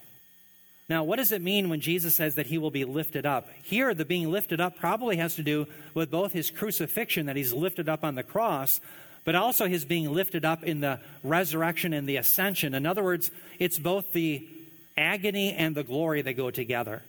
Now, 0.91 1.05
what 1.05 1.17
does 1.17 1.31
it 1.31 1.41
mean 1.41 1.69
when 1.69 1.81
Jesus 1.81 2.17
says 2.17 2.35
that 2.35 2.49
he 2.49 2.59
will 2.59 2.73
be 2.73 2.85
lifted 2.85 3.25
up? 3.25 3.49
Here, 3.63 3.95
the 3.95 4.05
being 4.05 4.29
lifted 4.29 4.61
up 4.61 4.77
probably 4.77 5.19
has 5.19 5.37
to 5.37 5.45
do 5.45 5.69
with 5.95 6.11
both 6.11 6.33
his 6.33 6.51
crucifixion, 6.51 7.27
that 7.27 7.37
he's 7.37 7.53
lifted 7.53 7.89
up 7.89 8.03
on 8.03 8.17
the 8.17 8.25
cross, 8.25 8.81
but 9.25 9.37
also 9.37 9.69
his 9.69 9.85
being 9.85 10.13
lifted 10.13 10.45
up 10.45 10.65
in 10.65 10.81
the 10.81 10.99
resurrection 11.23 11.93
and 11.93 12.09
the 12.09 12.17
ascension. 12.17 12.75
In 12.75 12.87
other 12.87 13.05
words, 13.05 13.31
it's 13.61 13.79
both 13.79 14.13
the 14.13 14.49
agony 14.97 15.53
and 15.53 15.77
the 15.77 15.85
glory 15.85 16.23
that 16.23 16.33
go 16.33 16.51
together. 16.51 17.05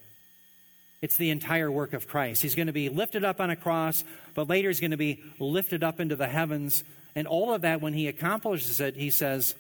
It's 1.02 1.18
the 1.18 1.32
entire 1.32 1.72
work 1.72 1.94
of 1.94 2.08
Christ. 2.08 2.44
He's 2.44 2.54
going 2.54 2.68
to 2.68 2.74
be 2.74 2.88
lifted 2.88 3.24
up 3.24 3.42
on 3.42 3.50
a 3.50 3.56
cross, 3.56 4.04
but 4.36 4.48
later 4.48 4.70
he's 4.70 4.80
going 4.80 4.92
to 4.92 4.98
be 4.98 5.24
lifted 5.40 5.84
up 5.84 6.00
into 6.00 6.16
the 6.16 6.28
heavens. 6.28 6.84
And 7.16 7.26
all 7.26 7.52
of 7.52 7.64
that, 7.64 7.82
when 7.82 7.94
he 7.94 8.08
accomplishes 8.08 8.80
it, 8.80 8.96
he 8.96 9.10
says, 9.10 9.56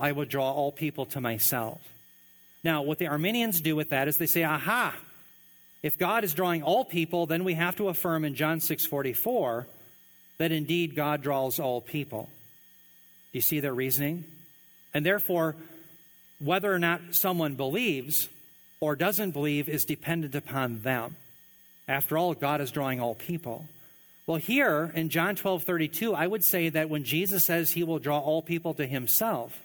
I 0.00 0.12
will 0.12 0.24
draw 0.24 0.50
all 0.50 0.72
people 0.72 1.04
to 1.04 1.20
myself. 1.20 1.82
Now, 2.62 2.82
what 2.82 2.98
the 2.98 3.08
Arminians 3.08 3.60
do 3.60 3.74
with 3.74 3.90
that 3.90 4.08
is 4.08 4.18
they 4.18 4.26
say, 4.26 4.44
aha, 4.44 4.94
if 5.82 5.98
God 5.98 6.24
is 6.24 6.34
drawing 6.34 6.62
all 6.62 6.84
people, 6.84 7.26
then 7.26 7.44
we 7.44 7.54
have 7.54 7.76
to 7.76 7.88
affirm 7.88 8.24
in 8.24 8.34
John 8.34 8.60
6:44 8.60 9.66
that 10.38 10.52
indeed 10.52 10.94
God 10.94 11.22
draws 11.22 11.58
all 11.58 11.80
people. 11.80 12.28
Do 13.32 13.38
you 13.38 13.42
see 13.42 13.60
their 13.60 13.74
reasoning? 13.74 14.24
And 14.92 15.06
therefore, 15.06 15.56
whether 16.38 16.72
or 16.72 16.78
not 16.78 17.00
someone 17.12 17.54
believes 17.54 18.28
or 18.80 18.96
doesn't 18.96 19.32
believe 19.32 19.68
is 19.68 19.84
dependent 19.84 20.34
upon 20.34 20.80
them. 20.80 21.16
After 21.86 22.16
all, 22.16 22.34
God 22.34 22.60
is 22.60 22.70
drawing 22.70 23.00
all 23.00 23.14
people. 23.14 23.66
Well, 24.26 24.38
here 24.38 24.92
in 24.94 25.08
John 25.08 25.34
12 25.34 25.64
32, 25.64 26.14
I 26.14 26.26
would 26.26 26.44
say 26.44 26.68
that 26.68 26.90
when 26.90 27.04
Jesus 27.04 27.44
says 27.44 27.72
he 27.72 27.84
will 27.84 27.98
draw 27.98 28.18
all 28.18 28.42
people 28.42 28.74
to 28.74 28.86
himself, 28.86 29.58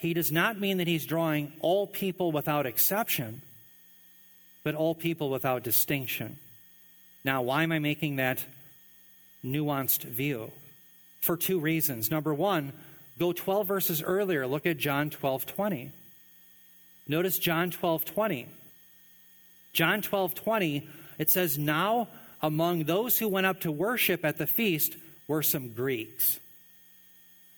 he 0.00 0.14
does 0.14 0.32
not 0.32 0.58
mean 0.58 0.78
that 0.78 0.86
he's 0.86 1.04
drawing 1.04 1.52
all 1.60 1.86
people 1.86 2.32
without 2.32 2.64
exception, 2.64 3.42
but 4.64 4.74
all 4.74 4.94
people 4.94 5.28
without 5.28 5.62
distinction. 5.62 6.38
Now, 7.22 7.42
why 7.42 7.64
am 7.64 7.70
I 7.70 7.80
making 7.80 8.16
that 8.16 8.42
nuanced 9.44 10.04
view? 10.04 10.52
For 11.20 11.36
two 11.36 11.60
reasons. 11.60 12.10
Number 12.10 12.32
one, 12.32 12.72
go 13.18 13.34
12 13.34 13.68
verses 13.68 14.02
earlier, 14.02 14.46
look 14.46 14.64
at 14.64 14.78
John 14.78 15.10
12 15.10 15.44
20. 15.44 15.90
Notice 17.06 17.38
John 17.38 17.70
12 17.70 18.06
20. 18.06 18.48
John 19.74 20.00
12 20.00 20.34
20, 20.34 20.88
it 21.18 21.28
says, 21.28 21.58
Now 21.58 22.08
among 22.40 22.84
those 22.84 23.18
who 23.18 23.28
went 23.28 23.44
up 23.44 23.60
to 23.60 23.70
worship 23.70 24.24
at 24.24 24.38
the 24.38 24.46
feast 24.46 24.96
were 25.28 25.42
some 25.42 25.74
Greeks 25.74 26.40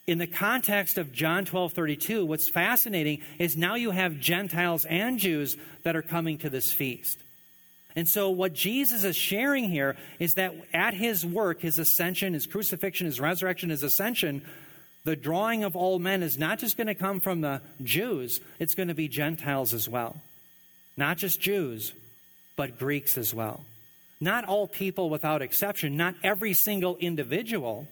in 0.05 0.17
the 0.17 0.27
context 0.27 0.97
of 0.97 1.13
John 1.13 1.45
12 1.45 1.73
32, 1.73 2.25
what's 2.25 2.49
fascinating 2.49 3.21
is 3.39 3.55
now 3.55 3.75
you 3.75 3.91
have 3.91 4.19
Gentiles 4.19 4.85
and 4.85 5.17
Jews 5.17 5.55
that 5.83 5.95
are 5.95 6.01
coming 6.01 6.37
to 6.39 6.49
this 6.49 6.73
feast. 6.73 7.19
And 7.95 8.07
so, 8.07 8.29
what 8.29 8.53
Jesus 8.53 9.03
is 9.03 9.15
sharing 9.15 9.69
here 9.69 9.95
is 10.19 10.33
that 10.33 10.53
at 10.73 10.93
his 10.93 11.25
work, 11.25 11.61
his 11.61 11.79
ascension, 11.79 12.33
his 12.33 12.47
crucifixion, 12.47 13.05
his 13.05 13.19
resurrection, 13.19 13.69
his 13.69 13.83
ascension, 13.83 14.43
the 15.05 15.15
drawing 15.15 15.63
of 15.63 15.75
all 15.75 15.99
men 15.99 16.23
is 16.23 16.37
not 16.37 16.59
just 16.59 16.75
going 16.75 16.87
to 16.87 16.95
come 16.95 17.19
from 17.19 17.41
the 17.41 17.61
Jews, 17.83 18.41
it's 18.59 18.75
going 18.75 18.87
to 18.87 18.93
be 18.93 19.07
Gentiles 19.07 19.73
as 19.73 19.87
well. 19.87 20.17
Not 20.97 21.17
just 21.17 21.39
Jews, 21.39 21.93
but 22.55 22.79
Greeks 22.79 23.17
as 23.17 23.33
well. 23.33 23.63
Not 24.19 24.45
all 24.45 24.67
people 24.67 25.09
without 25.09 25.41
exception, 25.41 25.97
not 25.97 26.15
every 26.23 26.53
single 26.53 26.97
individual 26.97 27.87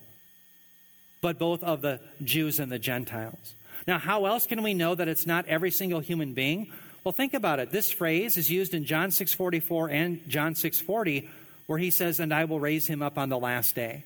but 1.22 1.38
both 1.38 1.64
of 1.64 1.82
the 1.82 2.00
Jews 2.24 2.60
and 2.60 2.72
the 2.72 2.80
Gentiles. 2.80 3.56
Now, 3.88 4.00
how 4.00 4.26
else 4.26 4.48
can 4.48 4.64
we 4.64 4.74
know 4.74 4.96
that 4.96 5.08
it's 5.08 5.28
not 5.28 5.48
every 5.48 5.72
single 5.72 6.00
human 6.00 6.34
being? 6.34 6.72
Well, 7.04 7.12
think 7.12 7.34
about 7.34 7.60
it. 7.60 7.72
This 7.72 7.92
phrase 7.92 8.38
is 8.38 8.50
used 8.52 8.74
in 8.74 8.86
John 8.86 9.12
6:44 9.12 9.90
and 9.90 10.28
John 10.28 10.56
6:40 10.56 11.30
where 11.68 11.80
he 11.80 11.90
says, 11.90 12.20
"And 12.20 12.34
I 12.34 12.46
will 12.46 12.60
raise 12.60 12.88
him 12.88 13.02
up 13.02 13.18
on 13.18 13.30
the 13.30 13.40
last 13.40 13.76
day." 13.76 14.04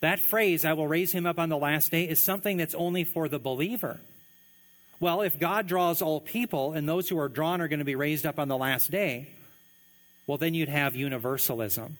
That 0.00 0.18
phrase, 0.18 0.64
"I 0.64 0.72
will 0.72 0.88
raise 0.88 1.12
him 1.12 1.26
up 1.26 1.38
on 1.38 1.48
the 1.48 1.56
last 1.56 1.90
day," 1.90 2.08
is 2.08 2.20
something 2.20 2.56
that's 2.56 2.74
only 2.74 3.04
for 3.04 3.28
the 3.28 3.38
believer. 3.38 4.00
Well, 5.00 5.22
if 5.22 5.38
God 5.38 5.66
draws 5.66 6.02
all 6.02 6.20
people 6.20 6.72
and 6.72 6.88
those 6.88 7.08
who 7.08 7.18
are 7.18 7.28
drawn 7.28 7.60
are 7.60 7.68
going 7.68 7.78
to 7.78 7.84
be 7.84 7.94
raised 7.94 8.26
up 8.26 8.38
on 8.38 8.48
the 8.48 8.56
last 8.56 8.90
day, 8.90 9.28
well, 10.26 10.38
then 10.38 10.54
you'd 10.54 10.68
have 10.68 10.96
universalism. 10.96 11.98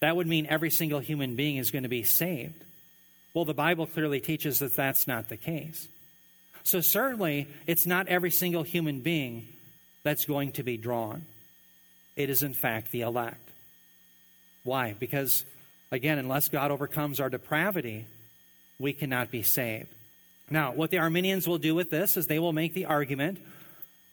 That 0.00 0.16
would 0.16 0.26
mean 0.26 0.46
every 0.46 0.70
single 0.70 1.00
human 1.00 1.34
being 1.34 1.56
is 1.56 1.70
going 1.70 1.82
to 1.82 1.88
be 1.88 2.04
saved. 2.04 2.65
Well, 3.36 3.44
the 3.44 3.52
Bible 3.52 3.86
clearly 3.86 4.20
teaches 4.20 4.60
that 4.60 4.74
that's 4.74 5.06
not 5.06 5.28
the 5.28 5.36
case. 5.36 5.88
So, 6.62 6.80
certainly, 6.80 7.48
it's 7.66 7.84
not 7.84 8.08
every 8.08 8.30
single 8.30 8.62
human 8.62 9.00
being 9.00 9.46
that's 10.04 10.24
going 10.24 10.52
to 10.52 10.62
be 10.62 10.78
drawn. 10.78 11.26
It 12.16 12.30
is, 12.30 12.42
in 12.42 12.54
fact, 12.54 12.92
the 12.92 13.02
elect. 13.02 13.46
Why? 14.64 14.94
Because, 14.98 15.44
again, 15.92 16.16
unless 16.18 16.48
God 16.48 16.70
overcomes 16.70 17.20
our 17.20 17.28
depravity, 17.28 18.06
we 18.78 18.94
cannot 18.94 19.30
be 19.30 19.42
saved. 19.42 19.88
Now, 20.48 20.72
what 20.72 20.90
the 20.90 21.00
Arminians 21.00 21.46
will 21.46 21.58
do 21.58 21.74
with 21.74 21.90
this 21.90 22.16
is 22.16 22.28
they 22.28 22.38
will 22.38 22.54
make 22.54 22.72
the 22.72 22.86
argument 22.86 23.38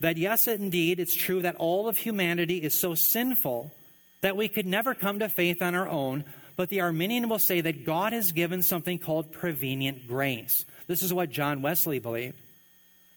that 0.02 0.18
yes, 0.18 0.50
indeed, 0.50 1.00
it's 1.00 1.16
true 1.16 1.44
that 1.44 1.56
all 1.56 1.88
of 1.88 1.96
humanity 1.96 2.58
is 2.58 2.78
so 2.78 2.94
sinful 2.94 3.72
that 4.20 4.36
we 4.36 4.50
could 4.50 4.66
never 4.66 4.94
come 4.94 5.20
to 5.20 5.30
faith 5.30 5.62
on 5.62 5.76
our 5.76 5.88
own, 5.88 6.26
but 6.56 6.70
the 6.70 6.82
Arminian 6.82 7.30
will 7.30 7.40
say 7.40 7.62
that 7.62 7.86
God 7.86 8.14
has 8.14 8.32
given 8.32 8.62
something 8.62 9.00
called 9.00 9.32
prevenient 9.32 10.08
grace. 10.08 10.66
This 10.88 11.02
is 11.02 11.14
what 11.14 11.30
John 11.30 11.62
Wesley 11.62 12.00
believed. 12.00 12.38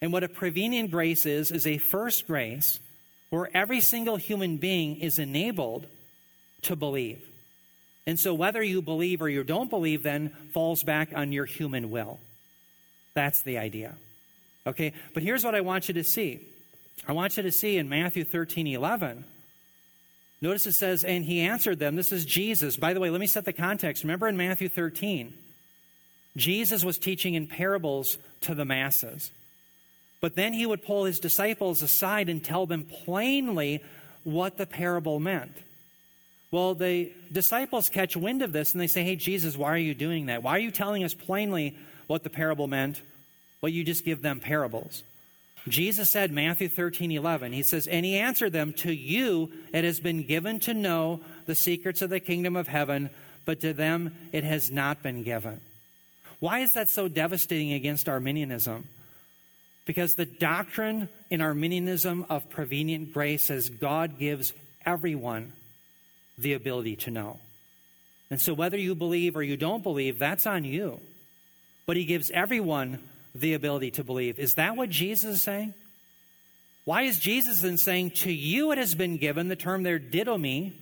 And 0.01 0.13
what 0.13 0.25
a 0.25 0.29
prevenient 0.29 0.91
grace 0.91 1.27
is, 1.27 1.51
is 1.51 1.67
a 1.67 1.79
first 1.79 2.27
grace 2.27 2.81
where 3.31 3.49
every 3.55 3.81
single 3.81 4.17
human 4.17 4.57
being 4.57 4.97
is 5.01 5.19
enabled 5.19 5.87
to 6.63 6.77
believe. 6.77 7.23
And 8.07 8.19
so 8.19 8.35
whether 8.35 8.63
you 8.63 8.83
believe 8.83 9.21
or 9.21 9.29
you 9.29 9.43
don't 9.43 9.71
believe 9.71 10.03
then 10.03 10.31
falls 10.53 10.83
back 10.83 11.11
on 11.15 11.33
your 11.33 11.45
human 11.45 11.91
will. 11.91 12.21
That's 13.15 13.43
the 13.43 13.59
idea. 13.59 13.95
Okay, 14.67 14.93
but 15.15 15.23
here's 15.23 15.45
what 15.45 15.55
I 15.55 15.61
want 15.61 15.89
you 15.89 15.95
to 15.95 16.05
see. 16.05 16.47
I 17.07 17.13
want 17.13 17.37
you 17.37 17.43
to 17.43 17.53
see 17.53 17.79
in 17.79 17.89
Matthew 17.89 18.25
13 18.25 18.67
11. 18.67 19.25
Notice 20.41 20.67
it 20.67 20.73
says, 20.73 21.05
and 21.05 21.25
he 21.25 21.41
answered 21.41 21.79
them. 21.79 21.97
This 21.97 22.13
is 22.13 22.25
Jesus. 22.25 22.77
By 22.77 22.93
the 22.93 23.01
way, 23.01 23.11
let 23.11 23.21
me 23.21 23.27
set 23.27 23.45
the 23.45 23.53
context. 23.53 24.03
Remember 24.03 24.29
in 24.29 24.37
Matthew 24.37 24.69
13, 24.69 25.33
Jesus 26.37 26.85
was 26.85 26.99
teaching 26.99 27.35
in 27.35 27.47
parables 27.47 28.19
to 28.43 28.55
the 28.55 28.65
masses. 28.65 29.31
But 30.21 30.35
then 30.35 30.53
he 30.53 30.67
would 30.67 30.85
pull 30.85 31.05
his 31.05 31.21
disciples 31.21 31.83
aside 31.83 32.29
and 32.29 32.45
tell 32.45 32.67
them 32.67 32.85
plainly 32.85 33.83
what 34.25 34.59
the 34.59 34.67
parable 34.67 35.21
meant. 35.21 35.53
Well, 36.51 36.75
the 36.75 37.13
disciples 37.33 37.89
catch 37.89 38.17
wind 38.17 38.43
of 38.43 38.53
this 38.53 38.73
and 38.73 38.81
they 38.81 38.87
say, 38.87 39.05
Hey, 39.05 39.17
Jesus, 39.17 39.57
why 39.57 39.73
are 39.73 39.79
you 39.79 39.95
doing 39.95 40.27
that? 40.27 40.43
Why 40.43 40.53
are 40.53 40.61
you 40.61 40.71
telling 40.71 41.05
us 41.05 41.15
plainly 41.15 41.77
what 42.07 42.23
the 42.23 42.31
parable 42.31 42.67
meant, 42.67 43.03
well, 43.61 43.71
you 43.71 43.85
just 43.85 44.05
give 44.05 44.23
them 44.23 44.41
parables. 44.41 45.03
Jesus 45.69 46.11
said, 46.11 46.31
Matthew 46.31 46.69
13, 46.69 47.11
11, 47.11 47.53
he 47.53 47.63
says, 47.63 47.87
And 47.87 48.07
he 48.07 48.17
answered 48.17 48.53
them, 48.53 48.73
To 48.75 48.93
you 48.93 49.51
it 49.73 49.85
has 49.85 50.01
been 50.01 50.23
given 50.23 50.61
to 50.61 50.75
know 50.75 51.21
the 51.47 51.55
secrets 51.55 52.03
of 52.03 52.11
the 52.11 52.21
kingdom 52.21 52.57
of 52.57 52.69
heaven, 52.69 53.11
but 53.45 53.61
to 53.61 53.73
them 53.73 54.15
it 54.33 54.45
has 54.45 54.71
not 54.71 55.03
been 55.03 55.23
given. 55.23 55.61
Why 56.39 56.61
is 56.61 56.75
that 56.75 56.89
so 56.89 57.09
devastating 57.09 57.73
against 57.73 58.09
Arminianism? 58.09 58.87
Because 59.87 60.15
the 60.15 60.27
doctrine 60.27 61.09
in 61.31 61.41
Arminianism 61.41 62.27
of 62.29 62.49
prevenient 62.51 63.13
grace 63.13 63.45
says 63.45 63.69
God 63.69 64.19
gives 64.19 64.53
everyone 64.85 65.53
the 66.39 66.53
ability 66.53 66.97
to 66.97 67.11
know. 67.11 67.41
And 68.31 68.41
so 68.41 68.55
whether 68.55 68.77
you 68.77 68.95
believe 68.95 69.37
or 69.37 69.43
you 69.43 69.57
don't 69.57 69.83
believe, 69.83 70.19
that's 70.19 70.47
on 70.47 70.65
you 70.65 71.01
but 71.87 71.97
he 71.97 72.05
gives 72.05 72.31
everyone 72.33 72.99
the 73.41 73.55
ability 73.55 73.93
to 73.93 74.05
believe. 74.05 74.39
Is 74.39 74.55
that 74.55 74.77
what 74.77 74.91
Jesus 74.91 75.37
is 75.37 75.43
saying? 75.43 75.75
Why 76.85 77.03
is 77.03 77.19
Jesus 77.19 77.61
then 77.61 77.79
saying, 77.79 78.13
To 78.13 78.33
you 78.33 78.71
it 78.73 78.79
has 78.79 78.95
been 78.95 79.17
given, 79.17 79.49
the 79.49 79.57
term 79.57 79.83
there, 79.83 79.99
didomi, 79.99 80.73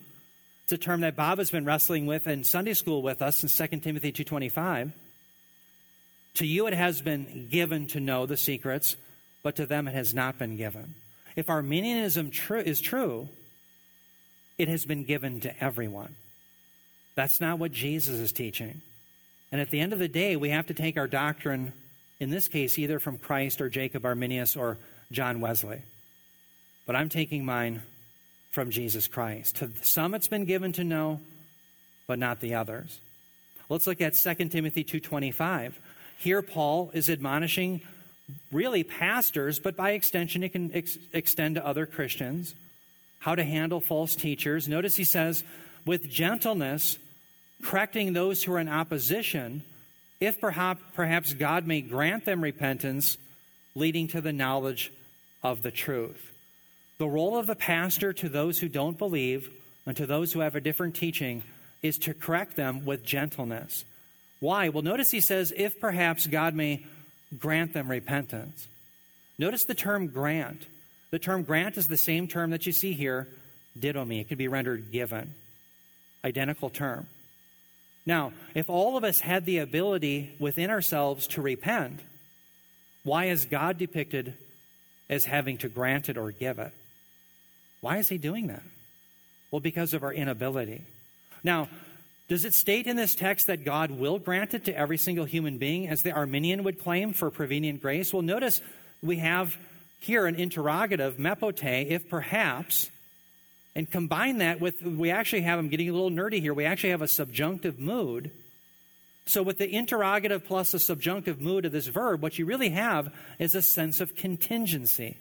it's 0.64 0.72
a 0.72 0.78
term 0.78 1.02
that 1.02 1.16
Bob 1.16 1.38
has 1.38 1.50
been 1.50 1.66
wrestling 1.66 2.06
with 2.06 2.26
in 2.26 2.42
Sunday 2.42 2.72
school 2.72 3.02
with 3.02 3.20
us 3.20 3.42
in 3.42 3.68
2 3.68 3.80
Timothy 3.80 4.12
2.25. 4.12 4.92
To 6.34 6.46
you 6.46 6.66
it 6.66 6.74
has 6.74 7.02
been 7.02 7.48
given 7.50 7.86
to 7.88 8.00
know 8.00 8.26
the 8.26 8.36
secrets, 8.36 8.96
but 9.42 9.56
to 9.56 9.66
them 9.66 9.86
it 9.86 9.94
has 9.94 10.14
not 10.14 10.38
been 10.38 10.56
given. 10.56 10.94
If 11.36 11.50
Arminianism 11.50 12.30
tr- 12.30 12.56
is 12.56 12.80
true, 12.80 13.28
it 14.56 14.68
has 14.68 14.86
been 14.86 15.04
given 15.04 15.40
to 15.40 15.62
everyone. 15.62 16.14
That's 17.14 17.40
not 17.40 17.58
what 17.58 17.72
Jesus 17.72 18.18
is 18.18 18.32
teaching. 18.32 18.80
And 19.52 19.60
at 19.60 19.70
the 19.70 19.80
end 19.80 19.92
of 19.92 19.98
the 19.98 20.08
day, 20.08 20.34
we 20.34 20.48
have 20.48 20.66
to 20.68 20.74
take 20.74 20.96
our 20.96 21.06
doctrine, 21.06 21.72
in 22.20 22.30
this 22.30 22.48
case, 22.48 22.78
either 22.78 22.98
from 22.98 23.18
Christ 23.18 23.60
or 23.60 23.68
Jacob 23.68 24.04
Arminius 24.04 24.56
or 24.56 24.78
John 25.12 25.40
Wesley. 25.40 25.82
But 26.86 26.96
I'm 26.96 27.08
taking 27.08 27.44
mine 27.44 27.82
from 28.50 28.70
Jesus 28.70 29.08
Christ. 29.08 29.56
To 29.56 29.70
some 29.82 30.14
it's 30.14 30.28
been 30.28 30.44
given 30.44 30.72
to 30.74 30.84
know, 30.84 31.20
but 32.06 32.18
not 32.18 32.40
the 32.40 32.54
others. 32.54 33.00
Let's 33.68 33.86
look 33.86 34.00
at 34.00 34.14
2 34.14 34.50
Timothy 34.50 34.84
2:25. 34.84 35.74
Here 36.18 36.42
Paul 36.42 36.90
is 36.94 37.10
admonishing 37.10 37.80
really 38.52 38.84
pastors, 38.84 39.58
but 39.58 39.76
by 39.76 39.90
extension 39.90 40.42
it 40.42 40.52
can 40.52 40.70
ex- 40.74 40.98
extend 41.12 41.56
to 41.56 41.66
other 41.66 41.86
Christians, 41.86 42.54
how 43.20 43.34
to 43.34 43.44
handle 43.44 43.80
false 43.80 44.14
teachers. 44.14 44.68
Notice 44.68 44.96
he 44.96 45.04
says, 45.04 45.44
with 45.84 46.08
gentleness 46.08 46.98
correcting 47.62 48.12
those 48.12 48.44
who 48.44 48.52
are 48.54 48.60
in 48.60 48.68
opposition, 48.68 49.62
if 50.20 50.40
perhaps, 50.40 50.82
perhaps 50.94 51.34
God 51.34 51.66
may 51.66 51.80
grant 51.80 52.24
them 52.24 52.42
repentance, 52.42 53.18
leading 53.74 54.08
to 54.08 54.20
the 54.20 54.32
knowledge 54.32 54.92
of 55.42 55.62
the 55.62 55.70
truth. 55.70 56.32
The 56.98 57.06
role 57.06 57.36
of 57.36 57.46
the 57.46 57.56
pastor 57.56 58.12
to 58.12 58.28
those 58.28 58.58
who 58.58 58.68
don't 58.68 58.96
believe 58.96 59.50
and 59.86 59.96
to 59.96 60.06
those 60.06 60.32
who 60.32 60.40
have 60.40 60.54
a 60.54 60.60
different 60.60 60.94
teaching 60.94 61.42
is 61.82 61.98
to 61.98 62.14
correct 62.14 62.56
them 62.56 62.84
with 62.84 63.04
gentleness. 63.04 63.84
Why? 64.40 64.68
Well, 64.68 64.82
notice 64.82 65.10
he 65.10 65.20
says, 65.20 65.52
if 65.56 65.80
perhaps 65.80 66.26
God 66.26 66.54
may 66.54 66.86
grant 67.38 67.72
them 67.72 67.90
repentance. 67.90 68.68
Notice 69.38 69.64
the 69.64 69.74
term 69.74 70.06
grant. 70.06 70.66
The 71.10 71.18
term 71.18 71.42
grant 71.42 71.76
is 71.76 71.88
the 71.88 71.96
same 71.96 72.28
term 72.28 72.50
that 72.50 72.66
you 72.66 72.72
see 72.72 72.92
here, 72.92 73.28
didomi. 73.78 74.20
It 74.20 74.28
could 74.28 74.38
be 74.38 74.48
rendered 74.48 74.92
given. 74.92 75.34
Identical 76.24 76.70
term. 76.70 77.06
Now, 78.06 78.32
if 78.54 78.68
all 78.68 78.96
of 78.96 79.04
us 79.04 79.20
had 79.20 79.46
the 79.46 79.58
ability 79.58 80.34
within 80.38 80.70
ourselves 80.70 81.26
to 81.28 81.42
repent, 81.42 82.00
why 83.02 83.26
is 83.26 83.46
God 83.46 83.78
depicted 83.78 84.34
as 85.08 85.24
having 85.24 85.58
to 85.58 85.68
grant 85.68 86.08
it 86.08 86.18
or 86.18 86.30
give 86.30 86.58
it? 86.58 86.72
Why 87.80 87.98
is 87.98 88.08
he 88.08 88.18
doing 88.18 88.46
that? 88.48 88.62
Well, 89.50 89.60
because 89.60 89.94
of 89.94 90.02
our 90.02 90.12
inability. 90.12 90.82
Now, 91.42 91.68
does 92.28 92.44
it 92.44 92.54
state 92.54 92.86
in 92.86 92.96
this 92.96 93.14
text 93.14 93.46
that 93.48 93.64
God 93.64 93.90
will 93.90 94.18
grant 94.18 94.54
it 94.54 94.64
to 94.64 94.76
every 94.76 94.96
single 94.96 95.26
human 95.26 95.58
being, 95.58 95.88
as 95.88 96.02
the 96.02 96.12
Arminian 96.12 96.64
would 96.64 96.82
claim 96.82 97.12
for 97.12 97.30
prevenient 97.30 97.82
grace? 97.82 98.12
Well, 98.12 98.22
notice 98.22 98.62
we 99.02 99.16
have 99.18 99.56
here 100.00 100.26
an 100.26 100.34
interrogative, 100.34 101.18
mepote, 101.18 101.62
if 101.62 102.08
perhaps 102.08 102.90
and 103.76 103.90
combine 103.90 104.38
that 104.38 104.60
with, 104.60 104.82
we 104.82 105.10
actually 105.10 105.42
have, 105.42 105.58
I'm 105.58 105.68
getting 105.68 105.88
a 105.88 105.92
little 105.92 106.10
nerdy 106.10 106.40
here, 106.40 106.54
we 106.54 106.64
actually 106.64 106.90
have 106.90 107.02
a 107.02 107.08
subjunctive 107.08 107.78
mood. 107.78 108.30
So, 109.26 109.42
with 109.42 109.58
the 109.58 109.74
interrogative 109.74 110.44
plus 110.44 110.72
the 110.72 110.78
subjunctive 110.78 111.40
mood 111.40 111.64
of 111.64 111.72
this 111.72 111.86
verb, 111.86 112.22
what 112.22 112.38
you 112.38 112.44
really 112.46 112.68
have 112.70 113.12
is 113.38 113.54
a 113.54 113.62
sense 113.62 114.00
of 114.00 114.14
contingency. 114.14 115.16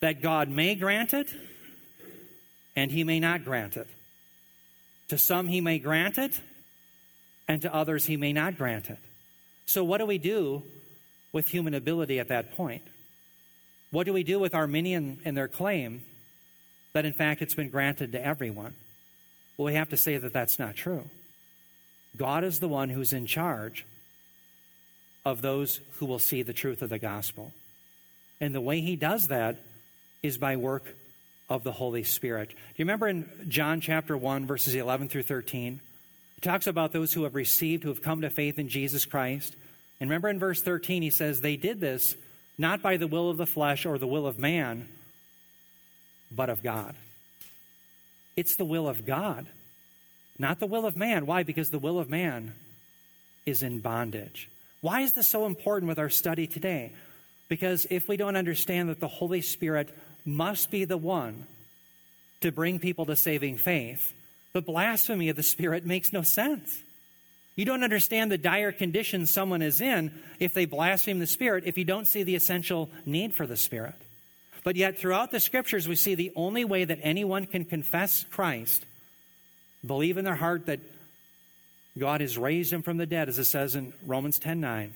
That 0.00 0.22
God 0.22 0.48
may 0.48 0.74
grant 0.74 1.14
it, 1.14 1.32
and 2.76 2.90
He 2.90 3.04
may 3.04 3.20
not 3.20 3.44
grant 3.44 3.76
it. 3.76 3.88
To 5.08 5.18
some, 5.18 5.46
He 5.46 5.60
may 5.60 5.78
grant 5.78 6.18
it, 6.18 6.40
and 7.46 7.62
to 7.62 7.74
others, 7.74 8.06
He 8.06 8.16
may 8.16 8.32
not 8.32 8.58
grant 8.58 8.90
it. 8.90 8.98
So, 9.66 9.84
what 9.84 9.98
do 9.98 10.06
we 10.06 10.18
do 10.18 10.64
with 11.32 11.48
human 11.48 11.74
ability 11.74 12.18
at 12.18 12.28
that 12.28 12.56
point? 12.56 12.82
What 13.90 14.04
do 14.04 14.12
we 14.12 14.24
do 14.24 14.38
with 14.38 14.54
Arminian 14.54 15.20
and 15.24 15.36
their 15.36 15.48
claim 15.48 16.02
that 16.92 17.04
in 17.04 17.12
fact 17.12 17.42
it's 17.42 17.54
been 17.54 17.70
granted 17.70 18.12
to 18.12 18.24
everyone. 18.24 18.74
Well, 19.56 19.66
we 19.66 19.74
have 19.74 19.90
to 19.90 19.96
say 19.96 20.16
that 20.16 20.32
that's 20.32 20.58
not 20.58 20.76
true. 20.76 21.04
God 22.16 22.44
is 22.44 22.60
the 22.60 22.68
one 22.68 22.88
who's 22.88 23.12
in 23.12 23.26
charge 23.26 23.84
of 25.24 25.42
those 25.42 25.80
who 25.96 26.06
will 26.06 26.18
see 26.18 26.42
the 26.42 26.52
truth 26.52 26.82
of 26.82 26.90
the 26.90 26.98
gospel. 26.98 27.52
And 28.40 28.54
the 28.54 28.60
way 28.60 28.80
he 28.80 28.96
does 28.96 29.28
that 29.28 29.56
is 30.22 30.38
by 30.38 30.56
work 30.56 30.94
of 31.48 31.64
the 31.64 31.72
Holy 31.72 32.02
Spirit. 32.02 32.50
Do 32.50 32.54
you 32.76 32.84
remember 32.84 33.08
in 33.08 33.28
John 33.48 33.80
chapter 33.80 34.16
1, 34.16 34.46
verses 34.46 34.74
11 34.74 35.08
through 35.08 35.24
13? 35.24 35.80
It 36.36 36.42
talks 36.42 36.66
about 36.66 36.92
those 36.92 37.12
who 37.12 37.24
have 37.24 37.34
received, 37.34 37.82
who 37.82 37.88
have 37.88 38.02
come 38.02 38.20
to 38.20 38.30
faith 38.30 38.58
in 38.58 38.68
Jesus 38.68 39.04
Christ. 39.04 39.56
And 40.00 40.08
remember 40.08 40.28
in 40.28 40.38
verse 40.38 40.62
13, 40.62 41.02
he 41.02 41.10
says, 41.10 41.40
They 41.40 41.56
did 41.56 41.80
this 41.80 42.16
not 42.58 42.82
by 42.82 42.96
the 42.96 43.06
will 43.06 43.30
of 43.30 43.36
the 43.36 43.46
flesh 43.46 43.86
or 43.86 43.98
the 43.98 44.06
will 44.06 44.26
of 44.26 44.38
man, 44.38 44.88
but 46.30 46.50
of 46.50 46.62
God. 46.62 46.94
It's 48.36 48.56
the 48.56 48.64
will 48.64 48.88
of 48.88 49.04
God, 49.04 49.46
not 50.38 50.60
the 50.60 50.66
will 50.66 50.86
of 50.86 50.96
man. 50.96 51.26
Why? 51.26 51.42
Because 51.42 51.70
the 51.70 51.78
will 51.78 51.98
of 51.98 52.08
man 52.08 52.54
is 53.46 53.62
in 53.62 53.80
bondage. 53.80 54.48
Why 54.80 55.00
is 55.00 55.12
this 55.14 55.26
so 55.26 55.46
important 55.46 55.88
with 55.88 55.98
our 55.98 56.10
study 56.10 56.46
today? 56.46 56.92
Because 57.48 57.86
if 57.90 58.08
we 58.08 58.16
don't 58.16 58.36
understand 58.36 58.88
that 58.90 59.00
the 59.00 59.08
Holy 59.08 59.40
Spirit 59.40 59.88
must 60.24 60.70
be 60.70 60.84
the 60.84 60.96
one 60.96 61.46
to 62.40 62.52
bring 62.52 62.78
people 62.78 63.06
to 63.06 63.16
saving 63.16 63.56
faith, 63.56 64.14
the 64.52 64.62
blasphemy 64.62 65.28
of 65.28 65.36
the 65.36 65.42
Spirit 65.42 65.84
makes 65.84 66.12
no 66.12 66.22
sense. 66.22 66.82
You 67.56 67.64
don't 67.64 67.82
understand 67.82 68.30
the 68.30 68.38
dire 68.38 68.70
condition 68.70 69.26
someone 69.26 69.62
is 69.62 69.80
in 69.80 70.12
if 70.38 70.54
they 70.54 70.64
blaspheme 70.64 71.18
the 71.18 71.26
Spirit 71.26 71.64
if 71.66 71.76
you 71.76 71.84
don't 71.84 72.06
see 72.06 72.22
the 72.22 72.36
essential 72.36 72.88
need 73.04 73.34
for 73.34 73.46
the 73.48 73.56
Spirit. 73.56 73.96
But 74.68 74.76
yet, 74.76 74.98
throughout 74.98 75.30
the 75.30 75.40
scriptures, 75.40 75.88
we 75.88 75.96
see 75.96 76.14
the 76.14 76.30
only 76.36 76.62
way 76.62 76.84
that 76.84 76.98
anyone 77.02 77.46
can 77.46 77.64
confess 77.64 78.26
Christ, 78.28 78.84
believe 79.82 80.18
in 80.18 80.26
their 80.26 80.34
heart 80.34 80.66
that 80.66 80.80
God 81.98 82.20
has 82.20 82.36
raised 82.36 82.70
him 82.70 82.82
from 82.82 82.98
the 82.98 83.06
dead, 83.06 83.30
as 83.30 83.38
it 83.38 83.46
says 83.46 83.74
in 83.74 83.94
Romans 84.04 84.38
10 84.38 84.60
9, 84.60 84.92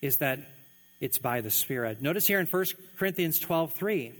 is 0.00 0.16
that 0.16 0.38
it's 0.98 1.18
by 1.18 1.42
the 1.42 1.50
Spirit. 1.50 2.00
Notice 2.00 2.26
here 2.26 2.40
in 2.40 2.46
1 2.46 2.64
Corinthians 2.96 3.38
12 3.38 3.74
3, 3.74 4.14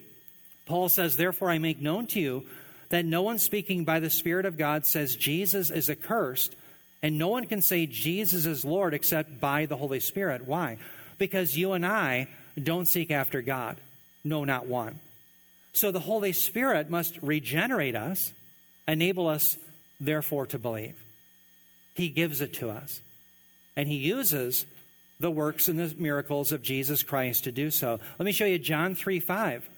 Paul 0.67 0.91
says, 0.91 1.17
Therefore 1.17 1.49
I 1.49 1.57
make 1.57 1.81
known 1.81 2.07
to 2.09 2.21
you 2.21 2.45
that 2.91 3.07
no 3.07 3.23
one 3.23 3.39
speaking 3.39 3.87
by 3.87 3.99
the 3.99 4.11
Spirit 4.11 4.45
of 4.45 4.59
God 4.59 4.85
says 4.85 5.17
Jesus 5.17 5.71
is 5.71 5.89
accursed, 5.89 6.55
and 7.01 7.17
no 7.17 7.29
one 7.29 7.47
can 7.47 7.63
say 7.63 7.87
Jesus 7.87 8.45
is 8.45 8.63
Lord 8.63 8.93
except 8.93 9.41
by 9.41 9.65
the 9.65 9.79
Holy 9.79 10.01
Spirit. 10.01 10.45
Why? 10.45 10.77
Because 11.17 11.57
you 11.57 11.73
and 11.73 11.87
I 11.87 12.29
don't 12.63 12.85
seek 12.85 13.11
after 13.11 13.41
God. 13.41 13.79
No, 14.27 14.45
not 14.45 14.67
one. 14.67 14.99
So 15.73 15.93
the 15.93 16.01
Holy 16.01 16.33
Spirit 16.33 16.91
must 16.91 17.17
regenerate 17.23 17.95
us, 17.95 18.33
enable 18.89 19.29
us, 19.29 19.57
therefore, 20.01 20.47
to 20.47 20.59
believe. 20.59 20.97
He 21.95 22.09
gives 22.09 22.41
it 22.41 22.55
to 22.55 22.71
us. 22.71 23.01
And 23.77 23.89
He 23.89 23.97
uses 23.97 24.67
the 25.21 25.31
works 25.31 25.69
and 25.69 25.79
the 25.79 25.95
miracles 25.97 26.51
of 26.51 26.63
Jesus 26.63 27.03
Christ 27.03 27.45
to 27.45 27.53
do 27.53 27.71
so. 27.71 28.01
Let 28.19 28.27
me 28.27 28.33
show 28.33 28.47
you 28.47 28.59
John 28.59 28.95
3 28.95 29.21
5. 29.21 29.69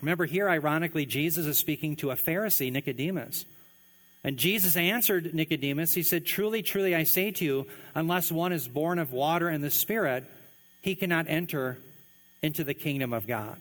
Remember, 0.00 0.24
here, 0.26 0.48
ironically, 0.48 1.06
Jesus 1.06 1.46
is 1.46 1.58
speaking 1.58 1.94
to 1.96 2.10
a 2.10 2.16
Pharisee, 2.16 2.72
Nicodemus. 2.72 3.46
And 4.24 4.36
Jesus 4.36 4.76
answered 4.76 5.32
Nicodemus, 5.32 5.94
He 5.94 6.02
said, 6.02 6.26
Truly, 6.26 6.62
truly, 6.62 6.94
I 6.94 7.04
say 7.04 7.30
to 7.30 7.44
you, 7.44 7.66
unless 7.94 8.32
one 8.32 8.52
is 8.52 8.66
born 8.66 8.98
of 8.98 9.12
water 9.12 9.48
and 9.48 9.62
the 9.62 9.70
Spirit, 9.70 10.24
he 10.80 10.96
cannot 10.96 11.26
enter 11.28 11.78
into 12.42 12.64
the 12.64 12.74
kingdom 12.74 13.12
of 13.12 13.28
God. 13.28 13.58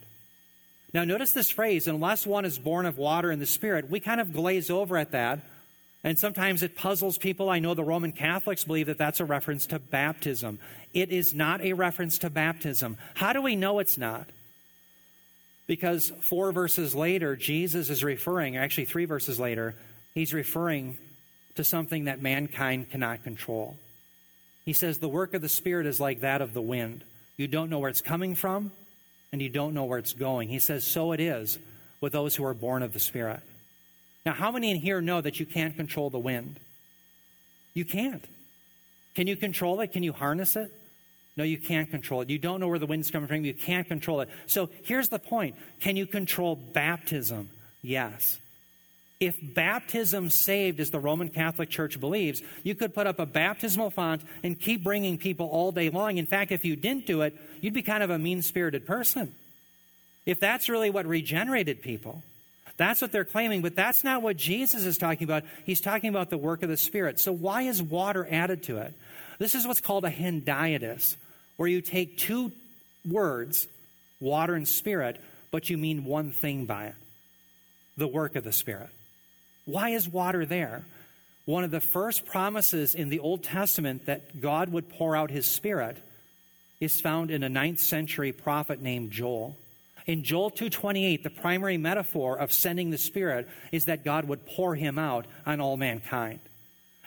Now, 0.94 1.04
notice 1.04 1.32
this 1.32 1.50
phrase, 1.50 1.88
unless 1.88 2.28
one 2.28 2.44
is 2.44 2.60
born 2.60 2.86
of 2.86 2.98
water 2.98 3.32
and 3.32 3.42
the 3.42 3.46
Spirit. 3.46 3.90
We 3.90 4.00
kind 4.00 4.20
of 4.20 4.34
glaze 4.34 4.70
over 4.70 4.98
at 4.98 5.12
that 5.12 5.40
and 6.04 6.18
sometimes 6.18 6.64
it 6.64 6.76
puzzles 6.76 7.18
people. 7.18 7.50
I 7.50 7.60
know 7.60 7.74
the 7.74 7.84
Roman 7.84 8.12
Catholics 8.12 8.64
believe 8.64 8.88
that 8.88 8.98
that's 8.98 9.20
a 9.20 9.26
reference 9.26 9.68
to 9.68 9.80
baptism. 9.80 10.60
It 10.94 11.12
is 11.12 11.34
not 11.34 11.62
a 11.62 11.74
reference 11.74 12.18
to 12.20 12.30
baptism. 12.30 12.98
How 13.14 13.34
do 13.34 13.42
we 13.42 13.56
know 13.56 13.80
it's 13.80 13.98
not? 13.98 14.28
Because 15.68 16.12
four 16.22 16.52
verses 16.52 16.96
later, 16.96 17.36
Jesus 17.36 17.90
is 17.90 18.04
referring, 18.04 18.58
actually, 18.58 18.86
three 18.86 19.06
verses 19.06 19.40
later, 19.40 19.76
he's 20.14 20.34
referring 20.34 20.98
to 21.56 21.64
something 21.64 22.06
that 22.06 22.22
mankind 22.22 22.90
cannot 22.90 23.24
control. 23.24 23.78
He 24.66 24.74
says, 24.74 24.98
The 24.98 25.08
work 25.08 25.34
of 25.34 25.42
the 25.42 25.50
Spirit 25.50 25.86
is 25.86 26.00
like 26.00 26.22
that 26.22 26.42
of 26.42 26.54
the 26.54 26.62
wind. 26.62 27.04
You 27.38 27.48
don't 27.48 27.70
know 27.70 27.80
where 27.80 27.90
it's 27.90 28.02
coming 28.02 28.36
from, 28.36 28.72
and 29.32 29.42
you 29.42 29.50
don't 29.50 29.74
know 29.74 29.86
where 29.86 30.00
it's 30.00 30.14
going. 30.14 30.50
He 30.50 30.60
says, 30.60 30.86
So 30.86 31.12
it 31.12 31.20
is 31.20 31.58
with 32.00 32.14
those 32.14 32.36
who 32.36 32.46
are 32.46 32.54
born 32.54 32.84
of 32.84 32.94
the 32.94 33.00
Spirit. 33.00 33.40
Now, 34.26 34.34
how 34.34 34.52
many 34.52 34.72
in 34.72 34.78
here 34.78 35.02
know 35.02 35.22
that 35.22 35.40
you 35.40 35.46
can't 35.46 35.76
control 35.76 36.10
the 36.10 36.20
wind? 36.20 36.60
You 37.74 37.86
can't. 37.86 38.24
Can 39.16 39.28
you 39.28 39.36
control 39.36 39.80
it? 39.82 39.92
Can 39.92 40.04
you 40.04 40.14
harness 40.14 40.56
it? 40.56 40.72
No, 41.38 41.44
you 41.44 41.58
can't 41.58 41.90
control 41.90 42.22
it. 42.22 42.30
You 42.30 42.38
don't 42.38 42.60
know 42.60 42.68
where 42.68 42.80
the 42.80 42.86
wind's 42.86 43.10
coming 43.10 43.28
from. 43.28 43.46
You 43.46 43.54
can't 43.54 43.88
control 43.88 44.22
it. 44.22 44.30
So 44.48 44.70
here's 44.84 45.10
the 45.10 45.20
point 45.20 45.56
Can 45.80 45.96
you 45.96 46.06
control 46.06 46.56
baptism? 46.56 47.50
Yes. 47.82 48.38
If 49.20 49.38
baptism 49.40 50.32
saved, 50.32 50.80
as 50.80 50.90
the 50.90 51.00
Roman 51.00 51.30
Catholic 51.30 51.70
Church 51.70 52.00
believes, 52.00 52.42
you 52.64 52.74
could 52.74 52.96
put 52.96 53.06
up 53.06 53.20
a 53.20 53.26
baptismal 53.28 53.92
font 53.92 54.24
and 54.44 54.60
keep 54.60 54.84
bringing 54.84 55.20
people 55.20 55.46
all 55.46 55.72
day 55.72 55.92
long. 55.92 56.18
In 56.18 56.26
fact, 56.26 56.52
if 56.52 56.66
you 56.66 56.76
didn't 56.76 57.06
do 57.06 57.22
it, 57.22 57.36
you'd 57.62 57.74
be 57.74 57.82
kind 57.82 58.04
of 58.04 58.10
a 58.10 58.20
mean 58.20 58.42
spirited 58.42 58.86
person. 58.86 59.34
If 60.26 60.40
that's 60.40 60.70
really 60.70 60.90
what 60.90 61.06
regenerated 61.06 61.82
people. 61.82 62.24
That's 62.78 63.02
what 63.02 63.12
they're 63.12 63.26
claiming, 63.26 63.62
but 63.62 63.76
that's 63.76 64.04
not 64.04 64.22
what 64.22 64.38
Jesus 64.38 64.86
is 64.86 64.98
talking 64.98 65.26
about. 65.26 65.44
He's 65.66 65.82
talking 65.82 66.10
about 66.10 66.30
the 66.30 66.38
work 66.38 66.64
of 66.64 66.70
the 66.70 66.78
Spirit. 66.78 67.20
So, 67.20 67.32
why 67.32 67.64
is 67.64 67.82
water 67.82 68.28
added 68.30 68.64
to 68.64 68.78
it? 68.78 68.94
This 69.38 69.56
is 69.56 69.68
what's 69.68 69.82
called 69.82 70.06
a 70.06 70.12
hendiadys, 70.12 71.16
where 71.58 71.70
you 71.70 71.82
take 71.82 72.18
two 72.18 72.52
words, 73.08 73.68
water 74.20 74.56
and 74.56 74.68
spirit, 74.68 75.20
but 75.52 75.70
you 75.70 75.78
mean 75.78 76.06
one 76.06 76.32
thing 76.32 76.66
by 76.66 76.86
it 76.86 76.96
the 77.98 78.08
work 78.08 78.36
of 78.36 78.44
the 78.44 78.54
Spirit. 78.54 78.90
Why 79.66 79.90
is 79.90 80.08
water 80.08 80.46
there? 80.46 80.86
One 81.46 81.64
of 81.64 81.72
the 81.72 81.82
first 81.82 82.26
promises 82.26 82.96
in 82.96 83.10
the 83.10 83.20
Old 83.20 83.44
Testament 83.44 84.06
that 84.06 84.42
God 84.42 84.70
would 84.70 84.90
pour 84.90 85.16
out 85.16 85.30
his 85.30 85.46
Spirit 85.46 85.98
is 86.82 87.00
found 87.00 87.32
in 87.32 87.44
a 87.44 87.50
ninth 87.50 87.80
century 87.80 88.34
prophet 88.34 88.82
named 88.82 89.12
Joel. 89.12 89.56
In 90.08 90.24
Joel 90.24 90.50
2:28, 90.50 91.24
the 91.24 91.30
primary 91.30 91.78
metaphor 91.78 92.38
of 92.38 92.52
sending 92.52 92.90
the 92.90 92.98
Spirit 92.98 93.48
is 93.72 93.86
that 93.86 94.04
God 94.04 94.28
would 94.28 94.46
pour 94.46 94.76
him 94.76 94.98
out 94.98 95.28
on 95.46 95.62
all 95.62 95.78
mankind. 95.78 96.40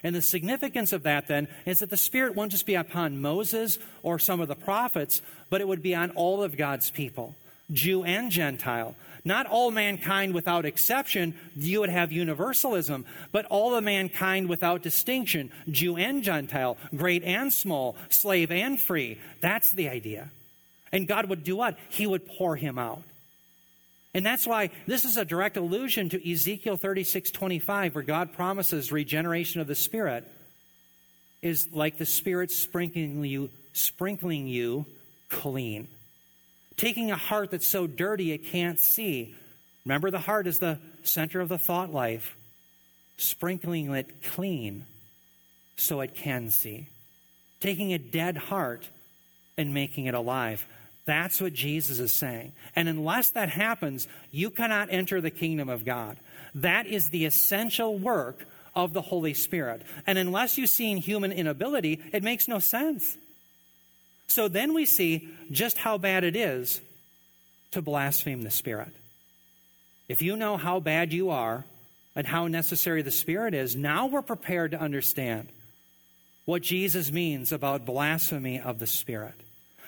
And 0.04 0.14
the 0.14 0.22
significance 0.22 0.92
of 0.92 1.02
that 1.02 1.26
then 1.26 1.48
is 1.66 1.80
that 1.80 1.90
the 1.90 1.96
Spirit 1.96 2.36
won't 2.36 2.52
just 2.52 2.66
be 2.66 2.74
upon 2.74 3.20
Moses 3.20 3.78
or 4.02 4.18
some 4.18 4.40
of 4.40 4.48
the 4.48 4.54
prophets, 4.54 5.22
but 5.50 5.60
it 5.60 5.66
would 5.66 5.82
be 5.82 5.94
on 5.94 6.10
all 6.10 6.42
of 6.42 6.56
God's 6.56 6.90
people, 6.90 7.34
Jew 7.72 8.04
and 8.04 8.30
Gentile. 8.30 8.94
Not 9.24 9.46
all 9.46 9.70
mankind 9.70 10.34
without 10.34 10.66
exception, 10.66 11.34
you 11.56 11.80
would 11.80 11.88
have 11.88 12.12
universalism, 12.12 13.06
but 13.32 13.46
all 13.46 13.74
of 13.74 13.82
mankind 13.82 14.50
without 14.50 14.82
distinction, 14.82 15.50
Jew 15.70 15.96
and 15.96 16.22
Gentile, 16.22 16.76
great 16.94 17.24
and 17.24 17.50
small, 17.50 17.96
slave 18.10 18.50
and 18.50 18.78
free. 18.78 19.18
That's 19.40 19.70
the 19.72 19.88
idea. 19.88 20.30
And 20.92 21.08
God 21.08 21.30
would 21.30 21.42
do 21.42 21.56
what? 21.56 21.78
He 21.88 22.06
would 22.06 22.26
pour 22.26 22.54
him 22.56 22.78
out. 22.78 23.02
And 24.12 24.24
that's 24.24 24.46
why 24.46 24.70
this 24.86 25.04
is 25.04 25.16
a 25.16 25.24
direct 25.24 25.56
allusion 25.56 26.10
to 26.10 26.32
Ezekiel 26.32 26.76
36 26.76 27.30
25, 27.30 27.94
where 27.94 28.04
God 28.04 28.32
promises 28.34 28.92
regeneration 28.92 29.60
of 29.60 29.66
the 29.66 29.74
Spirit 29.74 30.30
is 31.42 31.68
like 31.72 31.98
the 31.98 32.06
Spirit 32.06 32.50
sprinkling 32.50 33.24
you, 33.24 33.50
sprinkling 33.72 34.46
you 34.46 34.86
clean. 35.28 35.88
Taking 36.76 37.10
a 37.10 37.16
heart 37.16 37.50
that's 37.50 37.66
so 37.66 37.86
dirty 37.86 38.32
it 38.32 38.46
can't 38.46 38.78
see. 38.78 39.34
Remember, 39.84 40.10
the 40.10 40.18
heart 40.18 40.46
is 40.46 40.58
the 40.58 40.78
center 41.02 41.40
of 41.40 41.48
the 41.48 41.58
thought 41.58 41.92
life. 41.92 42.36
Sprinkling 43.16 43.92
it 43.94 44.22
clean 44.22 44.86
so 45.76 46.00
it 46.00 46.14
can 46.14 46.50
see. 46.50 46.88
Taking 47.60 47.92
a 47.92 47.98
dead 47.98 48.36
heart 48.36 48.88
and 49.56 49.72
making 49.72 50.06
it 50.06 50.14
alive. 50.14 50.66
That's 51.06 51.40
what 51.40 51.52
Jesus 51.52 51.98
is 51.98 52.12
saying. 52.12 52.52
And 52.74 52.88
unless 52.88 53.30
that 53.30 53.50
happens, 53.50 54.08
you 54.30 54.50
cannot 54.50 54.88
enter 54.90 55.20
the 55.20 55.30
kingdom 55.30 55.68
of 55.68 55.84
God. 55.84 56.16
That 56.54 56.86
is 56.86 57.10
the 57.10 57.26
essential 57.26 57.98
work 57.98 58.46
of 58.74 58.92
the 58.92 59.02
Holy 59.02 59.34
Spirit. 59.34 59.82
And 60.06 60.18
unless 60.18 60.58
you 60.58 60.66
see 60.66 60.90
in 60.90 60.96
human 60.96 61.30
inability, 61.30 62.00
it 62.12 62.22
makes 62.22 62.48
no 62.48 62.58
sense. 62.58 63.16
So 64.26 64.48
then 64.48 64.74
we 64.74 64.86
see 64.86 65.28
just 65.50 65.78
how 65.78 65.98
bad 65.98 66.24
it 66.24 66.36
is 66.36 66.80
to 67.72 67.82
blaspheme 67.82 68.42
the 68.42 68.50
Spirit. 68.50 68.92
If 70.08 70.22
you 70.22 70.36
know 70.36 70.56
how 70.56 70.80
bad 70.80 71.12
you 71.12 71.30
are 71.30 71.64
and 72.14 72.26
how 72.26 72.46
necessary 72.46 73.02
the 73.02 73.10
Spirit 73.10 73.54
is, 73.54 73.74
now 73.74 74.06
we're 74.06 74.22
prepared 74.22 74.72
to 74.72 74.80
understand 74.80 75.48
what 76.44 76.62
Jesus 76.62 77.10
means 77.10 77.52
about 77.52 77.86
blasphemy 77.86 78.60
of 78.60 78.78
the 78.78 78.86
Spirit. 78.86 79.34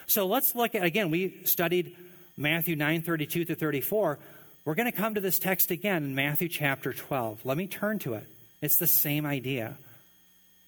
So 0.06 0.26
let's 0.26 0.54
look 0.54 0.74
at, 0.74 0.84
again, 0.84 1.10
we 1.10 1.40
studied 1.44 1.96
Matthew 2.36 2.76
9 2.76 3.02
32 3.02 3.44
to 3.46 3.54
34. 3.54 4.18
We're 4.64 4.74
going 4.74 4.90
to 4.90 4.96
come 4.96 5.14
to 5.14 5.20
this 5.20 5.38
text 5.38 5.70
again 5.70 6.04
in 6.04 6.14
Matthew 6.14 6.48
chapter 6.48 6.92
12. 6.92 7.44
Let 7.44 7.56
me 7.56 7.66
turn 7.66 7.98
to 8.00 8.14
it. 8.14 8.26
It's 8.60 8.78
the 8.78 8.86
same 8.86 9.26
idea. 9.26 9.76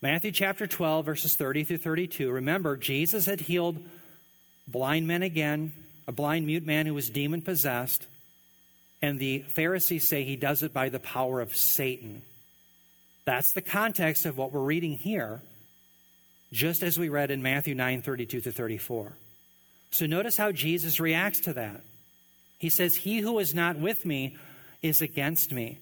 Matthew 0.00 0.30
chapter 0.30 0.68
12, 0.68 1.04
verses 1.04 1.34
30 1.34 1.64
through 1.64 1.78
32. 1.78 2.30
Remember, 2.30 2.76
Jesus 2.76 3.26
had 3.26 3.40
healed 3.40 3.78
blind 4.68 5.08
men 5.08 5.24
again, 5.24 5.72
a 6.06 6.12
blind 6.12 6.46
mute 6.46 6.64
man 6.64 6.86
who 6.86 6.94
was 6.94 7.10
demon 7.10 7.42
possessed, 7.42 8.06
and 9.02 9.18
the 9.18 9.40
Pharisees 9.40 10.08
say 10.08 10.22
he 10.22 10.36
does 10.36 10.62
it 10.62 10.72
by 10.72 10.88
the 10.88 11.00
power 11.00 11.40
of 11.40 11.56
Satan. 11.56 12.22
That's 13.24 13.52
the 13.52 13.60
context 13.60 14.24
of 14.24 14.38
what 14.38 14.52
we're 14.52 14.60
reading 14.60 14.92
here, 14.92 15.40
just 16.52 16.84
as 16.84 16.96
we 16.96 17.08
read 17.08 17.32
in 17.32 17.42
Matthew 17.42 17.74
9 17.74 18.00
32 18.02 18.40
to 18.42 18.52
34. 18.52 19.12
So 19.90 20.06
notice 20.06 20.36
how 20.36 20.52
Jesus 20.52 21.00
reacts 21.00 21.40
to 21.40 21.54
that. 21.54 21.82
He 22.58 22.68
says, 22.68 22.94
He 22.94 23.18
who 23.18 23.40
is 23.40 23.52
not 23.52 23.76
with 23.76 24.06
me 24.06 24.36
is 24.80 25.02
against 25.02 25.50
me, 25.50 25.80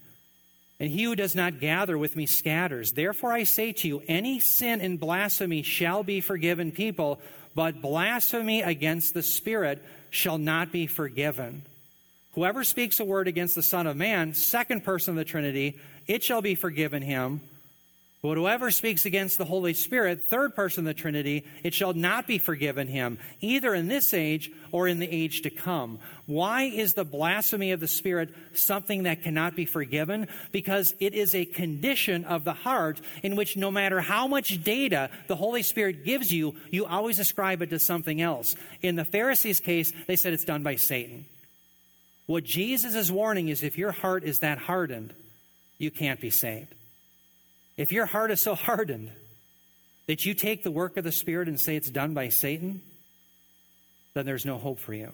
and 0.79 0.91
he 0.91 1.05
who 1.05 1.17
does 1.17 1.35
not 1.35 1.61
gather 1.61 1.97
with 1.97 2.17
me 2.17 2.27
scatters. 2.27 2.93
Therefore 2.93 3.33
I 3.33 3.45
say 3.45 3.73
to 3.73 3.89
you, 3.89 4.03
any 4.09 4.41
sin 4.41 4.81
and 4.81 5.01
blasphemy 5.01 5.63
shall 5.63 6.03
be 6.03 6.21
forgiven 6.21 6.73
people, 6.73 7.21
but 7.55 7.81
blasphemy 7.81 8.63
against 8.63 9.15
the 9.15 9.23
Spirit 9.23 9.83
shall 10.11 10.39
not 10.39 10.73
be 10.73 10.87
forgiven. 10.87 11.63
Whoever 12.33 12.65
speaks 12.65 13.01
a 13.01 13.05
word 13.05 13.29
against 13.29 13.55
the 13.55 13.63
Son 13.63 13.87
of 13.87 13.97
Man, 13.97 14.35
second 14.35 14.85
person 14.85 15.13
of 15.13 15.17
the 15.17 15.25
Trinity, 15.25 15.79
it 16.07 16.23
shall 16.23 16.43
be 16.43 16.55
forgiven 16.55 17.01
him. 17.01 17.41
But 18.23 18.39
whoever 18.39 18.71
speaks 18.71 19.05
against 19.05 19.37
the 19.37 19.45
Holy 19.45 19.75
Spirit, 19.75 20.25
third 20.25 20.57
person 20.57 20.87
of 20.87 20.97
the 20.97 21.01
Trinity, 21.01 21.45
it 21.63 21.75
shall 21.75 21.93
not 21.93 22.27
be 22.27 22.39
forgiven 22.39 22.89
him, 22.89 23.19
either 23.41 23.75
in 23.75 23.89
this 23.89 24.15
age 24.15 24.51
or 24.73 24.89
in 24.89 24.99
the 24.99 25.09
age 25.09 25.43
to 25.43 25.51
come. 25.51 25.99
Why 26.25 26.63
is 26.63 26.95
the 26.95 27.05
blasphemy 27.05 27.73
of 27.73 27.81
the 27.81 27.87
Spirit 27.87 28.35
something 28.55 29.03
that 29.03 29.23
cannot 29.23 29.55
be 29.55 29.67
forgiven? 29.67 30.29
Because 30.51 30.95
it 30.99 31.13
is 31.13 31.35
a 31.35 31.45
condition 31.45 32.25
of 32.25 32.45
the 32.45 32.55
heart 32.55 33.01
in 33.23 33.37
which 33.37 33.57
no 33.57 33.71
matter 33.71 34.01
how 34.01 34.27
much 34.27 34.65
data 34.65 35.11
the 35.29 35.37
Holy 35.37 35.63
Spirit 35.63 36.05
gives 36.05 36.33
you, 36.33 36.57
you 36.71 36.87
always 36.87 37.19
ascribe 37.19 37.61
it 37.61 37.71
to 37.71 37.79
something 37.79 38.23
else. 38.23 38.57
In 38.81 38.97
the 38.97 39.05
Pharisees' 39.05 39.61
case, 39.61 39.93
they 40.07 40.17
said 40.17 40.33
it's 40.33 40.45
done 40.45 40.63
by 40.63 40.77
Satan. 40.77 41.27
What 42.25 42.45
Jesus 42.45 42.95
is 42.95 43.13
warning 43.13 43.49
is 43.49 43.63
if 43.63 43.79
your 43.79 43.93
heart 43.93 44.25
is 44.25 44.41
that 44.41 44.59
hardened, 44.59 45.13
you 45.79 45.91
can't 45.91 46.21
be 46.21 46.31
saved. 46.31 46.75
If 47.77 47.93
your 47.93 48.07
heart 48.07 48.31
is 48.31 48.41
so 48.41 48.55
hardened 48.67 49.11
that 50.07 50.25
you 50.25 50.35
take 50.35 50.63
the 50.63 50.71
work 50.71 50.97
of 50.97 51.05
the 51.05 51.13
Spirit 51.13 51.49
and 51.49 51.59
say 51.59 51.77
it's 51.77 51.91
done 51.91 52.15
by 52.15 52.29
Satan, 52.29 52.81
then 54.15 54.25
there's 54.25 54.47
no 54.47 54.59
hope 54.59 54.79
for 54.79 54.95
you. 54.95 55.13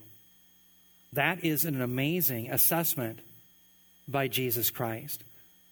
That 1.13 1.45
is 1.45 1.65
an 1.65 1.81
amazing 1.81 2.51
assessment 2.51 3.19
by 4.09 4.29
Jesus 4.29 4.71
Christ. 4.71 5.23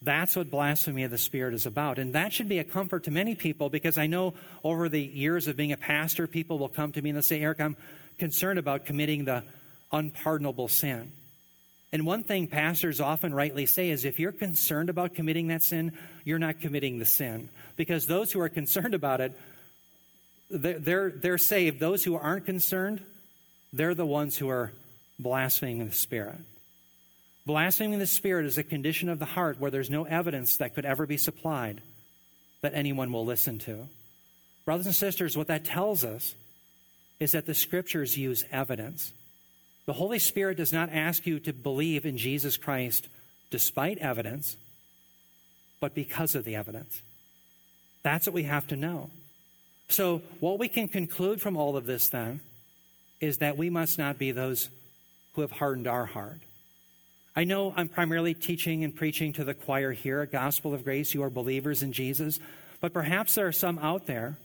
That's 0.01 0.35
what 0.35 0.49
blasphemy 0.49 1.03
of 1.03 1.11
the 1.11 1.17
Spirit 1.17 1.53
is 1.53 1.65
about. 1.67 1.99
And 1.99 2.13
that 2.13 2.33
should 2.33 2.49
be 2.49 2.57
a 2.57 2.63
comfort 2.63 3.03
to 3.03 3.11
many 3.11 3.35
people 3.35 3.69
because 3.69 3.97
I 3.97 4.07
know 4.07 4.33
over 4.63 4.89
the 4.89 5.01
years 5.01 5.47
of 5.47 5.55
being 5.55 5.71
a 5.71 5.77
pastor, 5.77 6.25
people 6.25 6.57
will 6.57 6.69
come 6.69 6.91
to 6.93 7.01
me 7.01 7.11
and 7.11 7.17
they'll 7.17 7.23
say, 7.23 7.41
Eric, 7.41 7.61
I'm 7.61 7.77
concerned 8.17 8.57
about 8.57 8.85
committing 8.85 9.25
the 9.25 9.43
unpardonable 9.91 10.67
sin. 10.67 11.11
And 11.93 12.05
one 12.05 12.23
thing 12.23 12.47
pastors 12.47 13.01
often 13.01 13.33
rightly 13.33 13.65
say 13.65 13.89
is 13.89 14.05
if 14.05 14.19
you're 14.19 14.31
concerned 14.31 14.89
about 14.89 15.13
committing 15.13 15.47
that 15.47 15.61
sin, 15.61 15.91
you're 16.23 16.39
not 16.39 16.61
committing 16.61 16.99
the 16.99 17.05
sin. 17.05 17.49
Because 17.75 18.07
those 18.07 18.31
who 18.31 18.39
are 18.39 18.49
concerned 18.49 18.93
about 18.93 19.19
it, 19.19 19.37
they're, 20.49 21.09
they're, 21.09 21.37
saved. 21.37 21.79
Those 21.79 22.03
who 22.03 22.15
aren't 22.15 22.45
concerned, 22.45 23.03
they're 23.73 23.95
the 23.95 24.05
ones 24.05 24.37
who 24.37 24.49
are 24.49 24.71
blaspheming 25.19 25.85
the 25.85 25.93
Spirit. 25.93 26.39
Blaspheming 27.45 27.99
the 27.99 28.07
Spirit 28.07 28.45
is 28.45 28.57
a 28.57 28.63
condition 28.63 29.09
of 29.09 29.19
the 29.19 29.25
heart 29.25 29.59
where 29.59 29.71
there's 29.71 29.89
no 29.89 30.03
evidence 30.03 30.57
that 30.57 30.75
could 30.75 30.85
ever 30.85 31.05
be 31.05 31.17
supplied 31.17 31.81
that 32.61 32.73
anyone 32.73 33.11
will 33.11 33.25
listen 33.25 33.59
to. 33.59 33.87
Brothers 34.65 34.85
and 34.85 34.95
sisters, 34.95 35.35
what 35.35 35.47
that 35.47 35.65
tells 35.65 36.05
us 36.05 36.35
is 37.19 37.31
that 37.31 37.45
the 37.45 37.53
Scriptures 37.53 38.17
use 38.17 38.45
evidence. 38.51 39.11
The 39.85 39.93
Holy 39.93 40.19
Spirit 40.19 40.57
does 40.57 40.73
not 40.73 40.89
ask 40.91 41.25
you 41.25 41.39
to 41.39 41.53
believe 41.53 42.05
in 42.05 42.17
Jesus 42.17 42.57
Christ 42.57 43.07
despite 43.49 43.97
evidence, 43.97 44.57
but 45.79 45.93
because 45.93 46.35
of 46.35 46.45
the 46.45 46.55
evidence. 46.55 47.01
That's 48.03 48.25
what 48.25 48.33
we 48.33 48.43
have 48.43 48.67
to 48.67 48.75
know. 48.75 49.09
So, 49.89 50.21
what 50.39 50.57
we 50.59 50.69
can 50.69 50.87
conclude 50.87 51.41
from 51.41 51.57
all 51.57 51.75
of 51.75 51.85
this 51.85 52.09
then 52.09 52.39
is 53.19 53.39
that 53.39 53.57
we 53.57 53.69
must 53.69 53.97
not 53.97 54.17
be 54.17 54.31
those 54.31 54.69
who 55.33 55.41
have 55.41 55.51
hardened 55.51 55.87
our 55.87 56.05
heart. 56.05 56.39
I 57.35 57.43
know 57.43 57.73
I'm 57.75 57.87
primarily 57.87 58.33
teaching 58.33 58.83
and 58.83 58.95
preaching 58.95 59.33
to 59.33 59.43
the 59.43 59.53
choir 59.53 59.91
here 59.91 60.21
at 60.21 60.31
Gospel 60.31 60.73
of 60.73 60.83
Grace. 60.83 61.13
You 61.13 61.23
are 61.23 61.29
believers 61.29 61.83
in 61.83 61.93
Jesus. 61.93 62.39
But 62.81 62.93
perhaps 62.93 63.35
there 63.35 63.47
are 63.47 63.53
some 63.53 63.79
out 63.79 64.05
there 64.07 64.37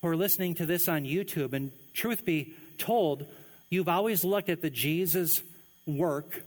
who 0.00 0.08
are 0.08 0.16
listening 0.16 0.54
to 0.56 0.66
this 0.66 0.88
on 0.88 1.04
YouTube, 1.04 1.52
and 1.52 1.70
truth 1.92 2.24
be 2.24 2.54
told, 2.78 3.26
You've 3.70 3.88
always 3.88 4.24
looked 4.24 4.48
at 4.48 4.62
the 4.62 4.70
Jesus 4.70 5.42
work, 5.86 6.44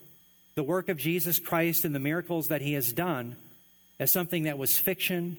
the 0.56 0.64
work 0.64 0.90
of 0.90 0.98
Jesus 0.98 1.40
Christ 1.40 1.86
and 1.86 1.94
the 1.94 2.00
miracles 2.00 2.48
that 2.48 2.62
he 2.62 2.74
has 2.74 2.94
done, 2.94 3.36
as 4.00 4.12
something 4.12 4.44
that 4.44 4.58
was 4.58 4.78
fiction, 4.78 5.38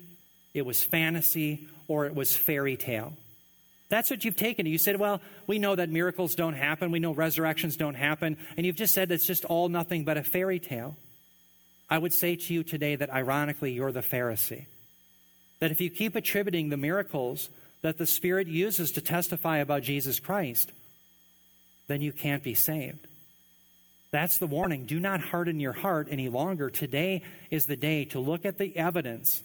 it 0.55 0.66
was 0.66 0.83
fantasy, 0.83 1.68
or 1.87 2.07
it 2.07 2.14
was 2.14 2.37
fairy 2.37 2.76
tale. 2.76 3.14
That's 3.89 4.11
what 4.11 4.24
you've 4.24 4.37
taken. 4.37 4.66
You 4.66 4.79
said, 4.79 4.99
well, 4.99 5.20
we 5.47 5.59
know 5.59 5.74
that 5.74 5.89
miracles 5.89 6.35
don't 6.35 6.55
happen. 6.55 6.91
We 6.91 6.99
know 6.99 7.14
resurrections 7.14 7.76
don't 7.76 7.95
happen. 7.95 8.37
And 8.57 8.66
you've 8.66 8.76
just 8.76 8.95
said 8.95 9.11
it's 9.11 9.26
just 9.26 9.47
all 9.47 9.68
nothing 9.68 10.05
but 10.05 10.18
a 10.18 10.22
fairy 10.22 10.59
tale. 10.59 10.97
I 11.89 11.97
would 11.97 12.12
say 12.12 12.37
to 12.37 12.55
you 12.55 12.62
today 12.62 12.97
that 12.97 13.11
ironically, 13.11 13.72
you're 13.72 13.93
the 13.93 14.01
Pharisee. 14.01 14.66
That 15.61 15.70
if 15.70 15.81
you 15.81 15.89
keep 15.89 16.16
attributing 16.16 16.68
the 16.68 16.76
miracles 16.76 17.49
that 17.81 17.97
the 17.97 18.07
Spirit 18.07 18.47
uses 18.47 18.93
to 18.93 19.01
testify 19.01 19.59
about 19.59 19.83
Jesus 19.83 20.20
Christ 20.20 20.70
then 21.89 22.01
you 22.01 22.12
can't 22.12 22.43
be 22.43 22.55
saved. 22.55 23.07
That's 24.11 24.39
the 24.39 24.47
warning. 24.47 24.86
Do 24.86 25.01
not 25.01 25.20
harden 25.20 25.61
your 25.61 25.72
heart 25.72 26.09
any 26.11 26.28
longer. 26.28 26.70
Today 26.70 27.22
is 27.51 27.66
the 27.66 27.76
day 27.76 28.05
to 28.07 28.20
look 28.20 28.47
at 28.47 28.57
the 28.57 28.74
evidence 28.76 29.43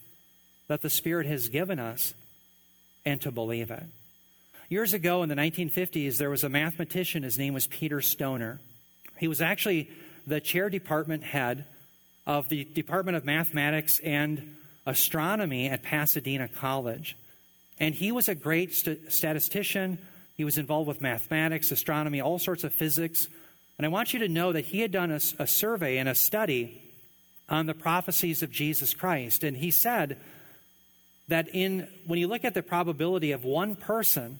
that 0.67 0.81
the 0.81 0.89
Spirit 0.89 1.25
has 1.25 1.49
given 1.49 1.79
us 1.79 2.13
and 3.05 3.19
to 3.21 3.31
believe 3.31 3.71
it. 3.71 3.83
Years 4.69 4.93
ago 4.93 5.23
in 5.23 5.29
the 5.29 5.35
1950s, 5.35 6.17
there 6.17 6.29
was 6.29 6.43
a 6.43 6.49
mathematician. 6.49 7.23
His 7.23 7.37
name 7.37 7.53
was 7.53 7.67
Peter 7.67 8.01
Stoner. 8.01 8.59
He 9.17 9.27
was 9.27 9.41
actually 9.41 9.89
the 10.25 10.39
chair 10.39 10.69
department 10.69 11.23
head 11.23 11.65
of 12.25 12.47
the 12.47 12.63
Department 12.63 13.17
of 13.17 13.25
Mathematics 13.25 13.99
and 13.99 14.55
Astronomy 14.85 15.67
at 15.67 15.83
Pasadena 15.83 16.47
College. 16.47 17.17
And 17.79 17.93
he 17.93 18.11
was 18.11 18.29
a 18.29 18.35
great 18.35 18.73
st- 18.73 19.11
statistician, 19.11 19.97
he 20.35 20.43
was 20.43 20.57
involved 20.57 20.87
with 20.87 21.01
mathematics, 21.01 21.71
astronomy, 21.71 22.21
all 22.21 22.39
sorts 22.39 22.63
of 22.63 22.73
physics. 22.73 23.27
And 23.77 23.85
I 23.85 23.89
want 23.89 24.13
you 24.13 24.19
to 24.19 24.27
know 24.27 24.51
that 24.51 24.65
he 24.65 24.79
had 24.79 24.91
done 24.91 25.11
a, 25.11 25.19
a 25.39 25.47
survey 25.47 25.97
and 25.97 26.09
a 26.09 26.15
study 26.15 26.81
on 27.49 27.65
the 27.65 27.73
prophecies 27.73 28.41
of 28.41 28.51
Jesus 28.51 28.93
Christ. 28.93 29.43
And 29.43 29.57
he 29.57 29.71
said 29.71 30.17
that 31.27 31.49
in, 31.53 31.87
when 32.05 32.19
you 32.19 32.27
look 32.27 32.45
at 32.45 32.53
the 32.53 32.63
probability 32.63 33.31
of 33.31 33.43
one 33.43 33.75
person 33.75 34.39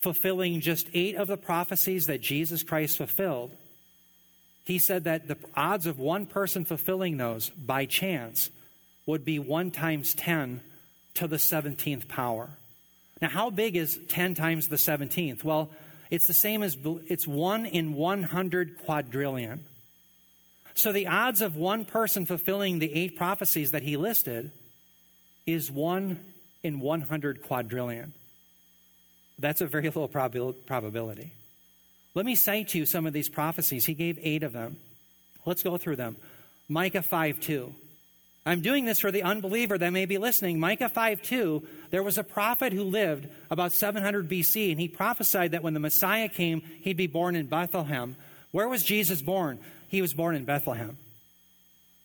fulfilling 0.00 0.60
just 0.60 0.88
eight 0.92 1.16
of 1.16 1.28
the 1.28 1.36
prophecies 1.36 2.06
that 2.06 2.20
Jesus 2.20 2.62
Christ 2.62 2.98
fulfilled, 2.98 3.52
he 4.64 4.78
said 4.78 5.04
that 5.04 5.28
the 5.28 5.38
odds 5.54 5.86
of 5.86 5.98
one 5.98 6.26
person 6.26 6.64
fulfilling 6.64 7.16
those 7.16 7.50
by 7.50 7.86
chance 7.86 8.50
would 9.06 9.24
be 9.24 9.38
1 9.38 9.70
times 9.70 10.14
10 10.14 10.60
to 11.14 11.28
the 11.28 11.36
17th 11.36 12.08
power. 12.08 12.50
Now, 13.20 13.28
how 13.28 13.50
big 13.50 13.76
is 13.76 13.98
10 14.08 14.34
times 14.34 14.68
the 14.68 14.76
17th? 14.76 15.42
Well, 15.42 15.70
it's 16.10 16.26
the 16.26 16.34
same 16.34 16.62
as 16.62 16.76
it's 17.06 17.26
1 17.26 17.66
in 17.66 17.94
100 17.94 18.78
quadrillion. 18.84 19.64
So 20.74 20.92
the 20.92 21.06
odds 21.06 21.40
of 21.40 21.56
one 21.56 21.86
person 21.86 22.26
fulfilling 22.26 22.78
the 22.78 22.92
eight 22.92 23.16
prophecies 23.16 23.70
that 23.70 23.82
he 23.82 23.96
listed 23.96 24.52
is 25.46 25.70
1 25.70 26.20
in 26.62 26.80
100 26.80 27.42
quadrillion. 27.42 28.12
That's 29.38 29.60
a 29.60 29.66
very 29.66 29.88
low 29.94 30.08
probability. 30.08 31.32
Let 32.14 32.26
me 32.26 32.34
cite 32.34 32.68
to 32.68 32.78
you 32.78 32.86
some 32.86 33.06
of 33.06 33.12
these 33.12 33.28
prophecies. 33.28 33.86
He 33.86 33.94
gave 33.94 34.18
eight 34.22 34.42
of 34.42 34.52
them. 34.52 34.76
Let's 35.44 35.62
go 35.62 35.76
through 35.76 35.96
them. 35.96 36.16
Micah 36.68 37.02
5 37.02 37.40
2. 37.40 37.74
I'm 38.46 38.60
doing 38.60 38.84
this 38.84 39.00
for 39.00 39.10
the 39.10 39.24
unbeliever 39.24 39.76
that 39.76 39.92
may 39.92 40.06
be 40.06 40.18
listening. 40.18 40.60
Micah 40.60 40.88
5 40.88 41.20
2, 41.20 41.66
there 41.90 42.04
was 42.04 42.16
a 42.16 42.22
prophet 42.22 42.72
who 42.72 42.84
lived 42.84 43.28
about 43.50 43.72
700 43.72 44.28
BC, 44.28 44.70
and 44.70 44.80
he 44.80 44.86
prophesied 44.86 45.50
that 45.50 45.64
when 45.64 45.74
the 45.74 45.80
Messiah 45.80 46.28
came, 46.28 46.62
he'd 46.80 46.96
be 46.96 47.08
born 47.08 47.34
in 47.34 47.46
Bethlehem. 47.46 48.14
Where 48.52 48.68
was 48.68 48.84
Jesus 48.84 49.20
born? 49.20 49.58
He 49.88 50.00
was 50.00 50.14
born 50.14 50.36
in 50.36 50.44
Bethlehem, 50.44 50.96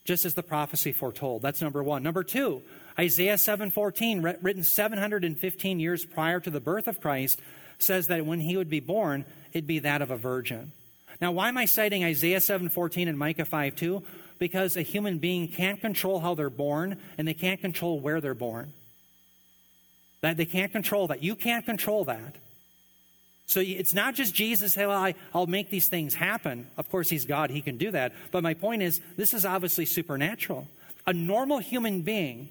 just 0.04 0.26
as 0.26 0.34
the 0.34 0.42
prophecy 0.42 0.92
foretold. 0.92 1.44
That's 1.44 1.62
number 1.62 1.84
one. 1.84 2.02
Number 2.02 2.24
two, 2.24 2.64
Isaiah 2.98 3.38
7:14, 3.38 4.24
written 4.42 4.64
715 4.64 5.80
years 5.80 6.06
prior 6.06 6.40
to 6.40 6.50
the 6.50 6.60
birth 6.60 6.88
of 6.88 7.00
Christ, 7.00 7.40
says 7.78 8.08
that 8.08 8.26
when 8.26 8.40
he 8.40 8.58
would 8.58 8.70
be 8.70 8.80
born, 8.80 9.26
it'd 9.54 9.68
be 9.68 9.80
that 9.80 10.02
of 10.02 10.10
a 10.10 10.18
virgin. 10.18 10.72
Now, 11.22 11.32
why 11.32 11.50
am 11.50 11.58
I 11.58 11.66
citing 11.66 12.04
Isaiah 12.04 12.42
7:14 12.42 13.08
and 13.08 13.18
Micah 13.18 13.46
5:2? 13.46 14.04
Because 14.42 14.76
a 14.76 14.82
human 14.82 15.20
being 15.20 15.48
can't 15.48 15.80
control 15.80 16.20
how 16.20 16.34
they're 16.34 16.50
born 16.50 16.98
and 17.20 17.28
they 17.28 17.34
can't 17.36 17.62
control 17.62 18.00
where 18.00 18.20
they're 18.20 18.34
born. 18.34 18.74
That 20.22 20.36
they 20.36 20.46
can't 20.46 20.72
control 20.72 21.06
that. 21.10 21.22
You 21.22 21.36
can't 21.36 21.64
control 21.64 22.06
that. 22.06 22.38
So 23.46 23.60
it's 23.60 23.94
not 23.94 24.16
just 24.16 24.34
Jesus, 24.34 24.74
hey, 24.74 24.88
well, 24.88 24.98
I, 24.98 25.14
I'll 25.32 25.46
make 25.46 25.70
these 25.70 25.90
things 25.90 26.16
happen. 26.16 26.66
Of 26.76 26.90
course, 26.90 27.08
he's 27.08 27.26
God, 27.26 27.52
he 27.52 27.62
can 27.62 27.78
do 27.78 27.92
that. 27.92 28.14
But 28.32 28.42
my 28.42 28.56
point 28.56 28.82
is, 28.82 29.00
this 29.16 29.36
is 29.36 29.46
obviously 29.46 29.86
supernatural. 29.86 30.68
A 31.06 31.14
normal 31.14 31.60
human 31.60 32.02
being 32.02 32.50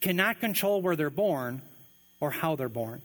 cannot 0.00 0.38
control 0.38 0.80
where 0.80 0.94
they're 0.94 1.10
born 1.10 1.60
or 2.20 2.30
how 2.30 2.54
they're 2.54 2.68
born. 2.68 3.02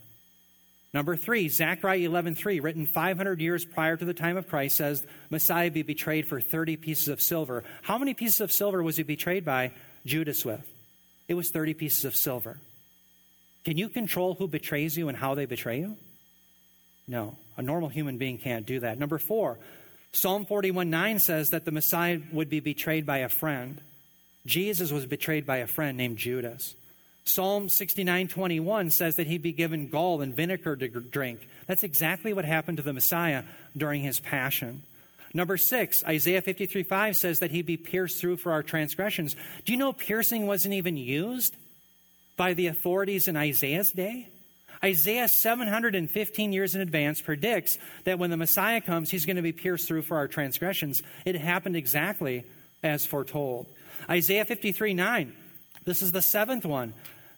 Number 0.96 1.18
three, 1.18 1.50
Zechariah 1.50 2.08
11.3, 2.08 2.64
written 2.64 2.86
500 2.86 3.42
years 3.42 3.66
prior 3.66 3.98
to 3.98 4.06
the 4.06 4.14
time 4.14 4.38
of 4.38 4.48
Christ, 4.48 4.78
says 4.78 5.06
Messiah 5.30 5.70
be 5.70 5.82
betrayed 5.82 6.26
for 6.26 6.40
30 6.40 6.78
pieces 6.78 7.10
of 7.10 7.22
silver. 7.22 7.66
How 7.82 7.98
many 7.98 8.14
pieces 8.14 8.40
of 8.40 8.50
silver 8.50 8.82
was 8.82 8.96
he 8.96 9.04
betrayed 9.04 9.44
by 9.44 9.74
Judas 10.06 10.46
with? 10.46 10.66
It 11.28 11.34
was 11.34 11.50
30 11.50 11.74
pieces 11.74 12.06
of 12.06 12.16
silver. 12.16 12.60
Can 13.66 13.78
you 13.78 13.90
control 13.90 14.36
who 14.36 14.48
betrays 14.48 14.96
you 14.96 15.10
and 15.10 15.18
how 15.18 15.36
they 15.36 15.46
betray 15.46 15.80
you? 15.80 15.98
No, 17.10 17.36
a 17.58 17.62
normal 17.62 17.90
human 17.90 18.18
being 18.18 18.38
can't 18.38 18.66
do 18.66 18.80
that. 18.80 18.98
Number 18.98 19.18
four, 19.18 19.60
Psalm 20.14 20.46
41 20.46 20.90
9 20.90 21.20
says 21.20 21.50
that 21.50 21.66
the 21.66 21.74
Messiah 21.74 22.22
would 22.32 22.48
be 22.48 22.62
betrayed 22.62 23.06
by 23.06 23.18
a 23.18 23.28
friend. 23.28 23.82
Jesus 24.46 24.94
was 24.94 25.06
betrayed 25.06 25.46
by 25.46 25.58
a 25.58 25.68
friend 25.68 25.98
named 25.98 26.18
Judas. 26.18 26.74
Psalm 27.26 27.68
69:21 27.68 28.92
says 28.92 29.16
that 29.16 29.28
he'd 29.28 29.42
be 29.42 29.52
given 29.52 29.90
gall 29.90 30.22
and 30.22 30.36
vinegar 30.36 30.76
to 30.76 30.88
drink. 30.88 31.48
That's 31.66 31.84
exactly 31.84 32.34
what 32.34 32.46
happened 32.46 32.78
to 32.78 32.84
the 32.84 32.94
Messiah 32.94 33.44
during 33.76 34.02
his 34.02 34.20
passion. 34.20 34.84
Number 35.34 35.58
6, 35.58 36.04
Isaiah 36.06 36.42
53:5 36.42 37.16
says 37.16 37.40
that 37.40 37.52
he'd 37.52 37.66
be 37.66 37.78
pierced 37.78 38.22
through 38.22 38.38
for 38.38 38.52
our 38.52 38.64
transgressions. 38.64 39.36
Do 39.66 39.74
you 39.74 39.78
know 39.78 39.92
piercing 39.92 40.46
wasn't 40.46 40.76
even 40.76 40.98
used 40.98 41.56
by 42.38 42.54
the 42.54 42.68
authorities 42.68 43.28
in 43.28 43.36
Isaiah's 43.36 43.92
day? 43.92 44.30
Isaiah 44.84 45.28
715 45.28 46.54
years 46.54 46.76
in 46.76 46.82
advance 46.82 47.22
predicts 47.22 47.80
that 48.04 48.20
when 48.20 48.30
the 48.30 48.38
Messiah 48.38 48.82
comes, 48.82 49.10
he's 49.10 49.26
going 49.26 49.38
to 49.38 49.42
be 49.42 49.52
pierced 49.52 49.88
through 49.88 50.04
for 50.04 50.18
our 50.18 50.28
transgressions. 50.28 51.02
It 51.26 51.36
happened 51.36 51.76
exactly 51.76 52.46
as 52.84 53.06
foretold. 53.06 53.68
Isaiah 54.08 54.46
53 54.46 54.94
9, 54.94 55.34
this 55.86 56.02
is 56.02 56.12
the 56.12 56.22
seventh 56.22 56.66
one, 56.66 56.94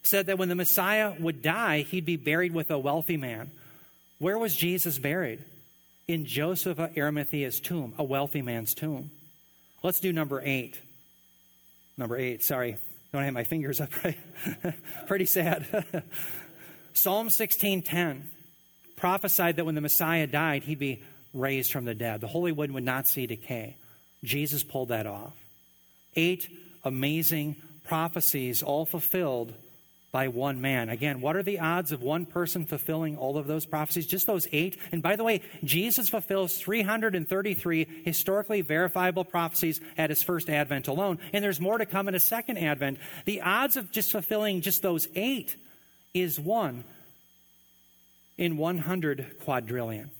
said 0.08 0.26
that 0.26 0.38
when 0.38 0.48
the 0.48 0.54
Messiah 0.54 1.14
would 1.18 1.42
die, 1.42 1.82
he'd 1.82 2.04
be 2.04 2.16
buried 2.16 2.52
with 2.52 2.70
a 2.70 2.78
wealthy 2.78 3.16
man. 3.16 3.50
Where 4.18 4.38
was 4.38 4.56
Jesus 4.56 4.98
buried? 4.98 5.44
In 6.06 6.24
Joseph 6.24 6.78
of 6.78 6.94
Arimathea's 6.94 7.60
tomb, 7.60 7.94
a 7.98 8.04
wealthy 8.04 8.42
man's 8.42 8.74
tomb. 8.74 9.10
Let's 9.82 10.00
do 10.00 10.12
number 10.12 10.42
eight. 10.44 10.78
Number 11.96 12.16
eight, 12.16 12.42
sorry. 12.42 12.76
Don't 13.12 13.24
have 13.24 13.34
my 13.34 13.44
fingers 13.44 13.80
up 13.80 13.90
right. 14.04 14.18
Pretty 15.06 15.26
sad. 15.26 15.66
Psalm 16.92 17.28
16:10 17.28 18.22
prophesied 18.96 19.56
that 19.56 19.64
when 19.64 19.74
the 19.74 19.80
Messiah 19.80 20.26
died, 20.26 20.64
he'd 20.64 20.78
be 20.78 21.02
raised 21.32 21.70
from 21.70 21.84
the 21.84 21.94
dead. 21.94 22.20
The 22.20 22.26
Holy 22.26 22.52
One 22.52 22.72
would 22.72 22.84
not 22.84 23.06
see 23.06 23.26
decay. 23.26 23.76
Jesus 24.24 24.64
pulled 24.64 24.88
that 24.88 25.06
off. 25.06 25.34
Eight 26.16 26.48
amazing 26.84 27.56
prophecies, 27.84 28.62
all 28.62 28.84
fulfilled 28.84 29.54
by 30.10 30.28
one 30.28 30.60
man. 30.60 30.88
Again, 30.88 31.20
what 31.20 31.36
are 31.36 31.42
the 31.42 31.58
odds 31.58 31.92
of 31.92 32.02
one 32.02 32.24
person 32.24 32.64
fulfilling 32.64 33.16
all 33.18 33.36
of 33.36 33.46
those 33.46 33.66
prophecies? 33.66 34.06
Just 34.06 34.26
those 34.26 34.48
eight. 34.52 34.78
And 34.90 35.02
by 35.02 35.16
the 35.16 35.24
way, 35.24 35.42
Jesus 35.62 36.08
fulfills 36.08 36.58
333 36.58 38.02
historically 38.04 38.62
verifiable 38.62 39.24
prophecies 39.24 39.80
at 39.98 40.10
his 40.10 40.22
first 40.22 40.48
advent 40.48 40.88
alone. 40.88 41.18
And 41.32 41.44
there's 41.44 41.60
more 41.60 41.76
to 41.76 41.86
come 41.86 42.08
in 42.08 42.14
a 42.14 42.20
second 42.20 42.56
advent. 42.56 42.98
The 43.26 43.42
odds 43.42 43.76
of 43.76 43.90
just 43.90 44.10
fulfilling 44.10 44.62
just 44.62 44.80
those 44.80 45.08
eight 45.14 45.56
is 46.14 46.40
one 46.40 46.84
in 48.38 48.56
100 48.56 49.36
quadrillion. 49.44 50.10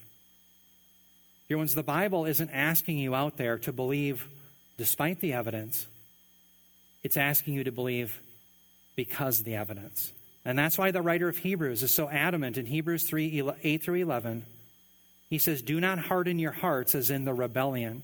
Dear 1.49 1.57
ones, 1.57 1.74
the 1.74 1.82
Bible 1.82 2.26
isn't 2.26 2.51
asking 2.51 2.99
you 2.99 3.14
out 3.14 3.39
there 3.39 3.57
to 3.61 3.72
believe 3.72 4.28
despite 4.76 5.20
the 5.20 5.32
evidence, 5.32 5.86
it's 7.03 7.16
asking 7.16 7.55
you 7.55 7.64
to 7.64 7.72
believe 7.72 8.20
because 8.99 9.39
of 9.39 9.45
the 9.45 9.55
evidence. 9.55 10.13
And 10.45 10.59
that's 10.59 10.77
why 10.77 10.91
the 10.91 11.03
writer 11.03 11.29
of 11.29 11.39
Hebrews 11.39 11.85
is 11.85 11.95
so 11.95 12.09
adamant 12.09 12.59
in 12.59 12.67
Hebrews 12.67 13.05
3 13.05 13.49
8 13.63 13.81
through 13.81 13.95
11. 13.95 14.45
He 15.31 15.39
says, 15.39 15.63
Do 15.63 15.81
not 15.81 16.01
harden 16.01 16.41
your 16.41 16.51
hearts 16.51 16.97
as 16.97 17.09
in 17.09 17.25
the 17.25 17.33
rebellion. 17.33 18.03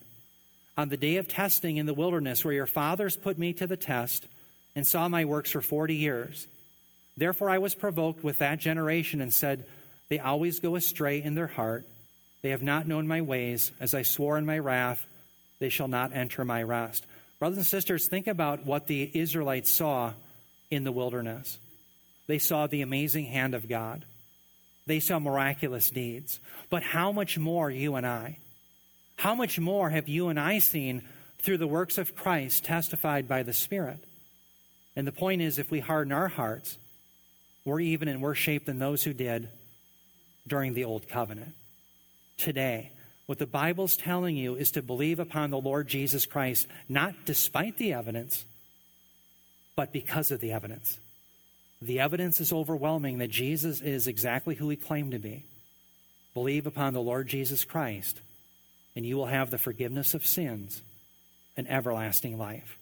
On 0.79 0.89
the 0.89 0.97
day 0.97 1.17
of 1.17 1.27
testing 1.27 1.79
in 1.79 1.87
the 1.87 1.95
wilderness, 1.95 2.45
where 2.45 2.55
your 2.55 2.67
fathers 2.67 3.17
put 3.17 3.39
me 3.39 3.53
to 3.55 3.67
the 3.67 3.77
test 3.77 4.29
and 4.77 4.87
saw 4.87 5.09
my 5.09 5.25
works 5.25 5.51
for 5.51 5.61
40 5.61 5.97
years. 5.97 6.47
Therefore, 7.17 7.51
I 7.51 7.59
was 7.59 7.75
provoked 7.75 8.23
with 8.23 8.39
that 8.39 8.61
generation 8.61 9.21
and 9.21 9.33
said, 9.33 9.65
They 10.09 10.21
always 10.21 10.61
go 10.61 10.77
astray 10.77 11.21
in 11.21 11.35
their 11.35 11.49
heart. 11.49 11.85
They 12.43 12.51
have 12.51 12.63
not 12.63 12.87
known 12.87 13.09
my 13.09 13.21
ways. 13.21 13.73
As 13.81 13.95
I 13.95 14.03
swore 14.03 14.39
in 14.39 14.47
my 14.47 14.61
wrath, 14.61 15.05
they 15.59 15.71
shall 15.71 15.89
not 15.89 16.15
enter 16.15 16.45
my 16.45 16.63
rest. 16.63 17.05
Brothers 17.41 17.59
and 17.59 17.67
sisters, 17.67 18.07
think 18.07 18.29
about 18.29 18.65
what 18.65 18.87
the 18.87 19.11
Israelites 19.13 19.73
saw 19.73 20.13
in 20.75 20.85
the 20.85 20.93
wilderness. 20.93 21.59
They 22.27 22.39
saw 22.39 22.67
the 22.67 22.83
amazing 22.83 23.27
hand 23.27 23.55
of 23.55 23.69
God, 23.69 24.05
they 24.87 25.01
saw 25.01 25.19
miraculous 25.19 25.91
deeds. 25.91 26.41
But 26.69 26.83
how 26.83 27.13
much 27.13 27.39
more, 27.39 27.71
you 27.71 27.95
and 27.95 28.07
I? 28.07 28.39
How 29.17 29.35
much 29.35 29.59
more 29.59 29.91
have 29.91 30.09
you 30.09 30.29
and 30.29 30.39
I 30.39 30.59
seen 30.59 31.03
through 31.39 31.59
the 31.59 31.67
works 31.67 31.99
of 31.99 32.17
Christ 32.17 32.65
testified 32.65 33.29
by 33.29 33.43
the 33.43 33.53
Spirit? 33.53 34.05
And 34.97 35.07
the 35.07 35.13
point 35.13 35.41
is, 35.41 35.59
if 35.59 35.71
we 35.71 35.81
harden 35.81 36.13
our 36.13 36.29
hearts, 36.29 36.77
we're 37.65 37.81
even 37.81 38.09
in 38.09 38.21
worse 38.21 38.39
shape 38.39 38.67
than 38.67 38.79
those 38.79 39.03
who 39.03 39.13
did 39.13 39.49
during 40.47 40.75
the 40.75 40.85
Old 40.85 41.09
Covenant. 41.09 41.55
Today, 42.37 42.91
what 43.27 43.39
the 43.39 43.47
Bible's 43.47 43.97
telling 43.97 44.37
you 44.37 44.55
is 44.55 44.73
to 44.73 44.83
believe 44.83 45.19
upon 45.19 45.51
the 45.51 45.61
Lord 45.61 45.89
Jesus 45.89 46.27
Christ, 46.27 46.67
not 46.89 47.15
despite 47.25 47.79
the 47.79 47.95
evidence, 47.95 48.45
but 49.77 49.93
because 49.93 50.31
of 50.31 50.41
the 50.41 50.53
evidence. 50.53 50.99
The 51.83 52.01
evidence 52.01 52.41
is 52.41 52.53
overwhelming 52.53 53.19
that 53.19 53.31
Jesus 53.31 53.81
is 53.81 54.07
exactly 54.07 54.55
who 54.55 54.69
he 54.69 54.77
claimed 54.77 55.13
to 55.13 55.19
be. 55.19 55.45
Believe 56.33 56.67
upon 56.67 56.95
the 56.95 57.03
Lord 57.03 57.29
Jesus 57.29 57.65
Christ, 57.65 58.21
and 58.97 59.05
you 59.05 59.17
will 59.17 59.27
have 59.27 59.51
the 59.51 59.59
forgiveness 59.59 60.15
of 60.15 60.27
sins 60.27 60.83
and 61.57 61.71
everlasting 61.71 62.39
life. 62.39 62.79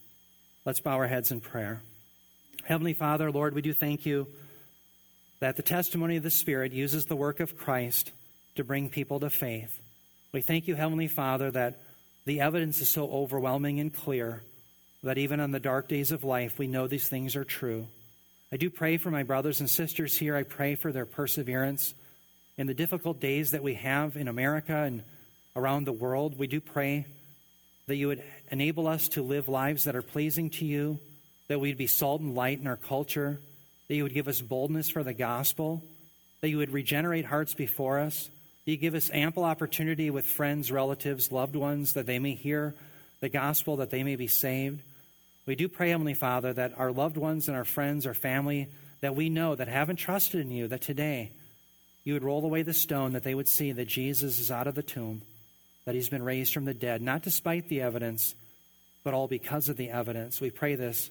Let's 0.65 0.81
bow 0.81 0.97
our 0.97 1.09
heads 1.09 1.31
in 1.31 1.41
prayer. 1.41 1.83
Heavenly 2.65 2.93
Father, 2.93 3.31
Lord, 3.31 3.55
we 3.55 3.63
do 3.63 3.73
thank 3.73 4.07
you 4.07 4.29
that 5.41 5.57
the 5.57 5.63
testimony 5.63 6.17
of 6.17 6.23
the 6.23 6.31
Spirit 6.31 6.73
uses 6.73 7.07
the 7.07 7.17
work 7.17 7.41
of 7.41 7.57
Christ 7.57 8.13
to 8.55 8.63
bring 8.63 8.89
people 8.89 9.19
to 9.21 9.31
faith. 9.31 9.81
We 10.31 10.41
thank 10.41 10.69
you, 10.69 10.77
Heavenly 10.77 11.09
Father, 11.09 11.51
that 11.51 11.81
the 12.25 12.41
evidence 12.41 12.81
is 12.81 12.89
so 12.89 13.11
overwhelming 13.11 13.81
and 13.81 13.93
clear 13.93 14.43
that 15.03 15.19
even 15.19 15.41
on 15.41 15.51
the 15.51 15.61
dark 15.61 15.89
days 15.89 16.13
of 16.13 16.25
life, 16.25 16.59
we 16.59 16.67
know 16.67 16.87
these 16.87 17.09
things 17.09 17.37
are 17.37 17.45
true. 17.45 17.87
I 18.53 18.57
do 18.57 18.71
pray 18.71 18.97
for 18.99 19.11
my 19.11 19.23
brothers 19.23 19.61
and 19.61 19.69
sisters 19.69 20.17
here. 20.17 20.37
I 20.37 20.43
pray 20.43 20.75
for 20.75 20.93
their 20.93 21.07
perseverance 21.07 21.95
in 22.57 22.67
the 22.67 22.75
difficult 22.75 23.21
days 23.21 23.53
that 23.53 23.63
we 23.63 23.75
have 23.75 24.17
in 24.17 24.29
America 24.29 24.77
and 24.77 25.03
around 25.57 25.85
the 25.85 25.93
world. 25.93 26.39
We 26.39 26.47
do 26.47 26.61
pray 26.61 27.07
that 27.87 27.97
you 27.97 28.09
would 28.09 28.23
enable 28.51 28.87
us 28.87 29.09
to 29.09 29.23
live 29.23 29.49
lives 29.49 29.85
that 29.85 29.97
are 29.97 30.03
pleasing 30.03 30.51
to 30.51 30.65
you, 30.65 30.99
that 31.49 31.61
we'd 31.61 31.79
be 31.79 31.87
salt 31.87 32.21
and 32.21 32.35
light 32.35 32.61
in 32.61 32.67
our 32.67 32.77
culture 32.77 33.39
that 33.93 33.97
you 33.97 34.05
would 34.05 34.15
give 34.15 34.29
us 34.29 34.41
boldness 34.41 34.89
for 34.89 35.03
the 35.03 35.13
gospel, 35.13 35.83
that 36.41 36.49
you 36.49 36.57
would 36.57 36.73
regenerate 36.73 37.27
hearts 37.27 37.53
before 37.53 37.99
us, 37.99 38.31
that 38.65 38.71
you 38.71 38.79
give 38.79 38.95
us 38.95 39.11
ample 39.13 39.45
opportunity 39.45 40.09
with 40.09 40.25
friends, 40.25 40.73
relatives, 40.73 41.31
loved 41.31 41.55
ones, 41.55 41.93
that 41.93 42.07
they 42.07 42.19
may 42.19 42.35
hear 42.35 42.75
the 43.21 43.29
gospel, 43.29 43.77
that 43.77 43.91
they 43.91 44.03
may 44.03 44.17
be 44.17 44.29
saved. 44.29 44.81
We 45.45 45.57
do 45.57 45.69
pray, 45.69 45.91
Heavenly 45.91 46.15
Father, 46.15 46.53
that 46.53 46.79
our 46.79 46.93
loved 46.93 47.17
ones 47.17 47.49
and 47.49 47.57
our 47.57 47.65
friends, 47.65 48.07
our 48.07 48.15
family, 48.15 48.69
that 49.01 49.17
we 49.17 49.29
know 49.29 49.57
that 49.57 49.67
haven't 49.67 49.97
trusted 49.97 50.41
in 50.41 50.53
you, 50.53 50.69
that 50.69 50.83
today 50.83 51.33
you 52.05 52.13
would 52.15 52.23
roll 52.23 52.45
away 52.45 52.63
the 52.63 52.73
stone, 52.73 53.13
that 53.13 53.25
they 53.25 53.35
would 53.35 53.49
see 53.49 53.73
that 53.73 53.89
Jesus 53.89 54.39
is 54.39 54.51
out 54.51 54.69
of 54.69 54.77
the 54.77 54.83
tomb, 54.83 55.23
that 55.85 55.97
he's 55.97 56.09
been 56.09 56.23
raised 56.23 56.55
from 56.55 56.65
the 56.65 56.75
dead, 56.75 57.03
not 57.03 57.23
despite 57.23 57.69
the 57.69 57.81
evidence, 57.81 58.37
but 59.03 59.15
all 59.15 59.27
because 59.27 59.69
of 59.69 59.77
the 59.77 59.91
evidence. 59.91 60.41
We 60.41 60.51
pray 60.51 60.77
this 60.77 61.11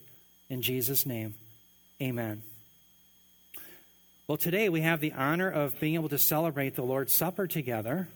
in 0.49 0.61
Jesus' 0.61 1.05
name. 1.05 1.35
Amen. 2.01 2.41
Well, 4.27 4.37
today 4.37 4.69
we 4.69 4.79
have 4.79 5.01
the 5.01 5.11
honor 5.11 5.49
of 5.49 5.77
being 5.81 5.95
able 5.95 6.07
to 6.07 6.17
celebrate 6.17 6.75
the 6.75 6.83
Lord's 6.83 7.13
Supper 7.13 7.47
together. 7.47 8.07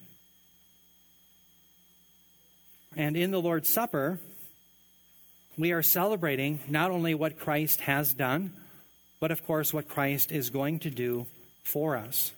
And 2.95 3.17
in 3.17 3.31
the 3.31 3.41
Lord's 3.41 3.67
Supper, 3.67 4.21
we 5.57 5.71
are 5.71 5.81
celebrating 5.81 6.59
not 6.67 6.91
only 6.91 7.13
what 7.13 7.39
Christ 7.39 7.81
has 7.81 8.13
done, 8.13 8.53
but 9.19 9.31
of 9.31 9.45
course 9.45 9.73
what 9.73 9.87
Christ 9.87 10.31
is 10.31 10.49
going 10.49 10.79
to 10.79 10.89
do 10.89 11.27
for 11.63 11.95
us 11.95 12.31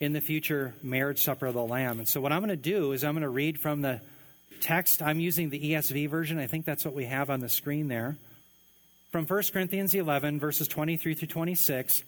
in 0.00 0.12
the 0.12 0.20
future 0.20 0.74
marriage 0.82 1.22
supper 1.22 1.46
of 1.46 1.54
the 1.54 1.64
Lamb. 1.64 1.98
And 1.98 2.08
so, 2.08 2.20
what 2.20 2.32
I'm 2.32 2.40
going 2.40 2.48
to 2.50 2.56
do 2.56 2.92
is 2.92 3.04
I'm 3.04 3.14
going 3.14 3.22
to 3.22 3.28
read 3.28 3.60
from 3.60 3.82
the 3.82 4.00
text. 4.60 5.02
I'm 5.02 5.20
using 5.20 5.50
the 5.50 5.72
ESV 5.72 6.08
version. 6.08 6.38
I 6.38 6.46
think 6.46 6.64
that's 6.64 6.84
what 6.84 6.94
we 6.94 7.04
have 7.04 7.30
on 7.30 7.40
the 7.40 7.48
screen 7.48 7.88
there. 7.88 8.16
From 9.10 9.26
1 9.26 9.42
Corinthians 9.52 9.94
11, 9.94 10.38
verses 10.38 10.68
23 10.68 11.14
through 11.14 11.28
26 11.28 12.04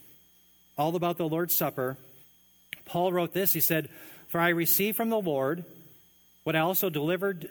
all 0.79 0.97
about 0.97 1.19
the 1.19 1.29
Lord's 1.29 1.55
Supper, 1.55 1.99
Paul 2.87 3.13
wrote 3.13 3.35
this. 3.35 3.53
He 3.53 3.61
said, 3.61 3.89
For 4.29 4.41
I 4.41 4.49
received 4.49 4.97
from 4.97 5.11
the 5.11 5.21
Lord 5.21 5.65
what 6.45 6.57
I 6.57 6.61
also 6.61 6.91
delivered 6.91 7.51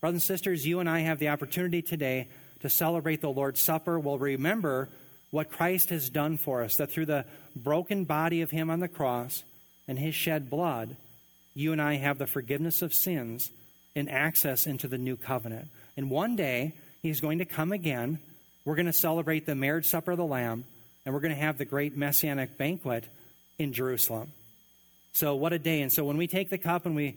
Brothers 0.00 0.22
and 0.22 0.22
sisters, 0.22 0.66
you 0.66 0.80
and 0.80 0.88
I 0.88 1.00
have 1.00 1.18
the 1.18 1.28
opportunity 1.28 1.82
today 1.82 2.28
to 2.60 2.70
celebrate 2.70 3.20
the 3.20 3.28
Lord's 3.28 3.60
Supper. 3.60 4.00
We'll 4.00 4.18
remember 4.18 4.88
what 5.30 5.50
Christ 5.50 5.90
has 5.90 6.08
done 6.08 6.38
for 6.38 6.62
us, 6.62 6.76
that 6.76 6.90
through 6.90 7.04
the 7.04 7.26
broken 7.54 8.04
body 8.04 8.40
of 8.40 8.50
him 8.50 8.70
on 8.70 8.80
the 8.80 8.88
cross 8.88 9.44
and 9.86 9.98
his 9.98 10.14
shed 10.14 10.48
blood, 10.48 10.96
you 11.52 11.72
and 11.72 11.82
I 11.82 11.96
have 11.96 12.16
the 12.16 12.26
forgiveness 12.26 12.80
of 12.80 12.94
sins 12.94 13.50
and 13.94 14.10
access 14.10 14.66
into 14.66 14.88
the 14.88 14.96
new 14.96 15.18
covenant. 15.18 15.68
And 15.98 16.10
one 16.10 16.34
day, 16.34 16.72
he's 17.02 17.20
going 17.20 17.38
to 17.38 17.44
come 17.44 17.70
again. 17.70 18.20
We're 18.64 18.76
going 18.76 18.86
to 18.86 18.94
celebrate 18.94 19.44
the 19.44 19.54
marriage 19.54 19.86
supper 19.86 20.12
of 20.12 20.16
the 20.16 20.24
Lamb, 20.24 20.64
and 21.04 21.14
we're 21.14 21.20
going 21.20 21.34
to 21.34 21.40
have 21.40 21.58
the 21.58 21.66
great 21.66 21.94
messianic 21.94 22.56
banquet 22.56 23.04
in 23.58 23.74
Jerusalem. 23.74 24.32
So, 25.12 25.34
what 25.34 25.52
a 25.52 25.58
day. 25.58 25.82
And 25.82 25.92
so, 25.92 26.04
when 26.04 26.16
we 26.16 26.26
take 26.26 26.48
the 26.48 26.56
cup 26.56 26.86
and 26.86 26.96
we 26.96 27.16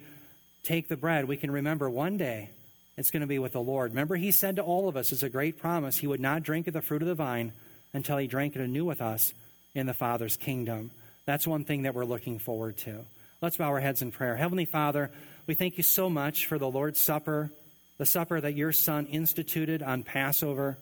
take 0.64 0.90
the 0.90 0.98
bread, 0.98 1.30
we 1.30 1.38
can 1.38 1.50
remember 1.50 1.90
one 1.90 2.18
day 2.18 2.50
it's 2.98 3.12
going 3.12 3.22
to 3.22 3.28
be 3.28 3.40
with 3.40 3.54
the 3.54 3.62
Lord. 3.62 3.92
Remember, 3.92 4.16
he 4.16 4.32
said 4.32 4.58
to 4.58 4.62
all 4.62 4.88
of 4.88 4.98
us, 4.98 5.12
it's 5.12 5.24
a 5.24 5.30
great 5.30 5.60
promise, 5.60 5.98
he 5.98 6.08
would 6.08 6.20
not 6.20 6.44
drink 6.44 6.68
of 6.68 6.74
the 6.74 6.82
fruit 6.82 7.02
of 7.02 7.08
the 7.08 7.16
vine 7.16 7.54
until 7.94 8.18
he 8.18 8.28
drank 8.28 8.56
it 8.56 8.62
anew 8.62 8.86
with 8.86 9.02
us 9.02 9.34
in 9.74 9.86
the 9.86 9.94
Father's 9.94 10.38
kingdom. 10.38 10.92
That's 11.26 11.48
one 11.48 11.64
thing 11.64 11.84
that 11.84 11.96
we're 11.96 12.06
looking 12.06 12.40
forward 12.40 12.78
to. 12.80 13.06
Let's 13.42 13.58
bow 13.58 13.70
our 13.70 13.80
heads 13.80 14.02
in 14.02 14.12
prayer. 14.12 14.36
Heavenly 14.36 14.66
Father, 14.66 15.12
we 15.48 15.54
thank 15.54 15.78
you 15.78 15.84
so 15.84 16.10
much 16.10 16.46
for 16.46 16.58
the 16.58 16.70
Lord's 16.70 17.00
Supper, 17.00 17.52
the 17.98 18.06
supper 18.06 18.40
that 18.40 18.56
your 18.56 18.72
Son 18.72 19.06
instituted 19.08 19.84
on 19.84 20.04
Passover, 20.04 20.78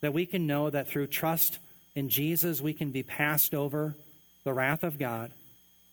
that 0.00 0.14
we 0.14 0.26
can 0.26 0.46
know 0.46 0.70
that 0.70 0.88
through 0.88 1.06
trust 1.08 1.58
in 1.94 2.08
Jesus, 2.08 2.60
we 2.60 2.72
can 2.72 2.90
be 2.90 3.02
passed 3.02 3.54
over 3.54 3.94
the 4.44 4.52
wrath 4.52 4.82
of 4.82 4.98
God 4.98 5.30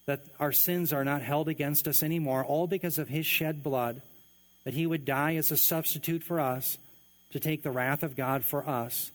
that 0.06 0.22
our 0.40 0.52
sins 0.52 0.92
are 0.92 1.06
not 1.06 1.22
held 1.22 1.48
against 1.48 1.88
us 1.88 2.04
anymore, 2.04 2.44
all 2.44 2.68
because 2.68 2.98
of 2.98 3.08
his 3.08 3.26
shed 3.26 3.64
blood, 3.64 4.02
that 4.64 4.74
he 4.74 4.86
would 4.86 5.06
die 5.06 5.36
as 5.36 5.52
a 5.52 5.58
substitute 5.58 6.24
for 6.24 6.40
us 6.40 6.78
to 7.32 7.40
take 7.40 7.64
the 7.64 7.72
wrath 7.72 8.04
of 8.04 8.16
God 8.16 8.44
for 8.44 8.68
us, 8.68 9.12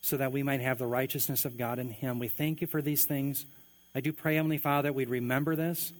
so 0.00 0.16
that 0.16 0.32
we 0.32 0.42
might 0.42 0.60
have 0.60 0.78
the 0.78 0.86
righteousness 0.86 1.44
of 1.44 1.56
God 1.56 1.78
in 1.78 1.88
him. 1.88 2.18
We 2.18 2.28
thank 2.28 2.60
you 2.60 2.66
for 2.66 2.82
these 2.82 3.04
things. 3.04 3.46
I 3.94 4.00
do 4.00 4.12
pray, 4.12 4.36
Heavenly 4.36 4.58
Father, 4.58 4.88
that 4.88 4.94
we'd 4.94 5.10
remember 5.10 5.54
this 5.54 5.92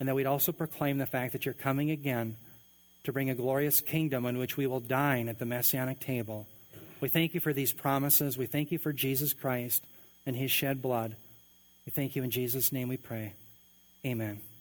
and 0.00 0.08
that 0.08 0.14
we'd 0.14 0.26
also 0.26 0.50
proclaim 0.50 0.98
the 0.98 1.06
fact 1.06 1.32
that 1.32 1.44
you're 1.44 1.54
coming 1.54 1.90
again 1.90 2.36
to 3.04 3.12
bring 3.12 3.30
a 3.30 3.34
glorious 3.34 3.80
kingdom 3.80 4.26
in 4.26 4.38
which 4.38 4.56
we 4.56 4.66
will 4.66 4.80
dine 4.80 5.28
at 5.28 5.38
the 5.38 5.44
messianic 5.44 6.00
table. 6.00 6.46
We 7.00 7.08
thank 7.08 7.34
you 7.34 7.40
for 7.40 7.52
these 7.52 7.72
promises. 7.72 8.38
We 8.38 8.46
thank 8.46 8.72
you 8.72 8.78
for 8.78 8.92
Jesus 8.92 9.32
Christ 9.34 9.84
and 10.26 10.34
his 10.34 10.50
shed 10.50 10.80
blood. 10.80 11.14
We 11.86 11.92
thank 11.92 12.16
you 12.16 12.22
in 12.22 12.30
Jesus' 12.30 12.72
name 12.72 12.88
we 12.88 12.96
pray. 12.96 13.34
Amen. 14.06 14.53